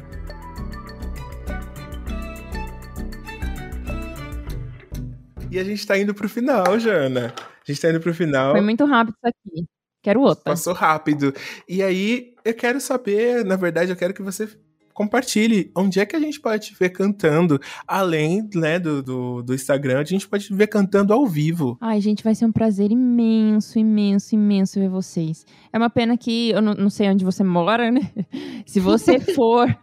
E 5.51 5.59
a 5.59 5.63
gente 5.63 5.85
tá 5.85 5.97
indo 5.97 6.13
pro 6.13 6.27
final, 6.27 6.79
Jana. 6.79 7.33
A 7.37 7.71
gente 7.71 7.81
tá 7.81 7.89
indo 7.89 7.99
pro 7.99 8.13
final. 8.13 8.51
Foi 8.51 8.61
muito 8.61 8.85
rápido 8.85 9.15
isso 9.15 9.27
aqui. 9.27 9.65
Quero 10.05 10.21
outra. 10.21 10.43
Passou 10.43 10.71
rápido. 10.71 11.33
E 11.67 11.81
aí, 11.81 12.35
eu 12.45 12.53
quero 12.53 12.79
saber, 12.79 13.43
na 13.43 13.55
verdade, 13.55 13.89
eu 13.89 13.95
quero 13.95 14.13
que 14.13 14.21
você 14.21 14.47
compartilhe 14.93 15.71
onde 15.75 15.99
é 15.99 16.05
que 16.05 16.15
a 16.15 16.19
gente 16.19 16.39
pode 16.39 16.67
te 16.67 16.75
ver 16.79 16.89
cantando, 16.91 17.59
além 17.87 18.47
né, 18.53 18.77
do, 18.77 19.01
do, 19.01 19.41
do, 19.41 19.55
Instagram, 19.55 19.99
a 19.99 20.03
gente 20.03 20.27
pode 20.27 20.45
te 20.45 20.53
ver 20.53 20.67
cantando 20.67 21.11
ao 21.11 21.25
vivo. 21.25 21.75
Ai, 21.81 21.99
gente, 21.99 22.23
vai 22.23 22.35
ser 22.35 22.45
um 22.45 22.51
prazer 22.51 22.91
imenso, 22.91 23.79
imenso, 23.79 24.35
imenso 24.35 24.79
ver 24.79 24.89
vocês. 24.89 25.43
É 25.73 25.77
uma 25.79 25.89
pena 25.89 26.15
que 26.15 26.51
eu 26.51 26.61
não, 26.61 26.75
não 26.75 26.89
sei 26.91 27.09
onde 27.09 27.25
você 27.25 27.43
mora, 27.43 27.89
né? 27.89 28.01
Se 28.67 28.79
você 28.79 29.19
for 29.19 29.75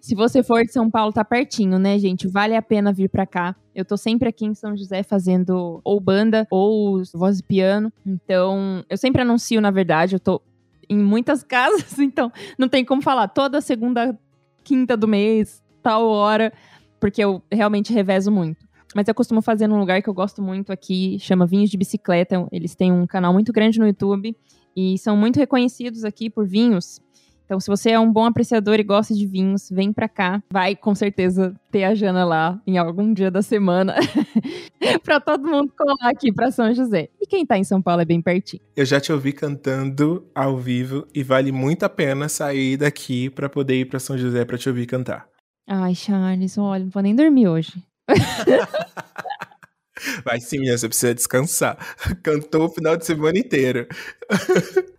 se 0.00 0.14
você 0.14 0.42
for 0.42 0.64
de 0.64 0.72
São 0.72 0.90
Paulo, 0.90 1.12
tá 1.12 1.24
pertinho, 1.24 1.78
né, 1.78 1.98
gente? 1.98 2.26
Vale 2.26 2.54
a 2.56 2.62
pena 2.62 2.92
vir 2.92 3.08
pra 3.08 3.26
cá. 3.26 3.54
Eu 3.74 3.84
tô 3.84 3.96
sempre 3.96 4.28
aqui 4.28 4.44
em 4.44 4.54
São 4.54 4.76
José 4.76 5.02
fazendo 5.02 5.80
ou 5.84 6.00
banda 6.00 6.46
ou 6.50 7.02
voz 7.14 7.38
e 7.38 7.42
piano. 7.42 7.92
Então, 8.06 8.84
eu 8.88 8.96
sempre 8.96 9.22
anuncio, 9.22 9.60
na 9.60 9.70
verdade, 9.70 10.16
eu 10.16 10.20
tô 10.20 10.40
em 10.88 10.98
muitas 10.98 11.42
casas, 11.44 11.98
então 11.98 12.32
não 12.58 12.68
tem 12.68 12.84
como 12.84 13.02
falar 13.02 13.28
toda 13.28 13.60
segunda, 13.60 14.18
quinta 14.64 14.96
do 14.96 15.06
mês, 15.06 15.62
tal 15.82 16.06
hora, 16.06 16.52
porque 16.98 17.22
eu 17.22 17.42
realmente 17.50 17.92
revezo 17.92 18.30
muito. 18.30 18.66
Mas 18.94 19.06
eu 19.06 19.14
costumo 19.14 19.42
fazer 19.42 19.66
num 19.66 19.78
lugar 19.78 20.02
que 20.02 20.08
eu 20.08 20.14
gosto 20.14 20.40
muito 20.40 20.72
aqui, 20.72 21.18
chama 21.20 21.46
Vinhos 21.46 21.70
de 21.70 21.76
Bicicleta. 21.76 22.46
Eles 22.50 22.74
têm 22.74 22.90
um 22.90 23.06
canal 23.06 23.32
muito 23.32 23.52
grande 23.52 23.78
no 23.78 23.86
YouTube 23.86 24.34
e 24.74 24.96
são 24.98 25.16
muito 25.16 25.36
reconhecidos 25.36 26.04
aqui 26.04 26.30
por 26.30 26.46
vinhos. 26.46 27.00
Então, 27.48 27.58
se 27.58 27.66
você 27.66 27.92
é 27.92 27.98
um 27.98 28.12
bom 28.12 28.26
apreciador 28.26 28.78
e 28.78 28.82
gosta 28.82 29.14
de 29.14 29.26
vinhos, 29.26 29.70
vem 29.70 29.90
pra 29.90 30.06
cá. 30.06 30.42
Vai 30.52 30.76
com 30.76 30.94
certeza 30.94 31.58
ter 31.70 31.84
a 31.84 31.94
Jana 31.94 32.22
lá 32.22 32.60
em 32.66 32.76
algum 32.76 33.10
dia 33.10 33.30
da 33.30 33.40
semana 33.40 33.94
pra 35.02 35.18
todo 35.18 35.48
mundo 35.48 35.72
colar 35.74 36.10
aqui 36.10 36.30
pra 36.30 36.50
São 36.50 36.74
José. 36.74 37.08
E 37.18 37.26
quem 37.26 37.46
tá 37.46 37.56
em 37.56 37.64
São 37.64 37.80
Paulo 37.80 38.02
é 38.02 38.04
bem 38.04 38.20
pertinho. 38.20 38.62
Eu 38.76 38.84
já 38.84 39.00
te 39.00 39.10
ouvi 39.10 39.32
cantando 39.32 40.26
ao 40.34 40.58
vivo 40.58 41.06
e 41.14 41.22
vale 41.22 41.50
muito 41.50 41.84
a 41.84 41.88
pena 41.88 42.28
sair 42.28 42.76
daqui 42.76 43.30
pra 43.30 43.48
poder 43.48 43.80
ir 43.80 43.86
pra 43.86 43.98
São 43.98 44.18
José 44.18 44.44
pra 44.44 44.58
te 44.58 44.68
ouvir 44.68 44.84
cantar. 44.84 45.26
Ai, 45.66 45.94
Charles, 45.94 46.58
olha, 46.58 46.84
não 46.84 46.90
vou 46.90 47.02
nem 47.02 47.16
dormir 47.16 47.48
hoje. 47.48 47.82
Vai 50.22 50.38
sim, 50.38 50.70
você 50.70 50.86
precisa 50.86 51.14
descansar. 51.14 51.78
Cantou 52.22 52.66
o 52.66 52.68
final 52.68 52.96
de 52.96 53.06
semana 53.06 53.38
inteiro. 53.38 53.86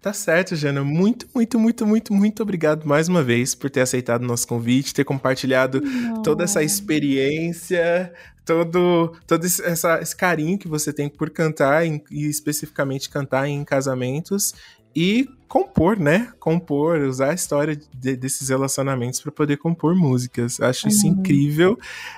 Tá 0.01 0.13
certo, 0.13 0.55
Jana. 0.55 0.83
Muito, 0.83 1.27
muito, 1.33 1.59
muito, 1.59 1.85
muito, 1.85 2.13
muito 2.13 2.43
obrigado 2.43 2.85
mais 2.85 3.07
uma 3.07 3.23
vez 3.23 3.53
por 3.55 3.69
ter 3.69 3.81
aceitado 3.81 4.23
o 4.23 4.27
nosso 4.27 4.47
convite, 4.47 4.93
ter 4.93 5.03
compartilhado 5.03 5.81
Não. 5.81 6.21
toda 6.21 6.43
essa 6.43 6.63
experiência, 6.63 8.13
todo, 8.45 9.13
todo 9.27 9.45
esse, 9.45 9.63
essa, 9.63 10.01
esse 10.01 10.15
carinho 10.15 10.57
que 10.57 10.67
você 10.67 10.91
tem 10.91 11.09
por 11.09 11.29
cantar, 11.29 11.85
em, 11.85 12.01
e 12.09 12.27
especificamente 12.27 13.09
cantar 13.09 13.47
em 13.47 13.63
casamentos 13.63 14.53
e 14.95 15.29
compor, 15.47 15.99
né? 15.99 16.31
Compor, 16.39 16.99
usar 17.01 17.31
a 17.31 17.33
história 17.33 17.75
de, 17.75 18.15
desses 18.15 18.49
relacionamentos 18.49 19.19
para 19.19 19.31
poder 19.31 19.57
compor 19.57 19.95
músicas. 19.95 20.59
Acho 20.59 20.87
uhum. 20.87 20.91
isso 20.91 21.07
incrível. 21.07 21.77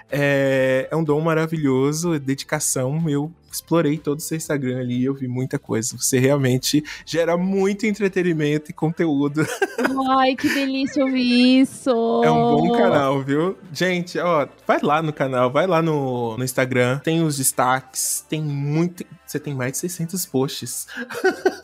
É, 0.09 0.87
é, 0.91 0.95
um 0.95 1.03
dom 1.03 1.21
maravilhoso, 1.21 2.19
dedicação. 2.19 3.09
Eu 3.09 3.31
explorei 3.51 3.97
todo 3.97 4.19
o 4.19 4.21
seu 4.21 4.37
Instagram 4.37 4.79
ali, 4.79 5.03
eu 5.03 5.13
vi 5.13 5.27
muita 5.27 5.59
coisa. 5.59 5.95
Você 5.97 6.19
realmente 6.19 6.83
gera 7.05 7.37
muito 7.37 7.85
entretenimento 7.85 8.71
e 8.71 8.73
conteúdo. 8.73 9.45
Ai, 10.17 10.35
que 10.35 10.47
delícia 10.49 11.03
ouvir 11.03 11.61
isso! 11.61 11.89
É 12.23 12.31
um 12.31 12.55
bom 12.57 12.71
canal, 12.77 13.21
viu? 13.21 13.57
Gente, 13.71 14.17
ó, 14.19 14.47
vai 14.65 14.79
lá 14.81 15.01
no 15.01 15.13
canal, 15.13 15.51
vai 15.51 15.67
lá 15.67 15.81
no, 15.81 16.37
no 16.37 16.43
Instagram, 16.43 16.99
tem 16.99 17.23
os 17.23 17.37
destaques, 17.37 18.25
tem 18.29 18.41
muito. 18.41 19.05
Você 19.25 19.39
tem 19.39 19.53
mais 19.53 19.73
de 19.73 19.77
600 19.79 20.25
posts. 20.25 20.87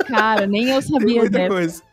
Cara, 0.07 0.47
nem 0.47 0.69
eu 0.69 0.81
sabia 0.83 0.99
tem 1.05 1.15
muita 1.17 1.29
dessa. 1.37 1.49
coisa. 1.49 1.86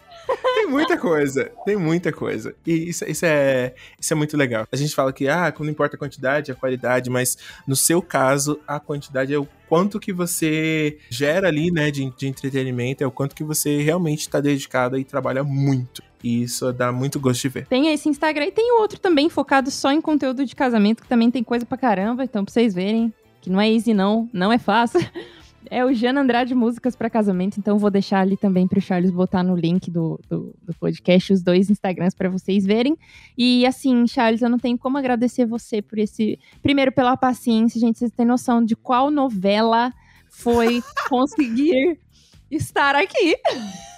Tem 0.55 0.67
muita 0.67 0.97
coisa, 0.97 1.51
tem 1.65 1.77
muita 1.77 2.13
coisa. 2.13 2.55
E 2.67 2.89
isso, 2.89 3.05
isso, 3.05 3.27
é, 3.27 3.75
isso 4.01 4.13
é 4.13 4.17
muito 4.17 4.37
legal. 4.37 4.67
A 4.71 4.77
gente 4.77 4.95
fala 4.95 5.13
que, 5.13 5.29
ah, 5.29 5.53
não 5.59 5.69
importa 5.69 5.97
a 5.97 5.99
quantidade, 5.99 6.51
a 6.51 6.55
qualidade, 6.55 7.11
mas 7.11 7.37
no 7.67 7.77
seu 7.77 8.01
caso, 8.01 8.59
a 8.67 8.81
quantidade 8.81 9.35
é 9.35 9.39
o 9.39 9.47
quanto 9.69 9.99
que 9.99 10.13
você 10.13 10.99
gera 11.11 11.49
ali, 11.49 11.71
né, 11.71 11.91
de, 11.91 12.11
de 12.17 12.27
entretenimento, 12.27 13.03
é 13.03 13.07
o 13.07 13.11
quanto 13.11 13.35
que 13.35 13.45
você 13.45 13.83
realmente 13.83 14.21
está 14.21 14.41
dedicado 14.41 14.99
e 14.99 15.05
trabalha 15.05 15.43
muito. 15.43 16.03
E 16.23 16.43
isso 16.43 16.73
dá 16.73 16.91
muito 16.91 17.21
gosto 17.21 17.43
de 17.43 17.49
ver. 17.49 17.67
Tem 17.67 17.93
esse 17.93 18.09
Instagram 18.09 18.47
e 18.47 18.53
tem 18.53 18.73
o 18.73 18.81
outro 18.81 18.99
também, 18.99 19.29
focado 19.29 19.71
só 19.71 19.93
em 19.93 20.01
conteúdo 20.01 20.47
de 20.47 20.55
casamento, 20.57 21.03
que 21.03 21.09
também 21.09 21.31
tem 21.31 21.45
coisa 21.45 21.67
pra 21.67 21.77
caramba, 21.77 22.25
então 22.25 22.45
pra 22.45 22.53
vocês 22.53 22.73
verem 22.73 23.13
que 23.43 23.51
não 23.51 23.61
é 23.61 23.71
easy 23.71 23.93
não, 23.93 24.29
não 24.33 24.51
é 24.51 24.59
fácil. 24.59 25.01
É 25.71 25.85
o 25.85 25.93
Jana 25.93 26.21
Andrade 26.21 26.55
Músicas 26.55 26.95
para 26.95 27.11
Casamento, 27.11 27.59
então 27.59 27.79
vou 27.79 27.91
deixar 27.91 28.21
ali 28.21 28.37
também 28.37 28.69
para 28.69 28.79
o 28.79 28.83
Charles 28.83 29.11
botar 29.11 29.43
no 29.43 29.57
link 29.57 29.91
do, 29.91 30.21
do, 30.29 30.55
do 30.63 30.75
podcast 30.75 31.33
os 31.33 31.43
dois 31.43 31.71
Instagrams 31.71 32.15
para 32.15 32.29
vocês 32.29 32.65
verem. 32.65 32.97
E 33.37 33.67
assim, 33.67 34.07
Charles, 34.07 34.43
eu 34.43 34.49
não 34.49 34.59
tenho 34.59 34.79
como 34.79 34.99
agradecer 34.99 35.47
você 35.47 35.81
por 35.81 35.99
esse. 35.99 36.39
Primeiro, 36.63 36.93
pela 36.93 37.17
paciência, 37.17 37.81
gente, 37.81 37.99
vocês 37.99 38.11
têm 38.11 38.27
noção 38.27 38.65
de 38.65 38.77
qual 38.77 39.11
novela 39.11 39.93
foi 40.29 40.83
conseguir 41.09 41.99
estar 42.51 42.95
aqui. 42.95 43.37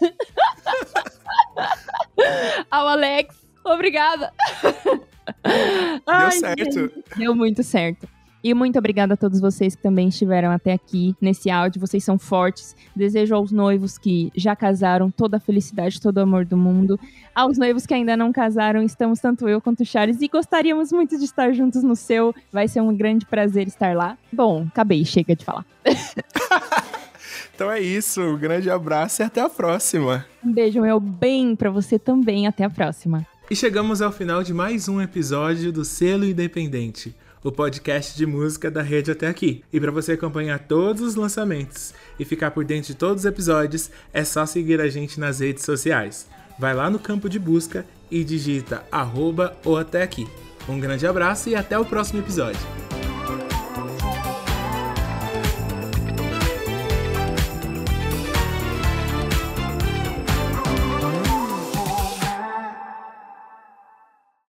Ao 2.71 2.89
Alex, 2.89 3.35
obrigada. 3.65 4.33
Deu 4.63 6.03
Ai, 6.07 6.33
certo. 6.33 6.81
Gente, 6.81 7.05
deu 7.17 7.35
muito 7.35 7.63
certo. 7.63 8.09
E 8.47 8.55
muito 8.55 8.79
obrigada 8.79 9.15
a 9.15 9.17
todos 9.17 9.41
vocês 9.41 9.75
que 9.75 9.83
também 9.83 10.07
estiveram 10.07 10.53
até 10.53 10.73
aqui 10.73 11.17
nesse 11.21 11.51
áudio. 11.51 11.81
Vocês 11.81 12.05
são 12.05 12.17
fortes. 12.17 12.77
Desejo 12.95 13.35
aos 13.35 13.51
noivos 13.51 13.99
que 13.99 14.31
já 14.37 14.55
casaram 14.55 15.11
toda 15.11 15.39
a 15.39 15.41
felicidade, 15.41 16.01
todo 16.01 16.19
o 16.19 16.21
amor 16.21 16.45
do 16.45 16.57
mundo. 16.57 16.97
Aos 17.35 17.59
noivos 17.59 17.87
que 17.87 17.93
ainda 17.93 18.17
não 18.17 18.31
casaram, 18.33 18.85
estamos 18.85 19.19
tanto 19.19 19.49
eu 19.49 19.61
quanto 19.61 19.83
o 19.83 19.85
Charles 19.85 20.21
e 20.21 20.29
gostaríamos 20.29 20.93
muito 20.93 21.19
de 21.19 21.25
estar 21.25 21.53
juntos 21.55 21.83
no 21.83 21.97
seu. 21.97 22.33
Vai 22.53 22.69
ser 22.69 22.81
um 22.81 22.97
grande 22.97 23.27
prazer 23.27 23.67
estar 23.67 23.97
lá. 23.97 24.17
Bom, 24.33 24.65
acabei, 24.69 25.05
chega 25.05 25.35
de 25.35 25.45
falar. 25.45 25.67
então 27.53 27.69
é 27.69 27.81
isso. 27.81 28.21
Um 28.21 28.39
grande 28.39 28.71
abraço 28.71 29.23
e 29.23 29.25
até 29.25 29.41
a 29.41 29.49
próxima. 29.49 30.25
Um 30.45 30.53
beijo, 30.53 30.81
meu 30.81 31.01
bem, 31.01 31.57
para 31.57 31.71
você 31.71 31.99
também. 31.99 32.47
Até 32.47 32.63
a 32.63 32.71
próxima. 32.71 33.27
E 33.51 33.57
chegamos 33.57 34.01
ao 34.01 34.13
final 34.13 34.45
de 34.45 34.55
mais 34.55 34.89
um 34.89 35.01
episódio 35.01 35.73
do 35.73 35.85
Selo 35.85 36.25
Independente 36.25 37.13
o 37.47 37.53
podcast 37.53 38.17
de 38.17 38.27
música 38.27 38.69
da 38.69 38.83
rede 38.83 39.13
até 39.13 39.29
aqui. 39.29 39.63
E 39.73 39.79
para 39.79 39.93
você 39.93 40.13
acompanhar 40.13 40.59
todos 40.59 41.01
os 41.01 41.15
lançamentos 41.15 41.95
e 42.19 42.25
ficar 42.25 42.51
por 42.51 42.65
dentro 42.65 42.89
de 42.89 42.97
todos 42.97 43.23
os 43.23 43.25
episódios, 43.25 43.89
é 44.13 44.25
só 44.25 44.45
seguir 44.45 44.81
a 44.81 44.89
gente 44.89 45.21
nas 45.21 45.39
redes 45.39 45.65
sociais. 45.65 46.27
Vai 46.59 46.75
lá 46.75 46.91
no 46.91 46.99
campo 46.99 47.29
de 47.29 47.39
busca 47.39 47.87
e 48.11 48.25
digita 48.25 48.83
arroba 48.91 49.57
ou 49.65 49.77
até 49.77 50.03
aqui. 50.03 50.27
Um 50.69 50.81
grande 50.81 51.07
abraço 51.07 51.49
e 51.49 51.55
até 51.55 51.79
o 51.79 51.85
próximo 51.85 52.19
episódio. 52.19 52.96